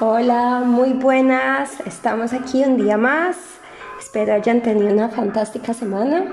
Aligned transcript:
Hola, 0.00 0.62
muy 0.66 0.92
buenas. 0.92 1.78
Estamos 1.86 2.32
aquí 2.32 2.64
un 2.64 2.76
día 2.76 2.96
más. 2.96 3.36
Espero 3.96 4.34
hayan 4.34 4.60
tenido 4.60 4.92
una 4.92 5.08
fantástica 5.08 5.72
semana. 5.72 6.24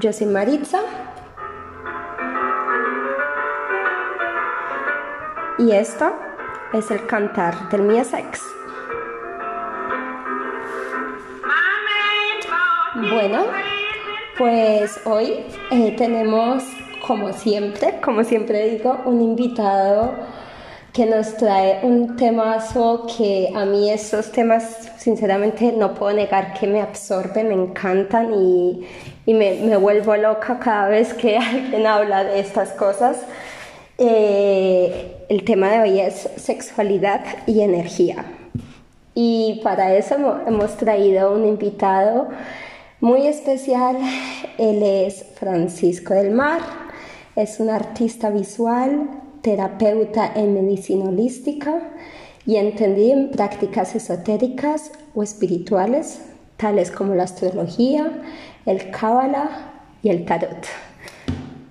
Yo 0.00 0.12
soy 0.12 0.26
Maritza. 0.26 0.80
Y 5.58 5.72
esto 5.72 6.14
es 6.74 6.90
el 6.90 7.06
cantar 7.06 7.70
del 7.70 7.84
Mia 7.84 8.04
Sex. 8.04 8.42
Bueno, 13.10 13.44
pues 14.36 15.00
hoy 15.06 15.46
eh, 15.70 15.94
tenemos, 15.96 16.64
como 17.06 17.32
siempre, 17.32 17.98
como 18.02 18.24
siempre 18.24 18.68
digo, 18.68 19.00
un 19.06 19.22
invitado 19.22 20.12
que 20.92 21.06
nos 21.06 21.36
trae 21.36 21.80
un 21.84 22.16
temazo 22.16 23.06
que 23.16 23.52
a 23.54 23.64
mí 23.64 23.90
estos 23.90 24.32
temas, 24.32 24.90
sinceramente, 24.98 25.72
no 25.72 25.94
puedo 25.94 26.12
negar 26.12 26.54
que 26.54 26.66
me 26.66 26.80
absorben, 26.80 27.48
me 27.48 27.54
encantan 27.54 28.34
y, 28.34 28.86
y 29.26 29.34
me, 29.34 29.54
me, 29.62 29.76
vuelvo 29.76 30.16
loca 30.16 30.58
cada 30.58 30.88
vez 30.88 31.14
que 31.14 31.36
alguien 31.38 31.86
habla 31.86 32.24
de 32.24 32.40
estas 32.40 32.70
cosas. 32.70 33.18
Eh, 33.98 35.26
el 35.28 35.44
tema 35.44 35.68
de 35.70 35.80
hoy 35.80 36.00
es 36.00 36.28
sexualidad 36.36 37.22
y 37.46 37.60
energía. 37.60 38.24
Y 39.14 39.60
para 39.62 39.94
eso 39.94 40.16
hemos 40.46 40.76
traído 40.76 41.32
un 41.32 41.46
invitado 41.46 42.28
muy 43.00 43.26
especial. 43.26 43.96
Él 44.58 44.82
es 44.82 45.24
Francisco 45.34 46.14
del 46.14 46.30
Mar, 46.30 46.62
es 47.36 47.60
un 47.60 47.70
artista 47.70 48.30
visual, 48.30 49.08
terapeuta 49.42 50.32
en 50.34 50.54
medicina 50.54 51.06
holística 51.06 51.80
y 52.46 52.56
entendido 52.56 53.18
en 53.18 53.30
prácticas 53.30 53.94
esotéricas 53.94 54.92
o 55.14 55.22
espirituales, 55.22 56.22
tales 56.56 56.90
como 56.90 57.14
la 57.14 57.24
astrología, 57.24 58.10
el 58.66 58.90
cábala 58.90 59.72
y 60.02 60.10
el 60.10 60.24
tarot. 60.24 60.66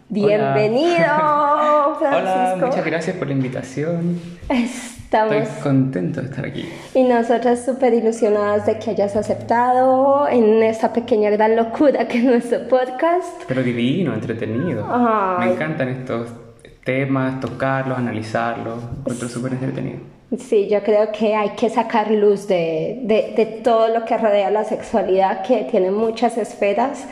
Bienvenido, 0.09 0.95
Francisco. 1.99 2.07
Hola, 2.07 2.57
muchas 2.59 2.85
gracias 2.85 3.15
por 3.15 3.27
la 3.27 3.33
invitación. 3.33 4.19
Estamos 4.49 5.35
Estoy 5.35 5.61
contento 5.63 6.21
de 6.21 6.27
estar 6.27 6.45
aquí. 6.45 6.67
Y 6.93 7.03
nosotras 7.03 7.65
súper 7.65 7.93
ilusionadas 7.93 8.65
de 8.65 8.79
que 8.79 8.91
hayas 8.91 9.15
aceptado 9.15 10.27
en 10.27 10.63
esta 10.63 10.93
pequeña 10.93 11.29
gran 11.29 11.55
locura 11.55 12.07
que 12.07 12.19
es 12.19 12.23
nuestro 12.23 12.67
podcast. 12.67 13.43
Pero 13.47 13.61
divino, 13.63 14.13
entretenido. 14.13 14.85
Ay. 14.87 15.49
Me 15.49 15.53
encantan 15.55 15.89
estos 15.89 16.29
temas, 16.89 17.39
tocarlos, 17.39 17.99
analizarlos. 17.99 18.79
Encuentro 19.01 19.29
súper 19.29 19.53
entretenido. 19.53 19.99
Sí, 20.37 20.67
yo 20.67 20.81
creo 20.83 21.11
que 21.11 21.35
hay 21.35 21.49
que 21.49 21.69
sacar 21.69 22.09
luz 22.09 22.47
de, 22.47 23.01
de, 23.03 23.33
de, 23.35 23.45
todo 23.63 23.89
lo 23.89 24.05
que 24.05 24.17
rodea 24.17 24.49
la 24.49 24.63
sexualidad, 24.63 25.43
que 25.43 25.67
tiene 25.69 25.91
muchas 25.91 26.37
esferas, 26.37 27.05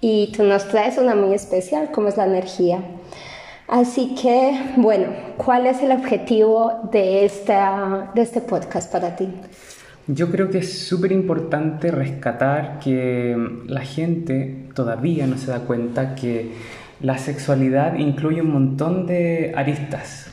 y 0.00 0.32
tú 0.36 0.44
nos 0.44 0.68
traes 0.68 0.98
una 0.98 1.16
muy 1.16 1.34
especial, 1.34 1.90
como 1.90 2.08
es 2.08 2.16
la 2.16 2.26
energía. 2.26 2.78
Así 3.66 4.14
que, 4.14 4.52
bueno, 4.76 5.06
¿cuál 5.36 5.66
es 5.66 5.82
el 5.82 5.90
objetivo 5.90 6.88
de, 6.92 7.24
esta, 7.24 8.12
de 8.14 8.22
este 8.22 8.40
podcast 8.40 8.92
para 8.92 9.16
ti? 9.16 9.28
Yo 10.06 10.30
creo 10.30 10.50
que 10.50 10.58
es 10.58 10.86
súper 10.86 11.12
importante 11.12 11.90
rescatar 11.90 12.78
que 12.78 13.36
la 13.66 13.80
gente 13.80 14.68
todavía 14.74 15.26
no 15.26 15.38
se 15.38 15.50
da 15.50 15.60
cuenta 15.60 16.14
que 16.14 16.52
la 17.00 17.18
sexualidad 17.18 17.96
incluye 17.96 18.40
un 18.40 18.52
montón 18.52 19.06
de 19.06 19.52
aristas. 19.56 20.30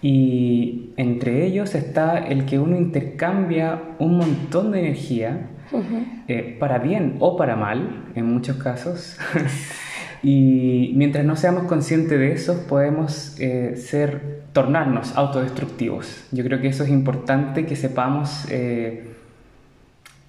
Y 0.00 0.92
entre 0.96 1.44
ellos 1.44 1.74
está 1.74 2.18
el 2.18 2.44
que 2.44 2.58
uno 2.58 2.76
intercambia 2.76 3.82
un 3.98 4.16
montón 4.16 4.70
de 4.72 4.80
energía, 4.80 5.48
uh 5.72 5.78
-huh. 5.78 6.22
eh, 6.28 6.56
para 6.58 6.78
bien 6.78 7.16
o 7.18 7.36
para 7.36 7.56
mal, 7.56 8.04
en 8.14 8.32
muchos 8.32 8.56
casos. 8.58 9.16
y 10.22 10.92
mientras 10.94 11.24
no 11.24 11.34
seamos 11.34 11.64
conscientes 11.64 12.18
de 12.18 12.32
eso, 12.32 12.66
podemos 12.68 13.36
eh, 13.40 13.76
ser, 13.76 14.42
tornarnos 14.52 15.16
autodestructivos. 15.16 16.26
Yo 16.30 16.44
creo 16.44 16.60
que 16.60 16.68
eso 16.68 16.84
es 16.84 16.90
importante 16.90 17.66
que 17.66 17.74
sepamos 17.74 18.46
eh, 18.50 19.08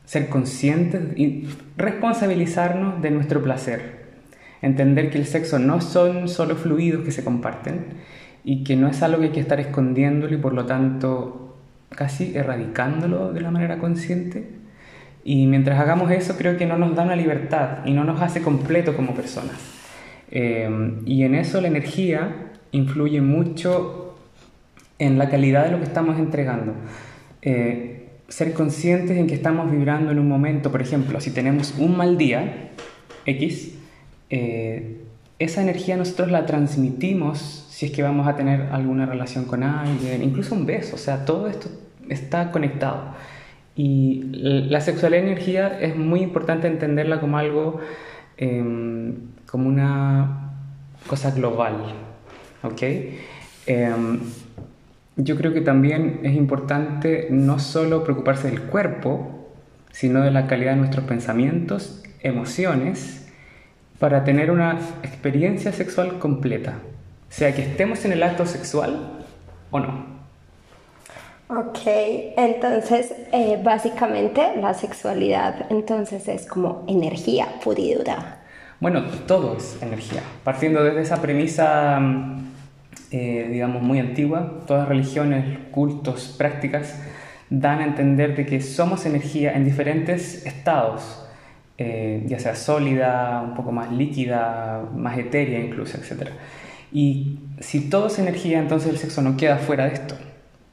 ser 0.05 0.29
conscientes 0.29 1.15
y 1.15 1.47
responsabilizarnos 1.77 3.03
de 3.03 3.11
nuestro 3.11 3.43
placer. 3.43 4.08
Entender 4.61 5.09
que 5.09 5.17
el 5.17 5.25
sexo 5.25 5.59
no 5.59 5.81
son 5.81 6.27
solo 6.27 6.55
fluidos 6.55 7.03
que 7.03 7.11
se 7.11 7.23
comparten 7.23 7.85
y 8.43 8.63
que 8.63 8.75
no 8.75 8.87
es 8.87 9.01
algo 9.01 9.19
que 9.19 9.25
hay 9.25 9.31
que 9.31 9.39
estar 9.39 9.59
escondiéndolo 9.59 10.33
y 10.33 10.37
por 10.37 10.53
lo 10.53 10.65
tanto 10.65 11.57
casi 11.95 12.35
erradicándolo 12.35 13.33
de 13.33 13.39
una 13.39 13.51
manera 13.51 13.79
consciente. 13.79 14.47
Y 15.23 15.47
mientras 15.47 15.79
hagamos 15.79 16.11
eso 16.11 16.35
creo 16.37 16.57
que 16.57 16.65
no 16.65 16.77
nos 16.77 16.95
da 16.95 17.03
una 17.03 17.15
libertad 17.15 17.85
y 17.85 17.93
no 17.93 18.03
nos 18.03 18.21
hace 18.21 18.41
completo 18.41 18.95
como 18.95 19.13
personas. 19.13 19.57
Eh, 20.31 20.99
y 21.05 21.23
en 21.23 21.35
eso 21.35 21.61
la 21.61 21.67
energía 21.67 22.51
influye 22.71 23.21
mucho 23.21 24.17
en 24.99 25.17
la 25.17 25.29
calidad 25.29 25.65
de 25.65 25.71
lo 25.71 25.77
que 25.77 25.85
estamos 25.85 26.19
entregando. 26.19 26.73
Eh, 27.41 28.09
ser 28.27 28.53
conscientes 28.53 29.17
en 29.17 29.27
que 29.27 29.33
estamos 29.33 29.71
vibrando 29.71 30.11
en 30.11 30.19
un 30.19 30.27
momento, 30.27 30.71
por 30.71 30.81
ejemplo, 30.81 31.19
si 31.19 31.31
tenemos 31.31 31.73
un 31.79 31.97
mal 31.97 32.17
día, 32.17 32.69
X, 33.25 33.78
eh, 34.29 35.01
esa 35.39 35.61
energía 35.61 35.97
nosotros 35.97 36.31
la 36.31 36.45
transmitimos 36.45 37.65
si 37.69 37.85
es 37.85 37.91
que 37.93 38.03
vamos 38.03 38.27
a 38.27 38.35
tener 38.35 38.63
alguna 38.73 39.05
relación 39.05 39.45
con 39.45 39.63
alguien, 39.63 40.21
incluso 40.21 40.53
un 40.53 40.65
beso, 40.65 40.95
o 40.95 40.99
sea, 40.99 41.23
todo 41.23 41.47
esto 41.47 41.69
está 42.09 42.51
conectado. 42.51 43.15
Y 43.75 44.23
la 44.33 44.81
sexualidad 44.81 45.23
y 45.23 45.27
energía 45.27 45.79
es 45.79 45.95
muy 45.95 46.19
importante 46.19 46.67
entenderla 46.67 47.21
como 47.21 47.37
algo, 47.37 47.79
eh, 48.37 49.13
como 49.49 49.69
una 49.69 50.51
cosa 51.07 51.31
global, 51.31 51.75
¿ok? 52.63 52.81
Eh, 52.81 53.93
yo 55.15 55.37
creo 55.37 55.53
que 55.53 55.61
también 55.61 56.19
es 56.23 56.33
importante 56.35 57.27
no 57.29 57.59
solo 57.59 58.03
preocuparse 58.03 58.49
del 58.49 58.61
cuerpo, 58.63 59.49
sino 59.91 60.21
de 60.21 60.31
la 60.31 60.47
calidad 60.47 60.71
de 60.71 60.77
nuestros 60.77 61.05
pensamientos, 61.05 62.03
emociones, 62.21 63.18
para 63.99 64.23
tener 64.23 64.49
una 64.49 64.79
experiencia 65.03 65.71
sexual 65.71 66.19
completa 66.19 66.79
sea 67.29 67.53
que 67.53 67.61
estemos 67.61 68.03
en 68.05 68.11
el 68.11 68.23
acto 68.23 68.45
sexual 68.45 69.25
o 69.71 69.79
no. 69.79 70.19
Ok, 71.47 71.79
entonces 72.37 73.13
eh, 73.31 73.59
básicamente 73.63 74.55
la 74.57 74.73
sexualidad 74.73 75.65
entonces 75.71 76.27
es 76.27 76.45
como 76.45 76.85
energía 76.87 77.47
pura 77.63 77.79
y 77.79 77.93
dura. 77.93 78.37
Bueno, 78.79 79.03
todo 79.27 79.57
es 79.57 79.81
energía. 79.81 80.21
Partiendo 80.43 80.83
desde 80.83 81.01
esa 81.01 81.21
premisa, 81.21 81.99
eh, 83.11 83.47
digamos, 83.51 83.81
muy 83.81 83.99
antigua, 83.99 84.61
todas 84.67 84.87
religiones, 84.87 85.57
cultos, 85.71 86.35
prácticas 86.37 86.99
dan 87.49 87.79
a 87.79 87.85
entender 87.85 88.35
de 88.35 88.45
que 88.45 88.61
somos 88.61 89.07
energía 89.07 89.53
en 89.53 89.65
diferentes 89.65 90.45
estados, 90.45 91.25
eh, 91.81 92.23
ya 92.27 92.39
sea 92.39 92.55
sólida, 92.55 93.41
un 93.41 93.55
poco 93.55 93.71
más 93.71 93.89
líquida, 93.89 94.83
más 94.93 95.17
etérea 95.17 95.59
incluso, 95.59 95.97
etc. 95.97 96.31
Y 96.91 97.39
si 97.61 97.89
todo 97.89 98.07
es 98.07 98.19
energía, 98.19 98.59
entonces 98.59 98.89
el 98.89 98.97
sexo 98.97 99.21
no 99.21 99.37
queda 99.37 99.57
fuera 99.57 99.85
de 99.85 99.93
esto. 99.93 100.15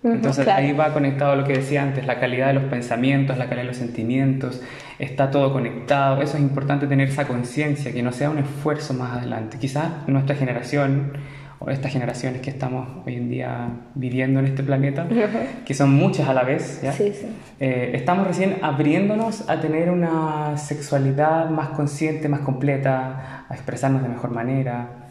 Entonces 0.02 0.44
claro. 0.44 0.64
ahí 0.64 0.72
va 0.72 0.92
conectado 0.92 1.32
a 1.32 1.36
lo 1.36 1.44
que 1.44 1.52
decía 1.52 1.84
antes, 1.84 2.06
la 2.06 2.18
calidad 2.18 2.48
de 2.48 2.54
los 2.54 2.64
pensamientos, 2.64 3.38
la 3.38 3.44
calidad 3.44 3.62
de 3.62 3.68
los 3.68 3.76
sentimientos, 3.76 4.60
está 4.98 5.30
todo 5.30 5.52
conectado. 5.52 6.20
Eso 6.22 6.36
es 6.38 6.42
importante 6.42 6.88
tener 6.88 7.08
esa 7.08 7.28
conciencia, 7.28 7.92
que 7.92 8.02
no 8.02 8.10
sea 8.10 8.28
un 8.30 8.38
esfuerzo 8.38 8.92
más 8.92 9.18
adelante. 9.18 9.58
Quizás 9.58 10.08
nuestra 10.08 10.34
generación 10.34 11.12
o 11.58 11.70
estas 11.70 11.92
generaciones 11.92 12.42
que 12.42 12.50
estamos 12.50 12.88
hoy 13.06 13.16
en 13.16 13.30
día 13.30 13.68
viviendo 13.94 14.40
en 14.40 14.46
este 14.46 14.62
planeta, 14.62 15.06
que 15.64 15.74
son 15.74 15.94
muchas 15.94 16.28
a 16.28 16.34
la 16.34 16.44
vez, 16.44 16.80
¿ya? 16.82 16.92
Sí, 16.92 17.12
sí. 17.12 17.26
Eh, 17.60 17.92
estamos 17.94 18.26
recién 18.26 18.58
abriéndonos 18.62 19.48
a 19.48 19.60
tener 19.60 19.90
una 19.90 20.56
sexualidad 20.58 21.50
más 21.50 21.70
consciente, 21.70 22.28
más 22.28 22.40
completa, 22.40 23.46
a 23.48 23.54
expresarnos 23.54 24.02
de 24.02 24.08
mejor 24.08 24.30
manera 24.30 25.06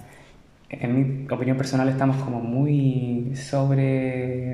en 0.69 1.25
mi 1.25 1.33
opinión 1.33 1.57
personal 1.57 1.87
estamos 1.89 2.17
como 2.17 2.39
muy 2.39 3.35
sobre 3.35 4.53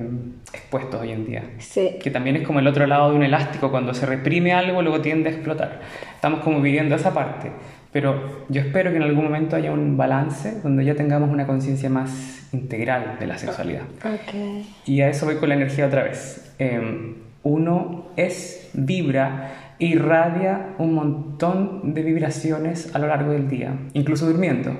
expuestos 0.53 1.01
hoy 1.01 1.11
en 1.11 1.25
día. 1.25 1.43
Sí. 1.59 1.97
Que 2.01 2.11
también 2.11 2.35
es 2.35 2.45
como 2.45 2.59
el 2.59 2.67
otro 2.67 2.85
lado 2.85 3.11
de 3.11 3.15
un 3.15 3.23
elástico, 3.23 3.71
cuando 3.71 3.93
se 3.93 4.05
reprime 4.05 4.53
algo 4.53 4.81
luego 4.81 5.01
tiende 5.01 5.29
a 5.29 5.33
explotar. 5.33 5.81
Estamos 6.13 6.41
como 6.41 6.61
viviendo 6.61 6.95
esa 6.95 7.13
parte. 7.13 7.51
Pero 7.91 8.45
yo 8.47 8.61
espero 8.61 8.91
que 8.91 8.97
en 8.97 9.03
algún 9.03 9.25
momento 9.25 9.55
haya 9.55 9.71
un 9.71 9.97
balance 9.97 10.61
donde 10.61 10.85
ya 10.85 10.95
tengamos 10.95 11.29
una 11.29 11.45
conciencia 11.45 11.89
más 11.89 12.47
integral 12.53 13.17
de 13.19 13.27
la 13.27 13.37
sexualidad. 13.37 13.83
Okay. 13.99 14.73
Y 14.85 15.01
a 15.01 15.09
eso 15.09 15.25
voy 15.25 15.35
con 15.35 15.49
la 15.49 15.55
energía 15.55 15.87
otra 15.87 16.03
vez. 16.03 16.53
Eh, 16.57 17.15
uno 17.43 18.05
es, 18.15 18.69
vibra, 18.73 19.73
irradia 19.79 20.67
un 20.77 20.93
montón 20.93 21.93
de 21.93 22.03
vibraciones 22.03 22.95
a 22.95 22.99
lo 22.99 23.07
largo 23.07 23.31
del 23.31 23.49
día, 23.49 23.73
incluso 23.93 24.25
durmiendo. 24.25 24.77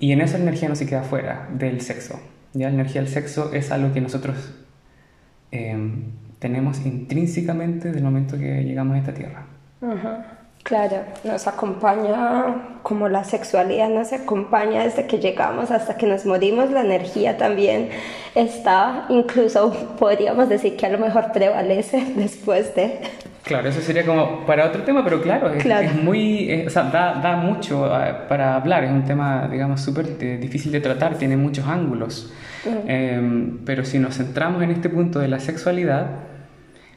Y 0.00 0.12
en 0.12 0.20
eso 0.20 0.36
la 0.38 0.44
energía 0.44 0.68
no 0.68 0.76
se 0.76 0.86
queda 0.86 1.02
fuera 1.02 1.48
del 1.52 1.80
sexo. 1.82 2.18
¿ya? 2.52 2.68
La 2.68 2.74
energía 2.74 3.00
del 3.02 3.10
sexo 3.10 3.52
es 3.52 3.70
algo 3.70 3.92
que 3.92 4.00
nosotros 4.00 4.54
eh, 5.52 5.76
tenemos 6.38 6.84
intrínsecamente 6.84 7.92
del 7.92 8.02
momento 8.02 8.38
que 8.38 8.64
llegamos 8.64 8.96
a 8.96 8.98
esta 8.98 9.14
tierra. 9.14 9.46
Claro, 10.64 11.04
nos 11.24 11.46
acompaña 11.46 12.78
como 12.82 13.10
la 13.10 13.22
sexualidad 13.22 13.90
nos 13.90 14.14
acompaña 14.14 14.82
desde 14.82 15.06
que 15.06 15.18
llegamos 15.18 15.70
hasta 15.70 15.98
que 15.98 16.06
nos 16.06 16.24
morimos, 16.24 16.70
la 16.70 16.80
energía 16.80 17.36
también 17.36 17.90
está, 18.34 19.04
incluso 19.10 19.72
podríamos 19.98 20.48
decir 20.48 20.74
que 20.76 20.86
a 20.86 20.88
lo 20.88 20.98
mejor 20.98 21.32
prevalece 21.32 22.02
después 22.16 22.74
de... 22.74 23.00
Claro, 23.42 23.68
eso 23.68 23.82
sería 23.82 24.06
como 24.06 24.46
para 24.46 24.64
otro 24.64 24.84
tema, 24.84 25.04
pero 25.04 25.20
claro, 25.20 25.52
es, 25.52 25.94
muy, 25.96 26.64
o 26.66 26.70
sea, 26.70 26.84
da, 26.84 27.20
da 27.22 27.36
mucho 27.36 27.84
ah, 27.84 28.24
para 28.26 28.56
hablar, 28.56 28.84
es 28.84 28.90
un 28.90 29.04
tema, 29.04 29.46
digamos, 29.52 29.82
súper 29.82 30.16
eh, 30.18 30.38
difícil 30.40 30.72
de 30.72 30.80
tratar, 30.80 31.16
tiene 31.16 31.36
muchos 31.36 31.66
ángulos. 31.66 32.32
Em, 32.86 33.58
pero 33.66 33.84
si 33.84 33.98
nos 33.98 34.16
centramos 34.16 34.62
en 34.62 34.70
este 34.70 34.88
punto 34.88 35.18
de 35.18 35.28
la 35.28 35.40
sexualidad, 35.40 36.06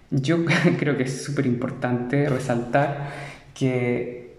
yo 0.10 0.46
creo 0.80 0.96
que 0.96 1.04
es 1.04 1.26
súper 1.26 1.46
importante 1.46 2.30
resaltar 2.30 3.10
que 3.58 4.38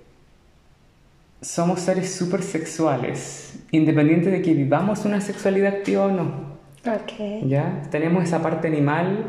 somos 1.41 1.81
seres 1.81 2.15
súper 2.15 2.43
sexuales, 2.43 3.59
independiente 3.73 4.31
de 4.31 4.43
que 4.43 4.55
vivamos 4.55 5.05
una 5.05 5.21
sexualidad 5.21 5.75
activa 5.75 6.07
o 6.07 6.11
no. 6.11 6.59
Okay. 7.03 7.43
¿Ya? 7.49 7.83
Tenemos 7.91 8.25
esa 8.25 8.43
parte 8.43 8.69
animal 8.69 9.27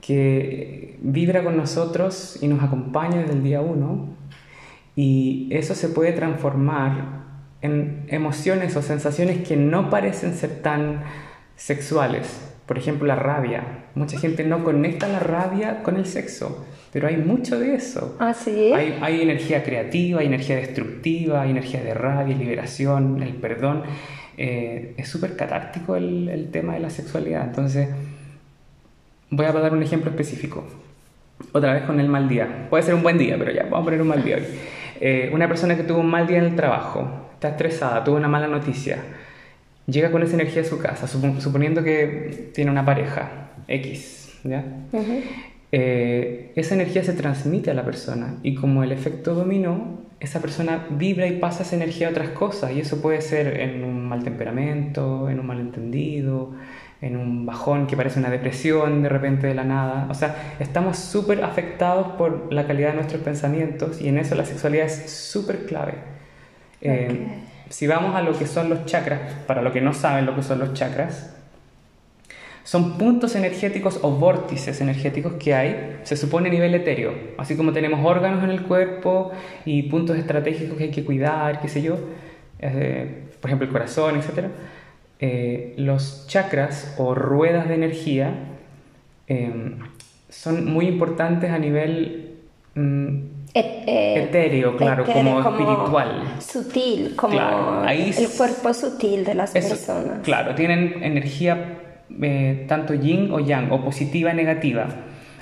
que 0.00 0.98
vibra 1.00 1.44
con 1.44 1.56
nosotros 1.56 2.38
y 2.40 2.48
nos 2.48 2.62
acompaña 2.62 3.18
desde 3.18 3.34
el 3.34 3.42
día 3.42 3.60
uno 3.60 4.08
y 4.96 5.48
eso 5.52 5.74
se 5.74 5.88
puede 5.88 6.12
transformar 6.12 7.24
en 7.60 8.06
emociones 8.08 8.76
o 8.76 8.82
sensaciones 8.82 9.46
que 9.46 9.56
no 9.56 9.90
parecen 9.90 10.34
ser 10.34 10.62
tan 10.62 11.04
sexuales. 11.56 12.47
Por 12.68 12.78
ejemplo, 12.78 13.08
la 13.08 13.16
rabia. 13.16 13.86
Mucha 13.96 14.18
gente 14.20 14.44
no 14.44 14.62
conecta 14.62 15.08
la 15.08 15.18
rabia 15.18 15.82
con 15.82 15.96
el 15.96 16.06
sexo, 16.06 16.64
pero 16.92 17.08
hay 17.08 17.16
mucho 17.16 17.58
de 17.58 17.74
eso. 17.74 18.16
¿Ah, 18.20 18.32
sí? 18.32 18.72
Hay, 18.72 18.96
hay 19.00 19.22
energía 19.22 19.64
creativa, 19.64 20.20
hay 20.20 20.26
energía 20.26 20.56
destructiva, 20.56 21.42
hay 21.42 21.50
energía 21.50 21.82
de 21.82 21.94
rabia, 21.94 22.36
liberación, 22.36 23.20
el 23.22 23.34
perdón. 23.34 23.82
Eh, 24.36 24.94
es 24.96 25.08
súper 25.08 25.34
catártico 25.34 25.96
el, 25.96 26.28
el 26.28 26.50
tema 26.52 26.74
de 26.74 26.80
la 26.80 26.90
sexualidad. 26.90 27.44
Entonces, 27.44 27.88
Voy 29.30 29.44
a 29.44 29.52
dar 29.52 29.74
un 29.74 29.82
ejemplo 29.82 30.10
específico. 30.10 30.64
Otra 31.52 31.74
vez 31.74 31.82
con 31.82 32.00
el 32.00 32.08
mal 32.08 32.28
día. 32.28 32.66
Puede 32.70 32.82
ser 32.82 32.94
un 32.94 33.02
buen 33.02 33.18
día, 33.18 33.36
pero 33.38 33.52
ya, 33.52 33.64
vamos 33.64 33.80
a 33.80 33.84
poner 33.84 34.00
un 34.00 34.08
mal 34.08 34.24
día 34.24 34.36
hoy. 34.36 34.44
Eh, 35.00 35.30
una 35.34 35.46
persona 35.46 35.76
que 35.76 35.82
tuvo 35.82 35.98
un 35.98 36.08
mal 36.08 36.26
día 36.26 36.38
en 36.38 36.44
el 36.44 36.56
trabajo, 36.56 37.28
está 37.34 37.50
estresada, 37.50 38.02
tuvo 38.02 38.16
una 38.16 38.26
mala 38.26 38.48
noticia, 38.48 38.98
llega 39.88 40.12
con 40.12 40.22
esa 40.22 40.34
energía 40.34 40.62
a 40.62 40.64
su 40.64 40.78
casa, 40.78 41.06
suponiendo 41.06 41.82
que 41.82 42.50
tiene 42.54 42.70
una 42.70 42.84
pareja, 42.84 43.50
X, 43.66 44.38
¿ya? 44.44 44.64
Eh, 45.72 46.52
esa 46.56 46.74
energía 46.74 47.02
se 47.02 47.12
transmite 47.12 47.70
a 47.70 47.74
la 47.74 47.84
persona 47.84 48.36
y 48.42 48.54
como 48.54 48.82
el 48.82 48.92
efecto 48.92 49.34
dominó, 49.34 50.06
esa 50.20 50.40
persona 50.40 50.86
vibra 50.90 51.26
y 51.26 51.38
pasa 51.38 51.62
esa 51.62 51.76
energía 51.76 52.08
a 52.08 52.10
otras 52.10 52.30
cosas 52.30 52.72
y 52.72 52.80
eso 52.80 53.00
puede 53.00 53.20
ser 53.20 53.60
en 53.60 53.84
un 53.84 54.08
mal 54.08 54.24
temperamento, 54.24 55.30
en 55.30 55.38
un 55.38 55.46
malentendido, 55.46 56.54
en 57.00 57.16
un 57.16 57.46
bajón 57.46 57.86
que 57.86 57.96
parece 57.96 58.18
una 58.18 58.30
depresión 58.30 59.02
de 59.02 59.08
repente 59.08 59.46
de 59.46 59.54
la 59.54 59.64
nada. 59.64 60.08
O 60.10 60.14
sea, 60.14 60.56
estamos 60.58 60.98
súper 60.98 61.44
afectados 61.44 62.08
por 62.16 62.52
la 62.52 62.66
calidad 62.66 62.90
de 62.90 62.96
nuestros 62.96 63.22
pensamientos 63.22 64.00
y 64.00 64.08
en 64.08 64.18
eso 64.18 64.34
la 64.34 64.44
sexualidad 64.44 64.86
es 64.86 65.08
súper 65.10 65.66
clave. 65.66 65.94
Eh, 66.80 67.26
si 67.68 67.86
vamos 67.86 68.14
a 68.14 68.22
lo 68.22 68.36
que 68.38 68.46
son 68.46 68.68
los 68.68 68.86
chakras, 68.86 69.20
para 69.46 69.62
los 69.62 69.72
que 69.72 69.80
no 69.80 69.92
saben 69.92 70.26
lo 70.26 70.34
que 70.34 70.42
son 70.42 70.58
los 70.58 70.74
chakras, 70.74 71.34
son 72.64 72.98
puntos 72.98 73.34
energéticos 73.34 74.00
o 74.02 74.10
vórtices 74.10 74.80
energéticos 74.80 75.34
que 75.34 75.54
hay, 75.54 76.00
se 76.02 76.16
supone 76.16 76.48
a 76.48 76.52
nivel 76.52 76.74
etéreo, 76.74 77.14
así 77.38 77.56
como 77.56 77.72
tenemos 77.72 78.04
órganos 78.04 78.44
en 78.44 78.50
el 78.50 78.62
cuerpo 78.62 79.32
y 79.64 79.84
puntos 79.84 80.18
estratégicos 80.18 80.76
que 80.76 80.84
hay 80.84 80.90
que 80.90 81.04
cuidar, 81.04 81.60
qué 81.60 81.68
sé 81.68 81.80
yo, 81.80 81.96
eh, 82.58 83.24
por 83.40 83.48
ejemplo 83.48 83.66
el 83.66 83.72
corazón, 83.72 84.16
etcétera 84.16 84.50
eh, 85.20 85.74
los 85.76 86.26
chakras 86.28 86.94
o 86.96 87.12
ruedas 87.12 87.68
de 87.68 87.74
energía 87.74 88.34
em, 89.26 89.80
son 90.28 90.64
muy 90.64 90.86
importantes 90.86 91.50
a 91.50 91.58
nivel 91.58 92.36
mm, 92.76 93.18
eh, 93.54 94.24
etéreo, 94.28 94.76
claro, 94.76 95.04
como, 95.04 95.40
espiritual. 95.40 96.34
Sutil, 96.38 97.16
como 97.16 97.84
el 97.88 98.28
cuerpo 98.36 98.74
sutil 98.74 99.24
de 99.24 99.34
las 99.34 99.52
personas. 99.52 100.20
Claro, 100.22 100.54
tienen 100.54 101.02
energía 101.02 101.78
eh, 102.20 102.66
tanto 102.68 102.94
yin 102.94 103.30
o 103.32 103.40
yang, 103.40 103.72
o 103.72 103.82
positiva 103.82 104.32
y 104.32 104.36
negativa, 104.36 104.86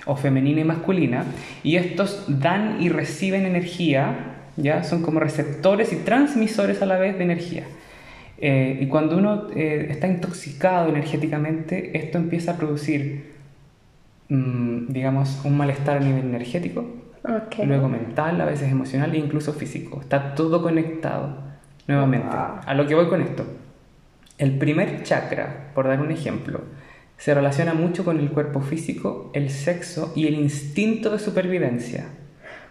o 0.06 0.14
femenina 0.14 0.60
y 0.60 0.64
masculina, 0.64 1.24
y 1.64 1.76
estos 1.76 2.24
dan 2.28 2.80
y 2.80 2.90
reciben 2.90 3.44
energía, 3.44 4.36
¿ya? 4.56 4.84
Son 4.84 5.02
como 5.02 5.18
receptores 5.18 5.92
y 5.92 5.96
transmisores 5.96 6.82
a 6.82 6.86
la 6.86 6.98
vez 6.98 7.18
de 7.18 7.24
energía. 7.24 7.64
Eh, 8.38 8.78
y 8.82 8.86
cuando 8.86 9.16
uno 9.16 9.48
está 9.50 10.06
intoxicado 10.06 10.90
energéticamente, 10.90 11.96
esto 11.98 12.18
empieza 12.18 12.52
a 12.52 12.56
producir, 12.56 13.32
mm, 14.28 14.92
digamos, 14.92 15.40
un 15.44 15.56
malestar 15.56 15.96
a 15.96 16.00
nivel 16.00 16.24
energético, 16.24 16.84
luego 17.64 17.88
mental, 17.88 18.40
a 18.40 18.44
veces 18.44 18.70
emocional 18.70 19.14
e 19.14 19.18
incluso 19.18 19.52
físico. 19.52 20.00
Está 20.00 20.34
todo 20.34 20.62
conectado, 20.62 21.38
nuevamente. 21.86 22.36
A 22.36 22.74
lo 22.74 22.86
que 22.86 22.94
voy 22.94 23.08
con 23.08 23.20
esto. 23.20 23.44
El 24.38 24.58
primer 24.58 25.02
chakra, 25.02 25.70
por 25.74 25.88
dar 25.88 26.00
un 26.00 26.10
ejemplo, 26.10 26.60
se 27.16 27.34
relaciona 27.34 27.74
mucho 27.74 28.04
con 28.04 28.18
el 28.20 28.30
cuerpo 28.30 28.60
físico, 28.60 29.30
el 29.32 29.50
sexo 29.50 30.12
y 30.14 30.26
el 30.26 30.34
instinto 30.34 31.10
de 31.10 31.18
supervivencia 31.18 32.06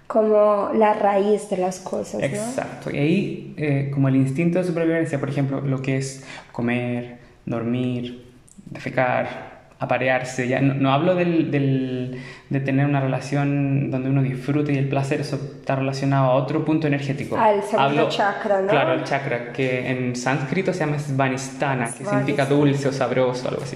como 0.07 0.71
la 0.73 0.93
raíz 0.93 1.49
de 1.49 1.57
las 1.57 1.79
cosas. 1.79 2.19
¿no? 2.19 2.25
Exacto. 2.25 2.91
Y 2.91 2.97
ahí, 2.97 3.53
eh, 3.57 3.89
como 3.93 4.07
el 4.07 4.15
instinto 4.15 4.59
de 4.59 4.65
supervivencia, 4.65 5.19
por 5.19 5.29
ejemplo, 5.29 5.61
lo 5.61 5.81
que 5.81 5.97
es 5.97 6.23
comer, 6.51 7.17
dormir, 7.45 8.25
defecar, 8.65 9.54
aparearse, 9.77 10.47
ya 10.47 10.61
no, 10.61 10.93
hablo 10.93 11.15
del, 11.15 11.51
del, 11.51 12.21
de 12.49 12.59
tener 12.61 12.85
una 12.85 13.01
relación 13.01 13.91
donde 13.91 14.09
uno 14.09 14.23
disfrute 14.23 14.73
y 14.73 14.77
el 14.77 14.87
placer, 14.87 15.21
eso 15.21 15.35
está 15.35 15.75
relacionado 15.75 16.31
a 16.31 16.35
otro 16.35 16.63
punto 16.63 16.87
energético. 16.87 17.37
Al 17.37 17.61
segundo 17.61 18.07
chakra, 18.09 18.61
¿no? 18.61 18.67
Claro, 18.67 18.93
el 18.93 19.03
chakra, 19.03 19.51
que 19.51 19.89
en 19.89 20.15
sánscrito 20.15 20.71
se 20.71 20.79
llama 20.79 20.97
Svanistana, 20.97 21.91
que 21.91 22.05
significa 22.05 22.45
dulce 22.45 22.87
o 22.87 22.93
sabroso, 22.93 23.49
algo 23.49 23.63
así. 23.63 23.75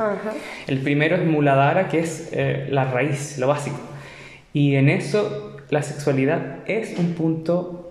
El 0.67 0.79
primero 0.79 1.15
es 1.17 1.25
Muladhara, 1.25 1.89
que 1.89 1.99
es 1.99 2.29
eh, 2.31 2.67
la 2.69 2.85
raíz, 2.85 3.37
lo 3.37 3.47
básico. 3.47 3.79
Y 4.53 4.75
en 4.75 4.89
eso 4.89 5.57
la 5.69 5.83
sexualidad 5.83 6.59
es 6.65 6.97
un 6.97 7.13
punto 7.13 7.89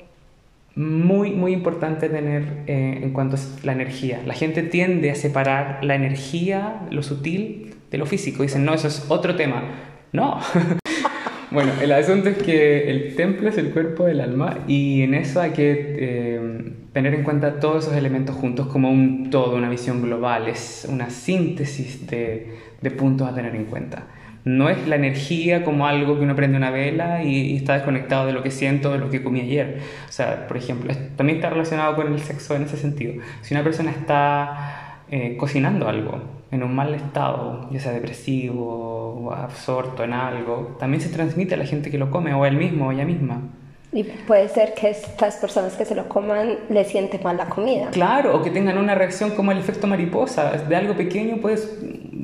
muy, 0.75 1.33
muy 1.33 1.53
importante 1.53 2.09
tener 2.09 2.45
eh, 2.69 3.00
en 3.03 3.12
cuanto 3.12 3.37
a 3.37 3.41
la 3.65 3.73
energía. 3.73 4.21
La 4.25 4.35
gente 4.35 4.62
tiende 4.62 5.11
a 5.11 5.15
separar 5.15 5.85
la 5.85 5.97
energía, 5.97 6.83
lo 6.91 7.03
sutil, 7.03 7.68
de 7.90 7.99
lo 7.99 8.07
físico. 8.07 8.42
Dicen, 8.42 8.64
no, 8.64 8.75
eso 8.75 8.88
es 8.88 9.04
otro 9.09 9.37
tema. 9.37 9.62
No. 10.12 10.40
bueno, 11.50 11.73
el 11.80 11.92
asunto 11.92 12.28
es 12.28 12.38
que 12.38 12.90
el 12.90 13.14
templo 13.16 13.49
es 13.49 13.59
el 13.59 13.71
cuerpo 13.71 14.04
del 14.04 14.21
alma 14.21 14.59
y 14.66 15.02
en 15.02 15.14
eso 15.14 15.40
hay 15.40 15.50
que 15.50 15.97
eh, 15.99 16.73
tener 16.92 17.14
en 17.14 17.25
cuenta 17.25 17.61
todos 17.61 17.85
esos 17.85 17.97
elementos 17.97 18.37
juntos 18.37 18.68
como 18.68 18.90
un 18.90 19.30
todo, 19.30 19.57
una 19.57 19.68
visión 19.68 20.02
global. 20.02 20.49
Es 20.49 20.87
una 20.88 21.11
síntesis 21.11 22.07
de, 22.07 22.57
puntos 22.97 23.28
a 23.28 23.35
tener 23.35 23.54
en 23.54 23.64
cuenta 23.64 24.07
no 24.45 24.71
es 24.71 24.88
la 24.88 24.97
energía 24.97 25.62
como 25.62 25.87
algo 25.87 26.16
que 26.16 26.23
uno 26.23 26.35
prende 26.35 26.57
una 26.57 26.71
vela 26.71 27.23
y, 27.23 27.57
está 27.57 27.75
desconectado 27.75 28.25
de 28.26 28.33
lo 28.33 28.42
que 28.42 28.50
siento, 28.50 28.92
de 28.92 28.99
lo 28.99 29.11
que 29.11 29.23
comí 29.23 29.40
ayer. 29.40 29.80
O 30.09 30.12
sea, 30.12 30.47
por 30.47 30.57
ejemplo, 30.57 30.90
también 31.16 31.37
está 31.37 31.50
relacionado 31.50 31.95
con 31.97 32.11
el 32.11 32.18
sexo 32.21 32.57
en 32.57 32.62
ese 32.62 32.78
sentido. 32.78 33.21
Si 33.42 33.52
una 33.52 33.62
persona 33.62 33.90
está 33.90 35.02
eh, 35.11 35.37
cocinando 35.37 35.87
algo 35.87 36.38
en 36.50 36.62
un 36.62 36.75
mal 36.75 36.95
estado, 36.95 37.69
ya 37.71 37.81
sea 37.81 37.93
depresivo 37.93 39.25
o 39.25 39.33
absorto 39.33 40.05
en 40.05 40.12
algo, 40.12 40.76
también 40.78 41.00
se 41.00 41.09
transmite 41.09 41.55
a 41.55 41.59
la 41.59 41.67
gente 41.67 41.90
que 41.90 41.99
lo 41.99 42.11
come, 42.11 42.33
o 42.35 42.47
él 42.47 42.57
mismo 42.57 42.88
o 42.88 42.93
ella 42.93 43.05
misma. 43.05 43.43
Y 43.90 44.05
puede 44.05 44.49
ser 44.49 44.75
que 44.75 44.90
estas 44.90 45.37
personas 45.37 45.75
que 45.75 45.87
se 45.87 45.95
lo 45.95 46.09
coman 46.09 46.57
le 46.69 46.85
sienten 46.85 47.23
mal 47.23 47.38
la 47.38 47.47
comida. 47.47 47.88
Claro, 47.90 48.37
o 48.37 48.43
que 48.43 48.50
tengan 48.50 48.76
una 48.76 48.95
reacción 48.95 49.31
como 49.31 49.50
el 49.50 49.59
efecto 49.59 49.87
mariposa. 49.87 50.52
De 50.52 50.76
algo 50.76 50.95
pequeño 50.95 51.38
puedes 51.38 51.78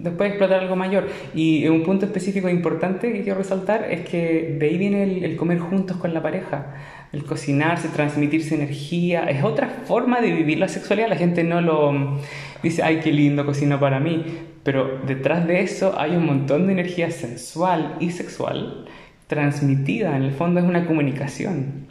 después 0.05 0.29
explotar 0.29 0.61
algo 0.61 0.77
mayor. 0.77 1.09
Y 1.35 1.67
un 1.69 1.83
punto 1.83 2.05
específico 2.05 2.51
importante 2.51 3.13
que 3.13 3.23
quiero 3.23 3.39
resaltar 3.39 3.91
es 3.91 4.07
que 4.07 4.57
de 4.59 4.67
ahí 4.67 4.77
viene 4.77 5.25
el, 5.25 5.37
comer 5.37 5.59
juntos 5.59 5.97
con 5.97 6.13
la 6.13 6.23
pareja. 6.23 6.75
El 7.15 7.25
cocinarse, 7.25 7.89
transmitirse 7.89 8.57
energía. 8.57 9.25
Es 9.31 9.45
otra 9.45 9.69
forma 9.69 10.21
de 10.21 10.33
vivir 10.33 10.59
la 10.59 10.67
sexualidad. 10.69 11.09
La 11.09 11.17
gente 11.17 11.45
no 11.45 11.61
lo 11.61 12.19
dice, 12.63 12.83
ay, 12.83 13.01
qué 13.03 13.13
lindo 13.13 13.47
cocino 13.47 13.79
para 13.79 14.01
mí. 14.01 14.25
Pero 14.65 14.99
detrás 15.07 15.47
de 15.47 15.61
eso 15.61 15.95
hay 15.97 16.17
un 16.17 16.27
montón 16.27 16.67
de 16.67 16.73
energía 16.73 17.11
sensual 17.11 17.97
y 18.01 18.11
sexual 18.11 18.87
transmitida, 19.27 20.17
en 20.17 20.23
el 20.23 20.33
fondo 20.33 20.61
es 20.61 20.67
una 20.67 20.87
comunicación. 20.87 21.87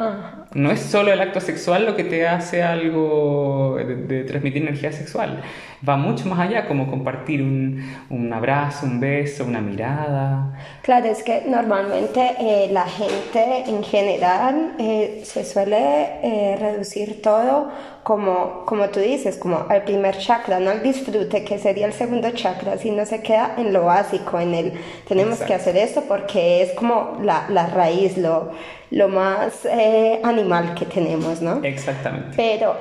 No 0.53 0.71
es 0.71 0.81
solo 0.81 1.11
el 1.11 1.19
acto 1.19 1.39
sexual 1.39 1.85
lo 1.85 1.95
que 1.95 2.03
te 2.03 2.27
hace 2.27 2.61
algo 2.61 3.75
de, 3.77 4.23
transmitir 4.23 4.61
energía 4.61 4.91
sexual, 4.91 5.41
va 5.87 5.97
mucho 5.97 6.27
más 6.27 6.39
allá, 6.39 6.67
como 6.67 6.87
compartir 6.87 7.41
un, 7.41 7.83
un 8.09 8.31
abrazo, 8.31 8.85
un 8.85 8.99
beso, 8.99 9.45
una 9.45 9.61
mirada. 9.61 10.53
Claro, 10.83 11.07
es 11.07 11.23
que 11.23 11.43
normalmente 11.47 12.35
eh, 12.39 12.69
la 12.71 12.85
gente 12.85 13.63
en 13.67 13.83
general 13.83 14.73
eh, 14.77 15.21
se 15.25 15.43
suele 15.43 16.19
eh, 16.23 16.55
reducir 16.59 17.21
todo 17.21 17.71
como, 18.03 18.65
como 18.65 18.89
tú 18.89 18.99
dices, 18.99 19.37
como 19.37 19.65
al 19.69 19.83
primer 19.83 20.17
chakra, 20.17 20.59
no 20.59 20.71
al 20.71 20.83
disfrute, 20.83 21.43
que 21.43 21.57
sería 21.57 21.85
el 21.85 21.93
segundo 21.93 22.31
chakra, 22.31 22.77
sino 22.77 23.05
se 23.05 23.21
queda 23.21 23.55
en 23.57 23.71
lo 23.71 23.85
básico, 23.85 24.39
en 24.39 24.53
el 24.53 24.73
tenemos 25.07 25.39
que 25.39 25.53
hacer 25.53 25.77
esto 25.77 26.03
porque 26.07 26.61
es 26.61 26.71
como 26.73 27.17
la, 27.21 27.45
la 27.49 27.67
raíz, 27.67 28.17
lo, 28.17 28.51
lo 28.91 29.07
más 29.07 29.65
eh, 29.65 30.19
animal 30.23 30.75
que 30.75 30.85
tenemos, 30.85 31.41
¿no? 31.41 31.63
Exactamente. 31.63 32.33
Pero, 32.35 32.75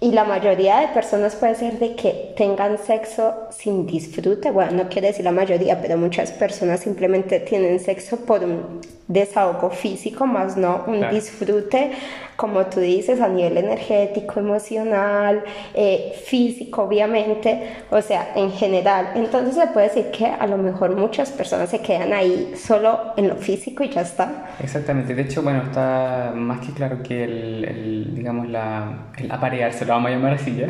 y 0.00 0.12
la 0.12 0.22
mayoría 0.22 0.78
de 0.78 0.88
personas 0.88 1.34
puede 1.34 1.56
ser 1.56 1.80
de 1.80 1.96
que 1.96 2.32
tengan 2.36 2.78
sexo 2.78 3.34
sin 3.50 3.84
disfrute, 3.84 4.52
bueno, 4.52 4.84
no 4.84 4.88
quiere 4.88 5.08
decir 5.08 5.24
la 5.24 5.32
mayoría, 5.32 5.82
pero 5.82 5.96
muchas 5.96 6.30
personas 6.30 6.80
simplemente 6.80 7.40
tienen 7.40 7.80
sexo 7.80 8.18
por 8.18 8.44
un 8.44 8.80
desahogo 9.08 9.70
físico, 9.70 10.24
más 10.24 10.56
no 10.56 10.84
un 10.86 11.10
disfrute, 11.10 11.90
como 12.38 12.66
tú 12.66 12.78
dices, 12.78 13.20
a 13.20 13.28
nivel 13.28 13.58
energético, 13.58 14.38
emocional, 14.38 15.42
eh, 15.74 16.12
físico, 16.24 16.84
obviamente, 16.84 17.68
o 17.90 18.00
sea, 18.00 18.30
en 18.36 18.52
general. 18.52 19.10
Entonces 19.16 19.56
se 19.56 19.66
puede 19.66 19.88
decir 19.88 20.12
que 20.12 20.26
a 20.26 20.46
lo 20.46 20.56
mejor 20.56 20.94
muchas 20.94 21.32
personas 21.32 21.68
se 21.68 21.80
quedan 21.80 22.12
ahí 22.12 22.52
solo 22.54 23.12
en 23.16 23.26
lo 23.26 23.34
físico 23.34 23.82
y 23.82 23.88
ya 23.88 24.02
está. 24.02 24.50
Exactamente, 24.62 25.16
de 25.16 25.22
hecho, 25.22 25.42
bueno, 25.42 25.64
está 25.64 26.30
más 26.32 26.64
que 26.64 26.72
claro 26.72 27.02
que 27.02 27.24
el, 27.24 28.14
digamos, 28.14 28.48
la, 28.48 29.08
el 29.16 29.32
aparearse, 29.32 29.84
lo 29.84 29.94
vamos 29.94 30.12
a 30.12 30.14
llamar 30.14 30.34
así 30.34 30.54
ya. 30.54 30.68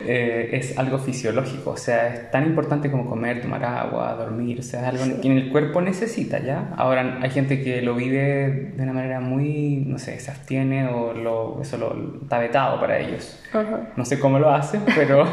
Eh, 0.00 0.50
es 0.52 0.78
algo 0.78 0.98
fisiológico, 0.98 1.70
o 1.70 1.76
sea, 1.76 2.08
es 2.08 2.30
tan 2.30 2.44
importante 2.44 2.90
como 2.90 3.08
comer, 3.08 3.40
tomar 3.40 3.64
agua, 3.64 4.14
dormir, 4.14 4.60
o 4.60 4.62
sea, 4.62 4.80
es 4.80 5.00
algo 5.00 5.20
que 5.22 5.28
el 5.32 5.50
cuerpo 5.50 5.80
necesita, 5.80 6.38
¿ya? 6.38 6.74
Ahora 6.76 7.18
hay 7.22 7.30
gente 7.30 7.62
que 7.62 7.80
lo 7.80 7.94
vive 7.94 8.72
de 8.76 8.82
una 8.82 8.92
manera 8.92 9.20
muy, 9.20 9.84
no 9.86 9.98
sé, 9.98 10.20
se 10.20 10.30
abstiene 10.30 10.88
o 10.88 11.14
lo, 11.14 11.62
eso 11.62 11.78
lo, 11.78 12.20
está 12.22 12.38
vetado 12.38 12.78
para 12.78 12.98
ellos. 12.98 13.40
No 13.96 14.04
sé 14.04 14.18
cómo 14.18 14.38
lo 14.38 14.50
hacen, 14.50 14.82
pero 14.94 15.26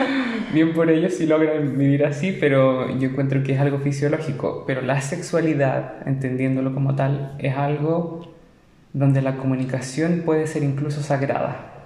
bien 0.52 0.72
por 0.72 0.90
ellos 0.90 1.14
si 1.14 1.26
logran 1.26 1.78
vivir 1.78 2.04
así, 2.04 2.36
pero 2.40 2.90
yo 2.98 3.10
encuentro 3.10 3.44
que 3.44 3.52
es 3.52 3.60
algo 3.60 3.78
fisiológico, 3.78 4.64
pero 4.66 4.82
la 4.82 5.00
sexualidad, 5.00 6.06
entendiéndolo 6.06 6.74
como 6.74 6.96
tal, 6.96 7.36
es 7.38 7.56
algo 7.56 8.34
donde 8.92 9.22
la 9.22 9.36
comunicación 9.36 10.22
puede 10.24 10.48
ser 10.48 10.64
incluso 10.64 11.02
sagrada. 11.02 11.77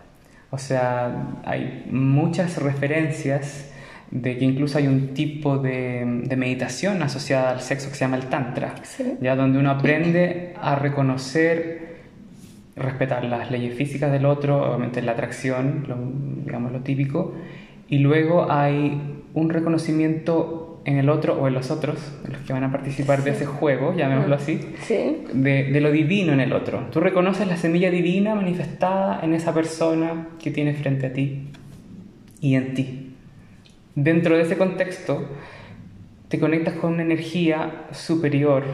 O 0.53 0.59
sea, 0.59 1.41
hay 1.47 1.87
muchas 1.91 2.63
referencias 2.63 3.73
de 4.11 4.37
que 4.37 4.45
incluso 4.45 4.77
hay 4.77 4.87
un 4.87 5.15
tipo 5.15 5.57
de, 5.57 6.05
meditación 6.37 7.03
asociada 7.03 7.53
al 7.53 7.63
sexo 7.63 7.89
que 7.89 7.95
se 7.95 8.01
llama 8.01 8.19
el 8.19 8.27
Tantra, 8.27 8.75
ya 9.23 9.35
donde 9.35 9.59
uno 9.59 9.71
aprende 9.71 10.53
a 10.61 10.75
reconocer, 10.75 12.03
respetar 12.77 13.25
las 13.25 13.51
leyes 13.51 13.75
físicas 13.75 14.13
del 14.13 14.27
otro, 14.27 14.63
obviamente 14.69 15.01
la 15.01 15.13
atracción, 15.13 16.43
digamos 16.45 16.71
lo 16.71 16.81
típico, 16.81 17.35
y 17.89 18.01
luego 18.01 18.53
hay 18.53 19.01
un 19.33 19.49
reconocimiento 19.49 20.62
en 20.85 20.99
el 20.99 21.09
otro 21.09 21.41
o 21.41 21.49
en 21.49 21.55
los 21.55 21.71
otros, 21.71 21.99
los 22.29 22.41
que 22.43 22.53
van 22.53 22.65
a 22.65 22.73
participar 22.73 23.23
de 23.23 23.31
ese 23.31 23.47
juego, 23.47 23.95
llamémoslo 23.95 24.35
así, 24.35 24.61
de, 24.89 25.65
de, 25.65 25.81
lo 25.81 25.91
divino 25.91 26.33
en 26.33 26.41
el 26.41 26.53
otro. 26.53 26.87
Tú 26.91 27.01
reconoces 27.01 27.47
la 27.47 27.57
semilla 27.57 27.91
divina 27.91 28.35
manifestada 28.35 29.21
en 29.23 29.35
esa 29.35 29.55
persona 29.55 30.29
que 30.43 30.51
tienes 30.51 30.79
frente 30.79 31.07
a 31.07 31.13
ti 31.13 31.49
y 32.41 32.57
en 32.57 32.75
ti. 32.75 33.15
Dentro 33.95 34.37
de 34.37 34.43
ese 34.43 34.57
contexto, 34.57 35.29
te 36.29 36.39
conectas 36.39 36.75
con 36.75 36.95
una 36.95 37.03
energía 37.03 37.85
superior, 37.93 38.65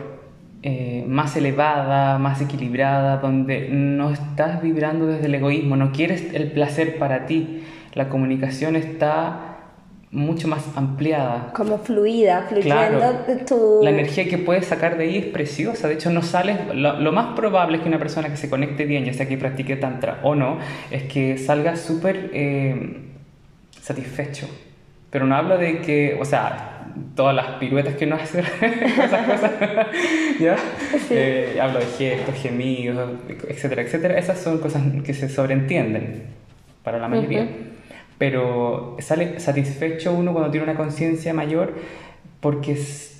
eh, 0.62 1.04
más 1.08 1.36
elevada, 1.36 2.18
más 2.18 2.40
equilibrada, 2.40 3.18
donde 3.18 3.68
no 3.68 4.10
estás 4.10 4.62
vibrando 4.62 5.06
desde 5.06 5.26
el 5.26 5.34
egoísmo, 5.34 5.76
no 5.76 5.92
quieres 5.92 6.32
el 6.34 6.52
placer 6.52 6.98
para 6.98 7.26
ti. 7.26 7.62
La 7.94 8.08
comunicación 8.08 8.76
está 8.76 9.47
mucho 10.10 10.48
más 10.48 10.64
ampliada. 10.76 11.52
Como 11.52 11.78
fluida, 11.78 12.46
fluyendo 12.48 13.26
tu... 13.46 13.80
La 13.82 13.90
energía 13.90 14.26
que 14.28 14.38
puedes 14.38 14.66
sacar 14.66 14.96
de 14.96 15.04
ahí 15.04 15.18
es 15.18 15.26
preciosa. 15.26 15.88
De 15.88 15.94
hecho, 15.94 16.10
no 16.10 16.22
sales... 16.22 16.58
Lo, 16.74 17.12
más 17.12 17.34
probable 17.34 17.76
es 17.76 17.82
que 17.82 17.88
una 17.88 17.98
persona 17.98 18.28
que 18.30 18.36
se 18.36 18.48
conecte 18.48 18.84
bien, 18.84 19.04
ya 19.04 19.12
sea 19.12 19.28
que 19.28 19.36
practique 19.36 19.76
tantra 19.76 20.20
o 20.22 20.34
no, 20.34 20.58
es 20.90 21.04
que 21.04 21.36
salga 21.36 21.76
súper 21.76 22.30
eh, 22.32 23.00
satisfecho. 23.80 24.48
Pero 25.10 25.26
no 25.26 25.36
hablo 25.36 25.58
de 25.58 25.80
que, 25.80 26.16
o 26.20 26.24
sea, 26.24 26.86
todas 27.14 27.34
las 27.34 27.46
piruetas 27.58 27.94
que 27.96 28.06
no 28.06 28.16
hacen 28.16 28.44
esas 28.60 29.26
cosas, 29.26 29.52
¿ya? 30.40 30.56
Eh, 31.10 31.58
hablo 31.60 31.80
de 31.80 31.86
gestos, 31.86 32.34
gemidos, 32.34 33.10
etcétera, 33.46 33.82
etcétera. 33.82 34.18
Esas 34.18 34.38
son 34.38 34.58
cosas 34.58 34.82
que 35.04 35.12
se 35.12 35.28
sobreentienden 35.28 36.24
para 36.82 36.98
la 36.98 37.08
mayoría 37.08 37.46
pero 38.18 38.96
sale 38.98 39.40
satisfecho 39.40 40.12
uno 40.12 40.32
cuando 40.32 40.50
tiene 40.50 40.64
una 40.64 40.76
conciencia 40.76 41.32
mayor 41.32 41.74
porque 42.40 42.76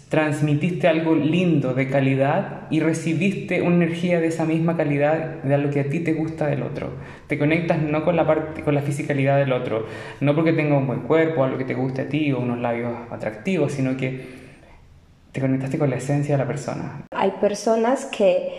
transmitiste 0.08 0.88
algo 0.88 1.14
lindo 1.14 1.74
de 1.74 1.88
calidad 1.88 2.62
y 2.70 2.80
recibiste 2.80 3.60
una 3.60 3.76
energía 3.76 4.20
de 4.20 4.28
esa 4.28 4.46
misma 4.46 4.76
calidad 4.76 5.42
de 5.42 5.58
lo 5.58 5.70
que 5.70 5.80
a 5.80 5.88
ti 5.88 6.00
te 6.00 6.14
gusta 6.14 6.46
del 6.46 6.62
otro. 6.62 6.90
Te 7.26 7.38
conectas 7.38 7.82
no 7.82 8.04
con 8.04 8.16
la 8.16 8.26
parte 8.26 8.62
con 8.62 8.74
la 8.74 8.82
fisicalidad 8.82 9.38
del 9.38 9.52
otro, 9.52 9.86
no 10.20 10.34
porque 10.34 10.52
tenga 10.52 10.78
un 10.78 10.86
buen 10.86 11.00
cuerpo, 11.00 11.44
algo 11.44 11.58
que 11.58 11.64
te 11.64 11.74
guste 11.74 12.02
a 12.02 12.08
ti 12.08 12.32
o 12.32 12.40
unos 12.40 12.58
labios 12.58 12.92
atractivos, 13.10 13.72
sino 13.72 13.96
que 13.96 14.48
te 15.32 15.40
conectaste 15.40 15.78
con 15.78 15.90
la 15.90 15.96
esencia 15.96 16.36
de 16.36 16.42
la 16.42 16.48
persona. 16.48 17.02
Hay 17.10 17.32
personas 17.32 18.06
que 18.06 18.52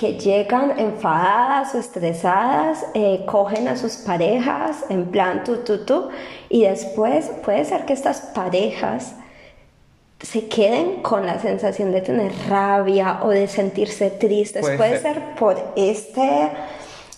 que 0.00 0.14
llegan 0.14 0.78
enfadadas 0.78 1.74
o 1.74 1.78
estresadas, 1.78 2.86
eh, 2.94 3.22
cogen 3.26 3.68
a 3.68 3.76
sus 3.76 3.96
parejas 3.96 4.86
en 4.88 5.04
plan 5.10 5.44
tu, 5.44 5.58
tu, 5.58 5.84
tu, 5.84 6.08
y 6.48 6.62
después 6.62 7.30
puede 7.44 7.66
ser 7.66 7.84
que 7.84 7.92
estas 7.92 8.22
parejas 8.34 9.14
se 10.18 10.48
queden 10.48 11.02
con 11.02 11.26
la 11.26 11.38
sensación 11.38 11.92
de 11.92 12.00
tener 12.00 12.32
rabia 12.48 13.20
o 13.22 13.28
de 13.28 13.46
sentirse 13.46 14.08
tristes. 14.08 14.62
Puede, 14.62 15.00
ser. 15.00 15.20
por 15.38 15.58
este, 15.76 16.48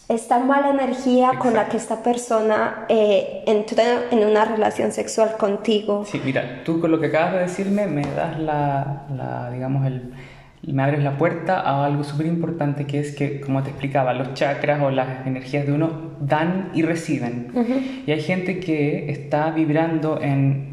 esta 0.08 0.40
mala 0.40 0.70
energía 0.70 1.34
con 1.38 1.54
la 1.54 1.68
que 1.68 1.76
esta 1.76 2.02
persona 2.02 2.86
eh, 2.88 3.44
entró 3.46 3.84
en 4.10 4.26
una 4.26 4.44
relación 4.44 4.90
sexual 4.90 5.36
contigo. 5.36 6.04
Sí, 6.04 6.20
mira, 6.24 6.62
tú 6.64 6.80
con 6.80 6.90
lo 6.90 6.98
que 6.98 7.06
acabas 7.06 7.34
de 7.34 7.38
decirme 7.42 7.86
me 7.86 8.02
das 8.02 8.40
la, 8.40 9.04
la 9.16 9.50
digamos, 9.52 9.86
el 9.86 10.12
me 10.64 10.82
abres 10.82 11.02
la 11.02 11.18
puerta 11.18 11.60
a 11.60 11.84
algo 11.84 12.04
súper 12.04 12.26
importante 12.26 12.86
que 12.86 13.00
es 13.00 13.16
que, 13.16 13.40
como 13.40 13.62
te 13.62 13.70
explicaba, 13.70 14.14
los 14.14 14.34
chakras 14.34 14.80
o 14.80 14.90
las 14.90 15.26
energías 15.26 15.66
de 15.66 15.72
uno 15.72 16.12
dan 16.20 16.70
y 16.72 16.82
reciben. 16.82 17.48
Y 18.06 18.12
hay 18.12 18.20
gente 18.20 18.60
que 18.60 19.10
está 19.10 19.50
vibrando 19.50 20.20
en, 20.22 20.72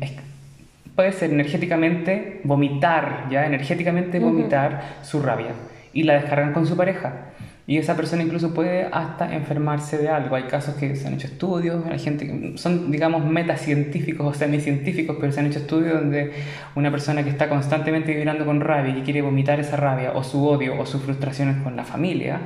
puede 0.95 1.11
ser 1.11 1.31
energéticamente 1.31 2.41
vomitar, 2.43 3.27
ya 3.31 3.45
energéticamente 3.45 4.19
vomitar 4.19 4.97
su 5.01 5.21
rabia 5.21 5.53
y 5.91 6.03
la 6.03 6.13
descargan 6.13 6.53
con 6.53 6.67
su 6.67 6.77
pareja. 6.77 7.31
Y 7.69 7.77
esa 7.77 7.95
persona 7.95 8.23
incluso 8.23 8.51
puede 8.51 8.87
hasta 8.91 9.31
enfermarse 9.31 9.99
de 9.99 10.09
algo. 10.09 10.35
Hay 10.35 10.45
casos 10.45 10.73
que 10.73 10.95
se 10.95 11.07
han 11.07 11.13
hecho 11.13 11.27
estudios, 11.27 11.85
hay 11.85 11.99
gente 11.99 12.25
que 12.25 12.57
son, 12.57 12.89
digamos, 12.89 13.23
metacientíficos 13.23 14.25
o 14.25 14.33
semicientíficos, 14.33 15.17
pero 15.19 15.31
se 15.31 15.39
han 15.39 15.45
hecho 15.45 15.59
estudios 15.59 15.93
donde 15.93 16.31
una 16.73 16.89
persona 16.89 17.23
que 17.23 17.29
está 17.29 17.47
constantemente 17.47 18.11
vibrando 18.11 18.43
con 18.43 18.59
rabia 18.59 18.89
y 18.89 18.95
que 18.95 19.03
quiere 19.03 19.21
vomitar 19.21 19.59
esa 19.59 19.77
rabia 19.77 20.13
o 20.15 20.23
su 20.23 20.43
odio 20.47 20.79
o 20.79 20.87
sus 20.87 21.03
frustraciones 21.03 21.61
con 21.61 21.75
la 21.75 21.83
familia, 21.83 22.39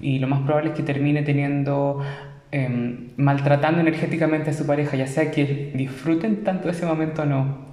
y 0.00 0.18
lo 0.20 0.26
más 0.26 0.40
probable 0.40 0.70
es 0.70 0.74
que 0.74 0.82
termine 0.82 1.20
teniendo 1.20 2.02
em, 2.50 3.10
maltratando 3.18 3.82
energéticamente 3.82 4.48
a 4.48 4.52
su 4.54 4.66
pareja, 4.66 4.96
ya 4.96 5.06
sea 5.06 5.30
que 5.30 5.72
disfruten 5.74 6.44
tanto 6.44 6.70
ese 6.70 6.86
momento 6.86 7.20
o 7.20 7.26
no, 7.26 7.71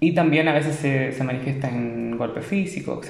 y 0.00 0.12
también 0.12 0.46
a 0.48 0.52
veces 0.52 0.76
se, 0.76 1.12
se 1.12 1.24
manifiesta 1.24 1.68
en 1.68 2.16
golpes 2.16 2.46
físicos, 2.46 3.06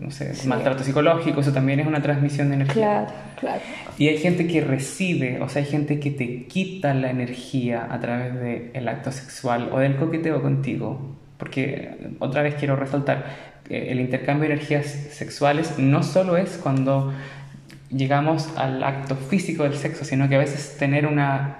no 0.00 0.10
sé, 0.10 0.32
maltrato 0.46 0.84
psicológico, 0.84 1.40
eso 1.40 1.52
también 1.52 1.80
es 1.80 1.86
una 1.86 2.00
transmisión 2.00 2.48
de 2.48 2.56
energía. 2.56 2.74
Claro, 2.74 3.12
claro. 3.38 3.60
Y 3.98 4.08
hay 4.08 4.18
gente 4.18 4.46
que 4.46 4.60
recibe, 4.60 5.40
o 5.40 5.48
sea, 5.48 5.62
hay 5.62 5.68
gente 5.68 5.98
que 5.98 6.10
te 6.10 6.44
quita 6.44 6.94
la 6.94 7.10
energía 7.10 7.88
a 7.90 8.00
través 8.00 8.72
del 8.72 8.88
acto 8.88 9.12
sexual 9.12 9.70
o 9.72 9.78
del 9.78 9.96
coqueteo 9.96 10.40
contigo. 10.42 11.16
Porque 11.36 11.96
otra 12.18 12.42
vez 12.42 12.54
quiero 12.54 12.76
resaltar, 12.76 13.24
el 13.70 14.00
intercambio 14.00 14.48
de 14.48 14.54
energías 14.54 14.86
sexuales 14.86 15.78
no 15.78 16.02
solo 16.02 16.36
es 16.36 16.58
cuando 16.62 17.14
llegamos 17.90 18.48
al 18.56 18.82
acto 18.82 19.16
físico 19.16 19.62
del 19.62 19.74
sexo, 19.74 20.04
sino 20.04 20.28
que 20.28 20.36
a 20.36 20.38
veces 20.38 20.76
tener 20.78 21.06
una, 21.06 21.58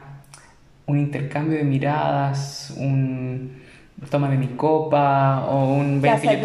un 0.86 0.98
intercambio 0.98 1.56
de 1.56 1.64
miradas, 1.64 2.74
un 2.76 3.59
toma 4.08 4.30
de 4.30 4.36
mi 4.36 4.48
copa 4.48 5.46
o 5.50 5.74
un 5.74 6.00
que 6.00 6.40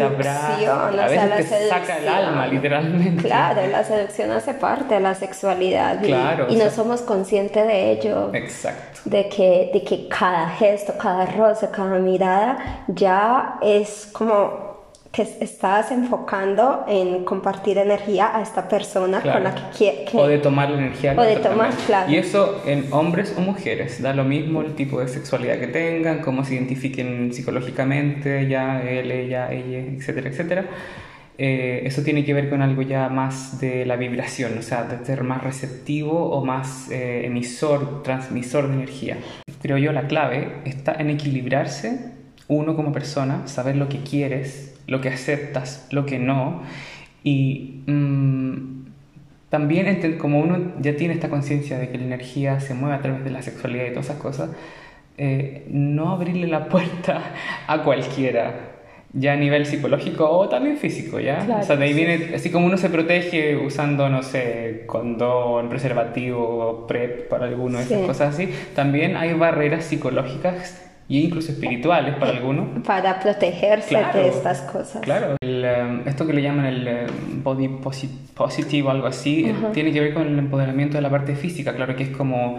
yo 0.62 0.72
A 0.72 0.90
veces 0.90 1.48
te 1.48 1.68
saca 1.68 1.98
el 1.98 2.08
alma, 2.08 2.46
literalmente. 2.50 3.22
Claro, 3.22 3.66
la 3.66 3.82
seducción 3.82 4.30
hace 4.30 4.54
parte 4.54 4.94
de 4.94 5.00
la 5.00 5.14
sexualidad 5.14 6.02
y, 6.02 6.52
y 6.52 6.56
no 6.56 6.70
somos 6.70 7.00
conscientes 7.00 7.66
de 7.66 7.92
ello. 7.92 8.30
Exacto. 8.34 9.00
De 9.04 9.28
que, 9.28 9.70
de 9.72 9.82
que 9.82 10.08
cada 10.08 10.48
gesto, 10.50 10.94
cada 10.98 11.26
roce, 11.26 11.68
cada 11.70 11.98
mirada 11.98 12.84
ya 12.88 13.58
es 13.62 14.08
como 14.12 14.75
que 15.16 15.22
estás 15.40 15.92
enfocando 15.92 16.84
en 16.86 17.24
compartir 17.24 17.78
energía 17.78 18.36
a 18.36 18.42
esta 18.42 18.68
persona 18.68 19.22
con 19.22 19.44
la 19.44 19.54
que 19.54 19.62
quieres. 19.74 20.14
O 20.14 20.26
de 20.26 20.36
tomar 20.36 20.68
la 20.68 20.76
energía. 20.76 21.14
O 21.16 21.22
de 21.22 21.36
tomar, 21.36 21.72
claro. 21.86 22.12
Y 22.12 22.16
eso 22.16 22.60
en 22.66 22.92
hombres 22.92 23.34
o 23.38 23.40
mujeres, 23.40 24.02
da 24.02 24.12
lo 24.12 24.24
mismo 24.24 24.60
el 24.60 24.74
tipo 24.74 25.00
de 25.00 25.08
sexualidad 25.08 25.58
que 25.58 25.68
tengan, 25.68 26.20
cómo 26.20 26.44
se 26.44 26.56
identifiquen 26.56 27.32
psicológicamente, 27.32 28.46
ya 28.46 28.82
él, 28.82 29.10
ella, 29.10 29.50
ella, 29.50 29.78
etcétera, 29.78 30.28
etcétera. 30.28 30.66
Eh, 31.38 31.80
eso 31.86 32.02
tiene 32.02 32.22
que 32.22 32.34
ver 32.34 32.50
con 32.50 32.60
algo 32.60 32.82
ya 32.82 33.08
más 33.08 33.58
de 33.58 33.86
la 33.86 33.96
vibración, 33.96 34.58
o 34.58 34.62
sea, 34.62 34.84
de 34.84 35.02
ser 35.02 35.22
más 35.22 35.42
receptivo 35.42 36.28
o 36.28 36.44
más 36.44 36.90
eh, 36.90 37.24
emisor, 37.24 38.02
transmisor 38.02 38.68
de 38.68 38.74
energía. 38.74 39.16
Creo 39.62 39.78
yo 39.78 39.92
la 39.92 40.08
clave 40.08 40.56
está 40.66 40.92
en 40.92 41.08
equilibrarse 41.08 42.12
uno 42.48 42.76
como 42.76 42.92
persona, 42.92 43.46
saber 43.48 43.76
lo 43.76 43.88
que 43.88 44.02
quieres, 44.02 44.75
lo 44.86 45.00
que 45.00 45.08
aceptas, 45.08 45.86
lo 45.90 46.06
que 46.06 46.18
no. 46.18 46.62
Y 47.22 47.82
mm, 47.86 48.86
también, 49.48 50.18
como 50.18 50.40
uno 50.40 50.72
ya 50.80 50.96
tiene 50.96 51.14
esta 51.14 51.28
conciencia 51.28 51.78
de 51.78 51.88
que 51.88 51.98
la 51.98 52.04
energía 52.04 52.60
se 52.60 52.74
mueve 52.74 52.96
a 52.96 53.00
través 53.00 53.24
de 53.24 53.30
la 53.30 53.42
sexualidad 53.42 53.86
y 53.86 53.90
todas 53.90 54.06
esas 54.06 54.18
cosas, 54.18 54.50
eh, 55.18 55.66
no 55.70 56.10
abrirle 56.10 56.46
la 56.46 56.64
puerta 56.68 57.22
a 57.66 57.82
cualquiera, 57.82 58.72
ya 59.12 59.32
a 59.32 59.36
nivel 59.36 59.64
psicológico 59.64 60.28
o 60.28 60.48
también 60.48 60.76
físico, 60.76 61.20
¿ya? 61.20 61.46
o 61.60 61.64
sea, 61.64 61.76
de 61.76 61.84
ahí 61.84 61.94
viene, 61.94 62.34
así 62.34 62.50
como 62.50 62.66
uno 62.66 62.76
se 62.76 62.90
protege 62.90 63.56
usando, 63.56 64.10
no 64.10 64.22
sé, 64.22 64.82
condón, 64.86 65.70
preservativo, 65.70 66.86
PrEP 66.86 67.28
para 67.28 67.46
alguno 67.46 67.78
de 67.78 67.84
esas 67.84 68.02
cosas 68.02 68.34
así, 68.34 68.50
también 68.74 69.16
hay 69.16 69.32
barreras 69.32 69.84
psicológicas 69.84 70.85
y 71.08 71.20
incluso 71.20 71.52
espirituales 71.52 72.16
para 72.16 72.32
algunos. 72.32 72.82
Para 72.84 73.20
protegerse 73.20 73.96
de 73.96 74.28
estas 74.28 74.62
cosas. 74.62 75.02
Claro, 75.02 75.36
eh, 75.40 76.02
esto 76.04 76.26
que 76.26 76.32
le 76.32 76.42
llaman 76.42 76.66
el 76.66 76.88
eh, 76.88 77.06
body 77.44 77.68
positive 78.34 78.88
o 78.88 78.90
algo 78.90 79.06
así, 79.06 79.44
eh, 79.44 79.54
tiene 79.72 79.92
que 79.92 80.00
ver 80.00 80.14
con 80.14 80.26
el 80.26 80.38
empoderamiento 80.38 80.96
de 80.96 81.02
la 81.02 81.10
parte 81.10 81.36
física, 81.36 81.74
claro 81.74 81.94
que 81.94 82.04
es 82.04 82.10
como 82.10 82.58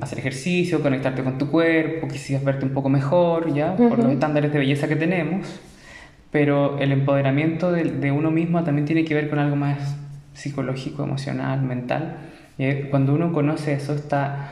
hacer 0.00 0.18
ejercicio, 0.18 0.80
conectarte 0.80 1.22
con 1.22 1.36
tu 1.36 1.50
cuerpo, 1.50 2.08
quisieras 2.08 2.44
verte 2.44 2.64
un 2.64 2.72
poco 2.72 2.88
mejor, 2.88 3.52
¿ya? 3.52 3.76
Por 3.76 3.98
los 3.98 4.12
estándares 4.12 4.52
de 4.52 4.58
belleza 4.58 4.88
que 4.88 4.96
tenemos, 4.96 5.60
pero 6.30 6.78
el 6.78 6.92
empoderamiento 6.92 7.72
de, 7.72 7.84
de, 7.84 8.10
uno 8.10 8.30
mismo 8.30 8.64
también 8.64 8.86
tiene 8.86 9.04
que 9.04 9.14
ver 9.14 9.28
con 9.28 9.38
algo 9.38 9.54
más 9.54 9.96
psicológico, 10.32 11.02
emocional, 11.02 11.60
mental. 11.60 12.16
Y 12.56 12.84
cuando 12.84 13.12
uno 13.12 13.32
conoce 13.32 13.74
eso, 13.74 13.92
está 13.92 14.50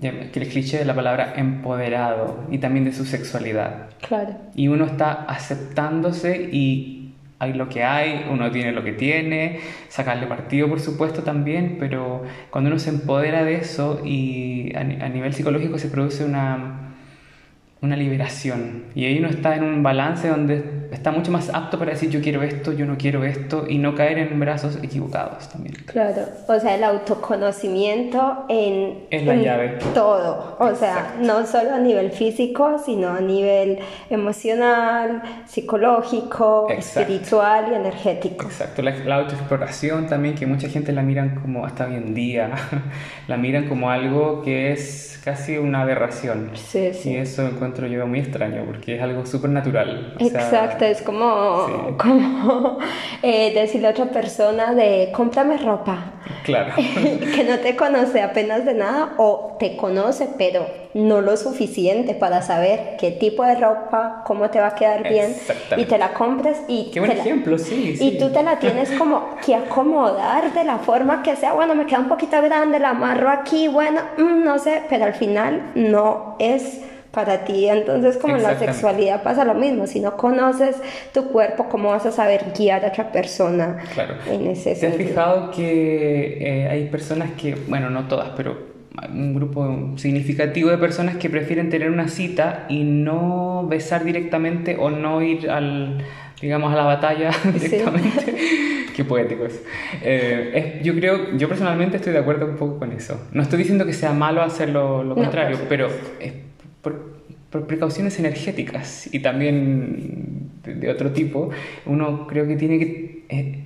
que 0.00 0.40
el 0.40 0.48
cliché 0.48 0.78
de 0.78 0.84
la 0.84 0.94
palabra 0.94 1.34
empoderado 1.36 2.44
y 2.50 2.58
también 2.58 2.84
de 2.84 2.92
su 2.92 3.04
sexualidad. 3.04 3.90
Claro. 4.06 4.36
Y 4.54 4.68
uno 4.68 4.84
está 4.84 5.12
aceptándose 5.12 6.48
y 6.52 7.12
hay 7.38 7.52
lo 7.52 7.68
que 7.68 7.84
hay, 7.84 8.26
uno 8.30 8.50
tiene 8.50 8.72
lo 8.72 8.84
que 8.84 8.92
tiene, 8.92 9.60
sacarle 9.88 10.26
partido 10.26 10.68
por 10.68 10.80
supuesto 10.80 11.22
también, 11.22 11.76
pero 11.78 12.22
cuando 12.50 12.70
uno 12.70 12.78
se 12.78 12.90
empodera 12.90 13.44
de 13.44 13.56
eso 13.56 14.02
y 14.04 14.74
a, 14.76 14.80
a 14.80 15.08
nivel 15.08 15.32
psicológico 15.32 15.78
se 15.78 15.88
produce 15.88 16.24
una 16.24 16.84
una 17.84 17.96
liberación. 17.96 18.84
Y 18.94 19.04
ahí 19.04 19.18
uno 19.18 19.28
está 19.28 19.54
en 19.56 19.62
un 19.62 19.82
balance 19.82 20.28
donde 20.28 20.83
está 20.94 21.10
mucho 21.10 21.30
más 21.30 21.50
apto 21.52 21.78
para 21.78 21.92
decir 21.92 22.10
yo 22.10 22.20
quiero 22.20 22.42
esto, 22.42 22.72
yo 22.72 22.86
no 22.86 22.96
quiero 22.96 23.24
esto 23.24 23.66
y 23.68 23.78
no 23.78 23.94
caer 23.94 24.18
en 24.18 24.38
brazos 24.38 24.78
equivocados 24.82 25.48
también. 25.48 25.74
Claro, 25.86 26.22
o 26.46 26.58
sea, 26.58 26.74
el 26.74 26.84
autoconocimiento 26.84 28.44
en, 28.48 29.06
es 29.10 29.24
la 29.26 29.36
llave. 29.36 29.78
todo, 29.92 30.56
o 30.58 30.74
sea, 30.74 31.16
no 31.20 31.46
solo 31.46 31.74
a 31.74 31.78
nivel 31.78 32.10
físico, 32.12 32.78
sino 32.84 33.10
a 33.10 33.20
nivel 33.20 33.78
emocional, 34.08 35.22
psicológico, 35.46 36.68
espiritual 36.70 37.66
y 37.72 37.74
energético. 37.74 38.46
Exacto, 38.46 38.82
la, 38.82 38.92
la, 39.04 39.16
autoexploración 39.16 40.06
también, 40.06 40.34
que 40.34 40.46
mucha 40.46 40.68
gente 40.68 40.92
la 40.92 41.02
miran 41.02 41.40
como 41.40 41.66
hasta 41.66 41.86
hoy 41.86 41.96
en 41.96 42.14
día, 42.14 42.50
la 43.28 43.36
miran 43.36 43.68
como 43.68 43.90
algo 43.90 44.42
que 44.42 44.72
es 44.72 45.14
casi 45.24 45.56
una 45.56 45.80
aberración. 45.82 46.50
Sí, 46.52 46.90
sí. 46.92 47.12
Y 47.12 47.16
eso 47.16 47.46
encuentro 47.46 47.86
yo 47.86 48.06
muy 48.06 48.18
extraño 48.18 48.64
porque 48.66 48.96
es 48.96 49.02
algo 49.02 49.24
súper 49.24 49.50
natural. 49.50 50.14
Exacto, 50.20 50.83
es 50.84 51.02
como, 51.02 51.96
como 51.98 52.78
eh, 53.22 53.52
decirle 53.54 53.88
a 53.88 53.90
otra 53.90 54.06
persona 54.06 54.74
de 54.74 55.10
cómprame 55.12 55.58
ropa. 55.58 56.12
Claro. 56.44 56.74
que 56.76 57.44
no 57.44 57.58
te 57.58 57.76
conoce 57.76 58.22
apenas 58.22 58.64
de 58.64 58.74
nada 58.74 59.14
o 59.18 59.56
te 59.58 59.76
conoce 59.76 60.28
pero 60.38 60.66
no 60.94 61.20
lo 61.20 61.36
suficiente 61.36 62.14
para 62.14 62.40
saber 62.40 62.96
qué 62.98 63.10
tipo 63.10 63.44
de 63.44 63.56
ropa, 63.56 64.22
cómo 64.24 64.48
te 64.50 64.60
va 64.60 64.68
a 64.68 64.74
quedar 64.74 65.08
bien 65.08 65.34
y 65.76 65.84
te 65.84 65.98
la 65.98 66.14
compras 66.14 66.62
y... 66.68 66.90
Qué 66.92 67.00
buen 67.00 67.10
ejemplo, 67.10 67.58
sí, 67.58 67.96
Y 68.00 68.16
tú 68.18 68.30
te 68.30 68.42
la 68.42 68.58
tienes 68.60 68.90
como 68.92 69.36
que 69.44 69.56
acomodar 69.56 70.52
de 70.52 70.64
la 70.64 70.78
forma 70.78 71.22
que 71.22 71.34
sea, 71.34 71.52
bueno, 71.52 71.74
me 71.74 71.86
queda 71.86 71.98
un 71.98 72.08
poquito 72.08 72.40
grande, 72.40 72.78
la 72.78 72.90
amarro 72.90 73.28
aquí, 73.28 73.66
bueno, 73.66 74.00
mm, 74.16 74.44
no 74.44 74.58
sé, 74.58 74.82
pero 74.88 75.04
al 75.04 75.14
final 75.14 75.72
no 75.74 76.36
es 76.38 76.80
para 77.14 77.44
ti. 77.44 77.68
Entonces, 77.68 78.16
como 78.16 78.36
en 78.36 78.42
la 78.42 78.58
sexualidad 78.58 79.22
pasa 79.22 79.44
lo 79.44 79.54
mismo. 79.54 79.86
Si 79.86 80.00
no 80.00 80.16
conoces 80.16 80.76
tu 81.12 81.28
cuerpo, 81.28 81.68
¿cómo 81.68 81.90
vas 81.90 82.06
a 82.06 82.12
saber 82.12 82.52
guiar 82.56 82.84
a 82.84 82.88
otra 82.88 83.12
persona 83.12 83.78
claro. 83.94 84.14
en 84.30 84.48
ese 84.48 84.74
¿Te 84.74 84.86
has 84.88 84.96
fijado 84.96 85.50
que 85.50 86.38
eh, 86.40 86.68
hay 86.68 86.86
personas 86.88 87.30
que, 87.32 87.54
bueno, 87.68 87.90
no 87.90 88.08
todas, 88.08 88.30
pero 88.36 88.74
un 89.12 89.34
grupo 89.34 89.92
significativo 89.96 90.70
de 90.70 90.78
personas 90.78 91.16
que 91.16 91.28
prefieren 91.28 91.68
tener 91.68 91.90
una 91.90 92.08
cita 92.08 92.66
y 92.68 92.84
no 92.84 93.66
besar 93.68 94.04
directamente 94.04 94.76
o 94.78 94.90
no 94.90 95.20
ir 95.20 95.50
al, 95.50 95.98
digamos, 96.40 96.72
a 96.72 96.76
la 96.76 96.84
batalla 96.84 97.30
directamente. 97.52 98.34
Qué 98.94 99.04
poético 99.04 99.46
eh, 100.02 100.76
es. 100.78 100.84
Yo 100.84 100.94
creo, 100.94 101.36
yo 101.36 101.48
personalmente 101.48 101.96
estoy 101.96 102.12
de 102.12 102.20
acuerdo 102.20 102.46
un 102.46 102.56
poco 102.56 102.78
con 102.78 102.92
eso. 102.92 103.26
No 103.32 103.42
estoy 103.42 103.58
diciendo 103.58 103.84
que 103.84 103.92
sea 103.92 104.12
malo 104.12 104.40
hacer 104.40 104.68
lo, 104.68 105.14
contrario, 105.16 105.58
pero 105.68 105.88
es 106.20 106.32
por, 106.84 107.66
precauciones 107.66 108.18
energéticas 108.18 109.12
y 109.12 109.20
también 109.20 110.50
de, 110.62 110.90
otro 110.90 111.12
tipo, 111.12 111.50
uno 111.86 112.26
creo 112.28 112.46
que 112.46 112.56
tiene 112.56 112.78
que... 112.78 113.24
Eh, 113.28 113.64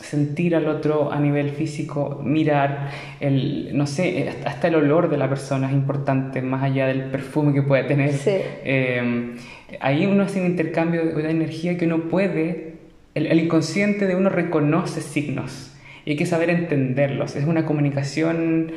sentir 0.00 0.54
al 0.54 0.68
otro 0.68 1.10
a 1.10 1.18
nivel 1.18 1.50
físico, 1.50 2.20
mirar, 2.22 2.90
el, 3.18 3.70
no 3.76 3.86
sé, 3.86 4.28
hasta 4.44 4.68
el 4.68 4.74
olor 4.74 5.08
de 5.08 5.16
la 5.16 5.28
persona 5.28 5.68
es 5.68 5.72
importante, 5.72 6.42
más 6.42 6.62
allá 6.62 6.86
del 6.86 7.04
perfume 7.04 7.54
que 7.54 7.62
puede 7.62 7.84
tener. 7.84 8.14
Em, 8.62 9.36
ahí 9.80 10.06
uno 10.06 10.24
hace 10.24 10.40
un 10.40 10.48
intercambio 10.48 11.02
de, 11.02 11.30
energía 11.30 11.78
que 11.78 11.86
uno 11.86 12.04
puede, 12.04 12.74
el, 13.14 13.26
el, 13.26 13.40
inconsciente 13.40 14.06
de 14.06 14.14
uno 14.14 14.28
reconoce 14.28 15.00
signos 15.00 15.74
y 16.04 16.10
hay 16.10 16.16
que 16.16 16.26
saber 16.26 16.50
entenderlos. 16.50 17.34
Es 17.34 17.46
una 17.46 17.64
comunicación 17.64 18.72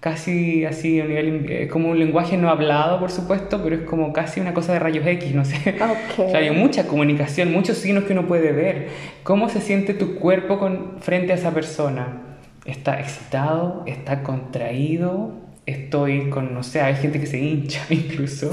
casi 0.00 0.64
así 0.64 0.98
a 0.98 1.04
nivel 1.04 1.46
eh, 1.50 1.68
como 1.68 1.90
un 1.90 1.98
lenguaje 1.98 2.38
no 2.38 2.48
hablado 2.48 2.98
por 2.98 3.10
supuesto 3.10 3.62
pero 3.62 3.76
es 3.76 3.82
como 3.82 4.14
casi 4.14 4.40
una 4.40 4.54
cosa 4.54 4.72
de 4.72 4.78
rayos 4.78 5.06
X 5.06 5.34
no 5.34 5.44
sé. 5.44 5.76
Hay 6.34 6.50
mucha 6.50 6.86
comunicación 6.86 7.52
muchos 7.52 7.78
signos 7.78 8.04
que 8.04 8.14
uno 8.14 8.26
puede 8.26 8.52
ver. 8.52 8.88
Cómo 9.22 9.48
se 9.48 9.60
siente 9.60 9.94
tu 9.94 10.16
cuerpo 10.16 10.58
con 10.58 11.00
frente 11.00 11.32
a 11.32 11.36
esa 11.36 11.52
persona 11.52 12.30
está 12.64 13.00
excitado 13.00 13.84
está 13.86 14.22
contraído 14.22 15.32
estoy 15.66 16.30
con 16.30 16.54
no 16.54 16.62
sé 16.62 16.80
hay 16.80 16.94
gente 16.96 17.20
que 17.20 17.26
se 17.26 17.38
hincha 17.38 17.82
incluso 17.90 18.50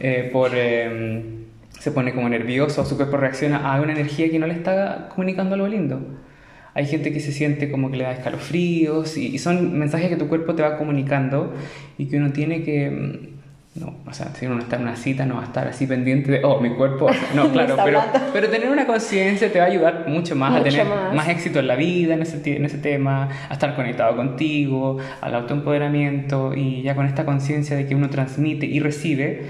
eh, 0.00 0.28
por 0.32 0.54
em, 0.54 1.44
se 1.78 1.90
pone 1.90 2.14
como 2.14 2.28
nervioso 2.28 2.84
su 2.84 2.96
cuerpo 2.96 3.16
reacciona 3.16 3.72
a 3.72 3.80
una 3.80 3.92
energía 3.92 4.30
que 4.30 4.38
no 4.38 4.46
le 4.46 4.54
está 4.54 5.08
comunicando 5.08 5.54
algo 5.54 5.68
lindo 5.68 6.00
hay 6.74 6.86
gente 6.86 7.12
que 7.12 7.20
se 7.20 7.32
siente 7.32 7.70
como 7.70 7.90
que 7.90 7.98
le 7.98 8.04
da 8.04 8.12
escalofríos 8.12 9.16
y, 9.16 9.38
son 9.38 9.78
mensajes 9.78 10.08
que 10.08 10.16
tu 10.16 10.28
cuerpo 10.28 10.54
te 10.54 10.62
va 10.62 10.78
comunicando 10.78 11.52
y 11.98 12.06
que 12.06 12.16
uno 12.16 12.32
tiene 12.32 12.62
que... 12.62 12.90
Mm, 12.90 13.32
no, 13.74 13.94
o 14.06 14.12
sea, 14.12 14.34
si 14.34 14.44
uno 14.46 14.60
está 14.60 14.76
en 14.76 14.82
una 14.82 14.96
cita 14.96 15.24
no 15.24 15.36
va 15.36 15.42
a 15.42 15.44
estar 15.44 15.66
así 15.66 15.86
pendiente 15.86 16.30
de, 16.30 16.44
oh, 16.44 16.60
mi 16.60 16.74
cuerpo... 16.74 17.08
No, 17.34 17.50
claro, 17.52 17.76
pero, 17.82 18.02
pero 18.32 18.50
tener 18.50 18.68
una 18.68 18.86
conciencia 18.86 19.50
te 19.50 19.58
va 19.58 19.64
a 19.64 19.68
ayudar 19.68 20.04
mucho 20.08 20.36
más 20.36 20.60
a 20.60 20.62
tener 20.62 20.86
más. 20.86 21.28
éxito 21.28 21.58
en 21.58 21.68
la 21.68 21.76
vida, 21.76 22.12
en 22.12 22.22
ese, 22.22 22.56
en 22.56 22.66
ese 22.66 22.78
tema, 22.78 23.30
a 23.48 23.52
estar 23.52 23.74
conectado 23.74 24.14
contigo, 24.14 24.98
al 25.22 25.34
autoempoderamiento 25.34 26.54
y 26.54 26.82
ya 26.82 26.94
con 26.94 27.06
esta 27.06 27.24
conciencia 27.24 27.74
de 27.74 27.86
que 27.86 27.94
uno 27.94 28.10
transmite 28.10 28.66
y 28.66 28.78
recibe, 28.80 29.46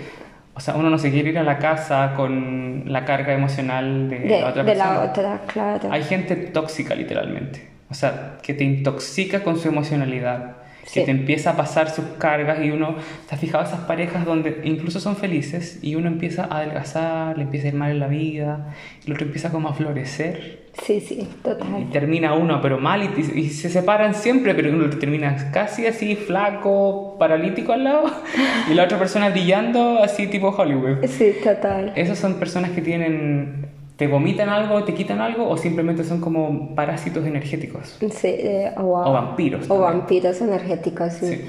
o 0.54 0.60
sea, 0.60 0.74
uno 0.74 0.90
no 0.90 0.98
se 0.98 1.10
quiere 1.10 1.30
ir 1.30 1.38
a 1.38 1.42
la 1.42 1.58
casa 1.58 2.12
con 2.14 2.84
la 2.86 3.04
carga 3.04 3.32
emocional 3.32 4.10
de, 4.10 4.40
la 4.40 4.48
otra 4.48 4.64
persona. 4.64 4.64
De 4.64 4.74
la 4.74 5.10
otra, 5.10 5.40
claro. 5.46 5.88
Hay 5.90 6.04
gente 6.04 6.36
tóxica, 6.36 6.94
literalmente. 6.94 7.70
O 7.90 7.94
sea, 7.94 8.38
que 8.42 8.54
te 8.54 8.64
intoxica 8.64 9.42
con 9.42 9.58
su 9.58 9.68
emocionalidad 9.68 10.56
que 10.92 11.02
te 11.02 11.10
empieza 11.10 11.50
a 11.50 11.56
pasar 11.56 11.90
sus 11.90 12.04
cargas 12.18 12.64
y 12.64 12.70
uno 12.70 12.96
se 13.28 13.34
ha 13.34 13.38
fijado 13.38 13.64
esas 13.64 13.80
parejas 13.80 14.24
donde 14.24 14.62
incluso 14.64 15.00
son 15.00 15.16
felices 15.16 15.78
y 15.82 15.94
uno 15.94 16.08
empieza 16.08 16.44
a 16.44 16.58
adelgazar, 16.58 17.36
le 17.38 17.44
empieza 17.44 17.66
a 17.66 17.68
ir 17.68 17.74
mal 17.74 17.90
en 17.92 18.00
la 18.00 18.08
vida, 18.08 18.74
y 19.02 19.06
el 19.06 19.14
otro 19.14 19.26
empieza 19.26 19.50
como 19.50 19.68
a 19.68 19.74
florecer. 19.74 20.61
Sí, 20.80 21.00
sí, 21.00 21.28
total. 21.42 21.82
Y 21.82 21.84
termina 21.86 22.34
uno, 22.34 22.60
pero 22.62 22.78
mal, 22.78 23.02
y, 23.02 23.38
y 23.38 23.50
se 23.50 23.68
separan 23.68 24.14
siempre, 24.14 24.54
pero 24.54 24.70
uno 24.70 24.88
termina 24.90 25.50
casi 25.52 25.86
así, 25.86 26.16
flaco, 26.16 27.16
paralítico 27.18 27.72
al 27.72 27.84
lado, 27.84 28.04
y 28.70 28.74
la 28.74 28.84
otra 28.84 28.98
persona 28.98 29.28
brillando 29.28 30.02
así 30.02 30.28
tipo 30.28 30.48
Hollywood. 30.48 31.04
Sí, 31.06 31.34
total. 31.44 31.92
Esas 31.94 32.18
son 32.18 32.34
personas 32.34 32.70
que 32.70 32.80
tienen 32.80 33.70
te 33.96 34.08
vomitan 34.08 34.48
algo, 34.48 34.82
te 34.82 34.94
quitan 34.94 35.20
algo 35.20 35.48
o 35.48 35.56
simplemente 35.56 36.02
son 36.02 36.20
como 36.20 36.74
parásitos 36.74 37.24
energéticos. 37.24 37.98
Sí, 38.10 38.28
eh, 38.28 38.72
o, 38.76 38.98
o, 38.98 39.12
vampiros. 39.12 39.70
O 39.70 39.78
vampiros 39.78 40.40
energéticos, 40.40 41.12
sí. 41.12 41.42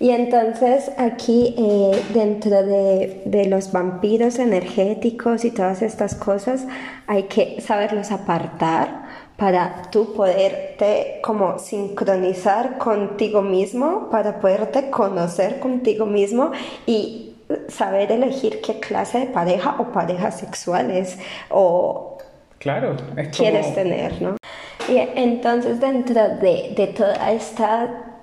Y 0.00 0.10
entonces 0.10 0.92
aquí 0.96 1.54
eh, 1.58 2.02
dentro 2.14 2.62
de, 2.64 3.22
de, 3.24 3.46
los 3.46 3.72
vampiros 3.72 4.38
energéticos 4.38 5.44
y 5.44 5.50
todas 5.50 5.82
estas 5.82 6.14
cosas 6.14 6.66
hay 7.06 7.24
que 7.24 7.60
saberlos 7.60 8.12
apartar 8.12 9.08
para 9.36 9.82
tú 9.90 10.14
poderte 10.14 11.20
como 11.22 11.58
sincronizar 11.58 12.78
contigo 12.78 13.42
mismo, 13.42 14.08
para 14.10 14.40
poderte 14.40 14.90
conocer 14.90 15.58
contigo 15.58 16.06
mismo 16.06 16.52
y 16.86 17.28
saber 17.68 18.12
elegir 18.12 18.60
qué 18.60 18.80
clase 18.80 19.20
de 19.20 19.26
pareja 19.26 19.76
o 19.78 19.92
parejas 19.92 20.38
sexuales 20.38 21.18
o 21.50 22.18
claro, 22.58 22.96
quieres 23.36 23.74
tener, 23.74 24.20
¿no? 24.20 24.36
Y 24.88 24.96
entonces 24.96 25.80
dentro 25.80 26.28
de, 26.40 26.74
de 26.76 26.86
toda 26.96 27.30
esta 27.30 28.17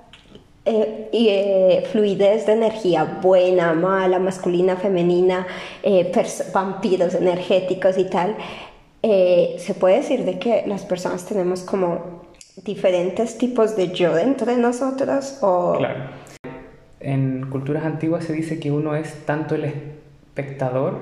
eh, 0.65 1.09
eh, 1.13 1.87
fluidez 1.91 2.45
de 2.45 2.53
energía 2.53 3.19
buena, 3.21 3.73
mala, 3.73 4.19
masculina, 4.19 4.75
femenina, 4.75 5.47
eh, 5.83 6.11
vampiros 6.53 7.13
energéticos 7.13 7.97
y 7.97 8.05
tal, 8.05 8.35
se 9.01 9.75
puede 9.79 9.97
decir 9.97 10.25
de 10.25 10.39
que 10.39 10.63
las 10.65 10.83
personas 10.83 11.25
tenemos 11.25 11.61
como 11.61 12.23
diferentes 12.63 13.37
tipos 13.37 13.75
de 13.75 13.89
yo 13.89 14.15
dentro 14.15 14.47
de 14.47 14.57
nosotros 14.57 15.37
o... 15.41 15.75
Claro 15.77 16.25
en 17.05 17.47
culturas 17.51 17.85
antiguas 17.85 18.25
se 18.25 18.33
dice 18.33 18.59
que 18.59 18.71
uno 18.71 18.95
es 18.95 19.25
tanto 19.25 19.53
el 19.53 19.65
espectador 19.65 20.99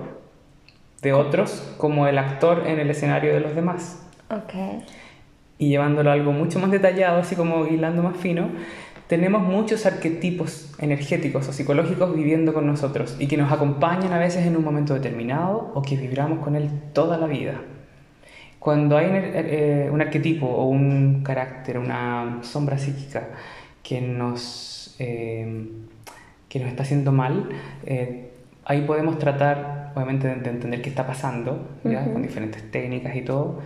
de 1.01 1.13
otros 1.13 1.73
como 1.77 2.07
el 2.07 2.17
actor 2.17 2.67
en 2.67 2.79
el 2.79 2.89
escenario 2.89 3.33
de 3.33 3.39
los 3.39 3.55
demás. 3.55 4.05
Okay. 4.29 4.83
Y 5.57 5.69
llevándolo 5.69 6.09
a 6.09 6.13
algo 6.13 6.33
mucho 6.33 6.59
más 6.59 6.71
detallado, 6.71 7.19
así 7.19 7.35
como 7.35 7.65
hilando 7.67 8.03
más 8.03 8.17
fino, 8.17 8.49
tenemos 9.07 9.41
muchos 9.41 9.85
arquetipos 9.85 10.73
energéticos 10.79 11.47
o 11.47 11.53
psicológicos 11.53 12.15
viviendo 12.15 12.53
con 12.53 12.65
nosotros 12.65 13.15
y 13.19 13.27
que 13.27 13.37
nos 13.37 13.51
acompañan 13.51 14.13
a 14.13 14.19
veces 14.19 14.45
en 14.45 14.55
un 14.55 14.63
momento 14.63 14.93
determinado 14.93 15.71
o 15.73 15.81
que 15.81 15.97
vibramos 15.97 16.39
con 16.39 16.55
él 16.55 16.69
toda 16.93 17.17
la 17.17 17.27
vida. 17.27 17.61
Cuando 18.59 18.97
hay 18.97 19.07
eh, 19.11 19.89
un 19.91 20.01
arquetipo 20.01 20.45
o 20.45 20.67
un 20.67 21.21
carácter, 21.21 21.77
una 21.77 22.39
sombra 22.41 22.77
psíquica 22.77 23.27
que 23.83 23.99
nos 23.99 24.95
eh, 24.99 25.67
que 26.47 26.59
nos 26.59 26.69
está 26.69 26.83
haciendo 26.83 27.11
mal, 27.11 27.49
eh, 27.85 28.29
ahí 28.63 28.81
podemos 28.81 29.17
tratar, 29.17 29.91
obviamente, 29.95 30.27
de, 30.27 30.33
entender 30.33 30.83
qué 30.83 30.89
está 30.89 31.07
pasando, 31.07 31.67
con 31.81 32.21
diferentes 32.21 32.69
técnicas 32.69 33.15
y 33.15 33.21
todo, 33.23 33.59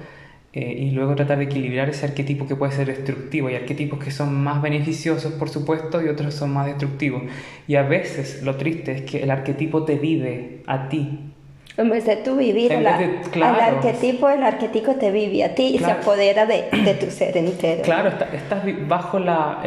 eh, 0.57 0.73
y 0.73 0.89
luego 0.89 1.13
tratar 1.13 1.37
de 1.37 1.43
equilibrar 1.43 1.87
ese 1.87 2.07
arquetipo 2.07 2.47
que 2.47 2.55
puede 2.55 2.71
ser 2.71 2.87
destructivo. 2.87 3.47
Hay 3.47 3.53
arquetipos 3.53 4.03
que 4.03 4.09
son 4.09 4.33
más 4.43 4.59
beneficiosos, 4.59 5.33
por 5.33 5.49
supuesto, 5.49 6.03
y 6.03 6.07
otros 6.07 6.33
son 6.33 6.51
más 6.51 6.65
destructivos. 6.65 7.21
Y 7.67 7.75
a 7.75 7.83
veces 7.83 8.41
lo 8.41 8.55
triste 8.55 8.91
es 8.93 9.01
que 9.03 9.21
el 9.21 9.29
arquetipo 9.29 9.83
te 9.83 9.97
vive 9.97 10.63
a 10.65 10.89
ti 10.89 11.35
en 11.77 11.89
vez 11.91 12.05
de 12.05 12.15
tú 12.17 12.37
vivir 12.37 12.73
al 12.73 12.87
arquetipo, 12.87 14.29
el 14.29 14.41
arquetipo 14.41 14.95
te 14.95 15.11
vive 15.11 15.43
a 15.43 15.53
ti 15.53 15.75
y 15.75 15.77
se 15.77 15.91
apodera 15.91 16.47
de, 16.47 16.65
de, 16.71 16.93
tu 16.95 17.11
ser 17.11 17.37
entero. 17.37 17.83
Claro, 17.83 18.09
estás 18.09 18.63
bajo 18.87 19.19
la, 19.19 19.63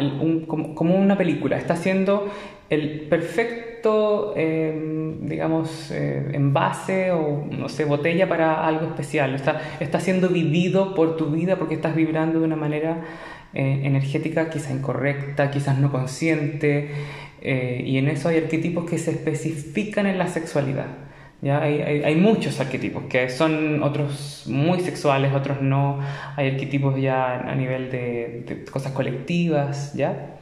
como, 0.47 0.95
una 0.95 1.17
película, 1.17 1.57
estás 1.57 1.79
siendo 1.79 2.29
el 2.69 3.01
perfecto, 3.01 4.33
em, 4.35 5.25
digamos, 5.25 5.89
eh, 5.91 6.31
envase 6.33 7.11
o, 7.11 7.45
no 7.49 7.69
sé, 7.69 7.85
botella 7.85 8.27
para 8.27 8.67
algo 8.67 8.87
especial. 8.87 9.33
Está, 9.33 9.61
está 9.79 10.01
siendo 10.01 10.29
vivido 10.29 10.93
por 10.95 11.15
tu 11.15 11.27
vida 11.27 11.55
porque 11.55 11.75
estás 11.75 11.95
vibrando 11.95 12.39
de 12.39 12.45
una 12.45 12.57
manera 12.57 13.03
eh, 13.53 13.81
energética 13.83 14.49
quizá 14.49 14.71
incorrecta, 14.71 15.49
quizás 15.49 15.77
no 15.77 15.91
consciente, 15.91 16.91
eh, 17.41 17.83
y 17.85 17.97
en 17.97 18.07
eso 18.09 18.29
hay 18.29 18.37
arquetipos 18.37 18.89
que 18.89 18.97
se 18.97 19.11
especifican 19.11 20.07
en 20.07 20.17
la 20.17 20.27
sexualidad. 20.27 20.87
¿Ya? 21.41 21.61
Hay, 21.61 21.81
hay, 21.81 22.15
muchos 22.15 22.59
arquetipos, 22.59 23.03
que 23.05 23.29
son 23.29 23.83
otros 23.83 24.43
muy 24.47 24.79
sexuales, 24.79 25.33
otros 25.33 25.61
no. 25.61 25.99
Hay 26.35 26.51
arquetipos 26.51 26.99
ya 26.99 27.39
a 27.39 27.55
nivel 27.55 27.91
de, 27.91 28.65
cosas 28.71 28.91
colectivas, 28.91 29.93
¿ya? 29.93 30.37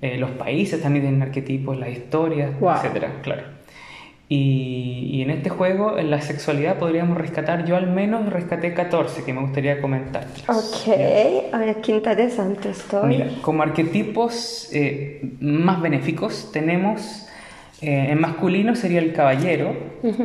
Eh, 0.00 0.16
los 0.18 0.30
países 0.30 0.82
también 0.82 1.04
tienen 1.04 1.22
arquetipos, 1.22 1.78
las 1.78 1.90
historias, 1.90 2.52
etcétera, 2.60 3.20
claro. 3.22 3.42
Y, 4.28 5.10
y, 5.12 5.22
en 5.22 5.30
este 5.30 5.50
juego, 5.50 5.98
en 5.98 6.08
la 6.08 6.20
sexualidad, 6.20 6.78
podríamos 6.78 7.18
rescatar, 7.18 7.64
yo 7.64 7.76
al 7.76 7.90
menos 7.90 8.32
rescaté 8.32 8.72
14 8.72 9.24
que 9.24 9.32
me 9.32 9.40
gustaría 9.40 9.80
comentar. 9.80 10.24
Ok, 10.46 11.52
a 11.52 11.58
ver, 11.58 11.80
qué 11.80 11.92
interesante 11.92 12.70
estoy. 12.70 13.08
Mira, 13.08 13.28
como 13.42 13.64
arquetipos 13.64 14.68
eh, 14.72 15.32
más 15.40 15.82
benéficos 15.82 16.50
tenemos 16.52 17.26
eh, 17.82 18.08
en 18.10 18.20
masculino 18.20 18.74
sería 18.74 19.00
el 19.00 19.12
caballero, 19.12 19.74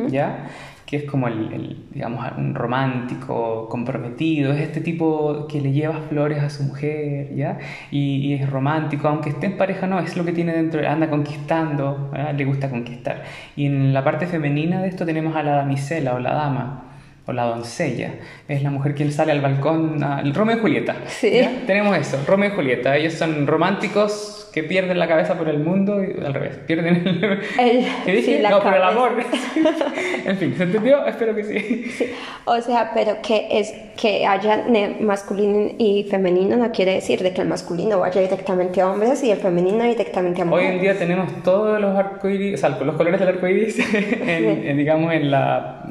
¿ya? 0.08 0.48
que 0.86 0.98
es 0.98 1.04
como 1.04 1.26
el, 1.26 1.88
digamos, 1.90 2.24
un 2.38 2.54
romántico, 2.54 3.68
comprometido, 3.68 4.52
es 4.52 4.60
este 4.60 4.80
tipo 4.80 5.48
que 5.48 5.60
le 5.60 5.72
lleva 5.72 6.00
flores 6.08 6.40
a 6.40 6.48
su 6.48 6.62
mujer, 6.62 7.34
¿ya? 7.34 7.58
Y, 7.90 8.34
es 8.34 8.48
romántico, 8.48 9.08
aunque 9.08 9.30
esté 9.30 9.46
en 9.46 9.56
pareja, 9.56 9.88
no, 9.88 9.98
es 9.98 10.16
lo 10.16 10.24
que 10.24 10.32
tiene 10.32 10.52
dentro, 10.52 10.88
anda 10.88 11.10
conquistando, 11.10 12.12
le 12.36 12.44
gusta 12.44 12.70
conquistar. 12.70 13.24
Y 13.56 13.66
en 13.66 13.92
la 13.92 14.04
parte 14.04 14.26
femenina 14.26 14.80
de 14.80 14.88
esto 14.88 15.04
tenemos 15.04 15.34
a 15.34 15.42
la 15.42 15.56
damisela 15.56 16.14
o 16.14 16.20
la 16.20 16.32
dama, 16.32 16.84
o 17.26 17.32
la 17.32 17.44
doncella, 17.46 18.14
es 18.46 18.62
la 18.62 18.70
mujer 18.70 18.94
que 18.94 19.10
sale 19.10 19.32
al 19.32 19.40
balcón, 19.40 20.00
el 20.22 20.32
Romeo 20.32 20.58
y 20.58 20.60
Julieta. 20.60 20.94
Sí. 21.08 21.32
Tenemos 21.66 21.96
eso, 21.96 22.22
Romeo 22.28 22.52
y 22.52 22.54
Julieta, 22.54 22.96
ellos 22.96 23.14
son 23.14 23.48
románticos 23.48 24.45
que 24.56 24.62
pierden 24.62 24.98
la 24.98 25.06
cabeza 25.06 25.36
por 25.36 25.50
el 25.50 25.58
mundo 25.58 26.02
y 26.02 26.18
al 26.24 26.32
revés, 26.32 26.56
pierden 26.66 27.06
el... 27.06 27.40
¿Qué 28.06 28.12
dije? 28.12 28.42
no, 28.48 28.62
por 28.62 28.72
el 28.72 28.82
amor. 28.82 29.12
en 30.24 30.36
fin, 30.38 30.54
¿se 30.56 30.62
entendió? 30.62 31.04
Espero 31.04 31.34
que 31.34 31.44
sí. 31.44 32.06
O 32.46 32.58
sea, 32.62 32.92
pero 32.94 33.18
que 33.20 33.48
es 33.50 33.74
que 34.00 34.26
haya 34.26 34.64
masculino 34.98 35.74
y 35.76 36.06
femenino 36.10 36.56
no 36.56 36.72
quiere 36.72 36.94
decir 36.94 37.22
de 37.22 37.34
que 37.34 37.42
el 37.42 37.48
masculino 37.48 38.00
vaya 38.00 38.22
directamente 38.22 38.80
a 38.80 38.90
hombres 38.90 39.22
y 39.22 39.30
el 39.30 39.40
femenino 39.40 39.84
directamente 39.84 40.40
a 40.40 40.46
mujeres. 40.46 40.70
Hoy 40.70 40.76
en 40.76 40.80
día 40.80 40.98
tenemos 40.98 41.42
todos 41.42 41.78
los 41.78 41.94
arcoíris, 41.94 42.54
o 42.54 42.56
sea, 42.56 42.70
los 42.70 42.96
colores 42.96 43.20
del 43.20 43.28
arcoíris, 43.28 43.78
en, 43.94 44.74
digamos, 44.78 45.12
en 45.12 45.32
la 45.32 45.84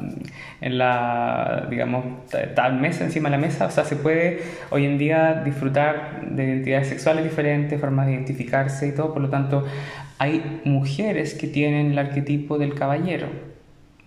en 0.60 0.78
la, 0.78 1.66
digamos, 1.70 2.04
tal 2.54 2.80
mesa, 2.80 3.04
encima 3.04 3.28
de 3.28 3.36
la 3.36 3.40
mesa. 3.40 3.66
O 3.66 3.70
sea, 3.70 3.84
se 3.84 3.96
puede 3.96 4.40
hoy 4.70 4.86
en 4.86 4.98
día 4.98 5.42
disfrutar 5.44 6.22
de 6.30 6.44
identidades 6.44 6.88
sexuales 6.88 7.24
diferentes, 7.24 7.80
formas 7.80 8.06
de 8.06 8.12
identificarse 8.14 8.88
y 8.88 8.92
todo. 8.92 9.12
Por 9.12 9.22
lo 9.22 9.28
tanto, 9.28 9.64
hay 10.18 10.62
mujeres 10.64 11.34
que 11.34 11.46
tienen 11.46 11.92
el 11.92 11.98
arquetipo 11.98 12.58
del 12.58 12.74
caballero 12.74 13.28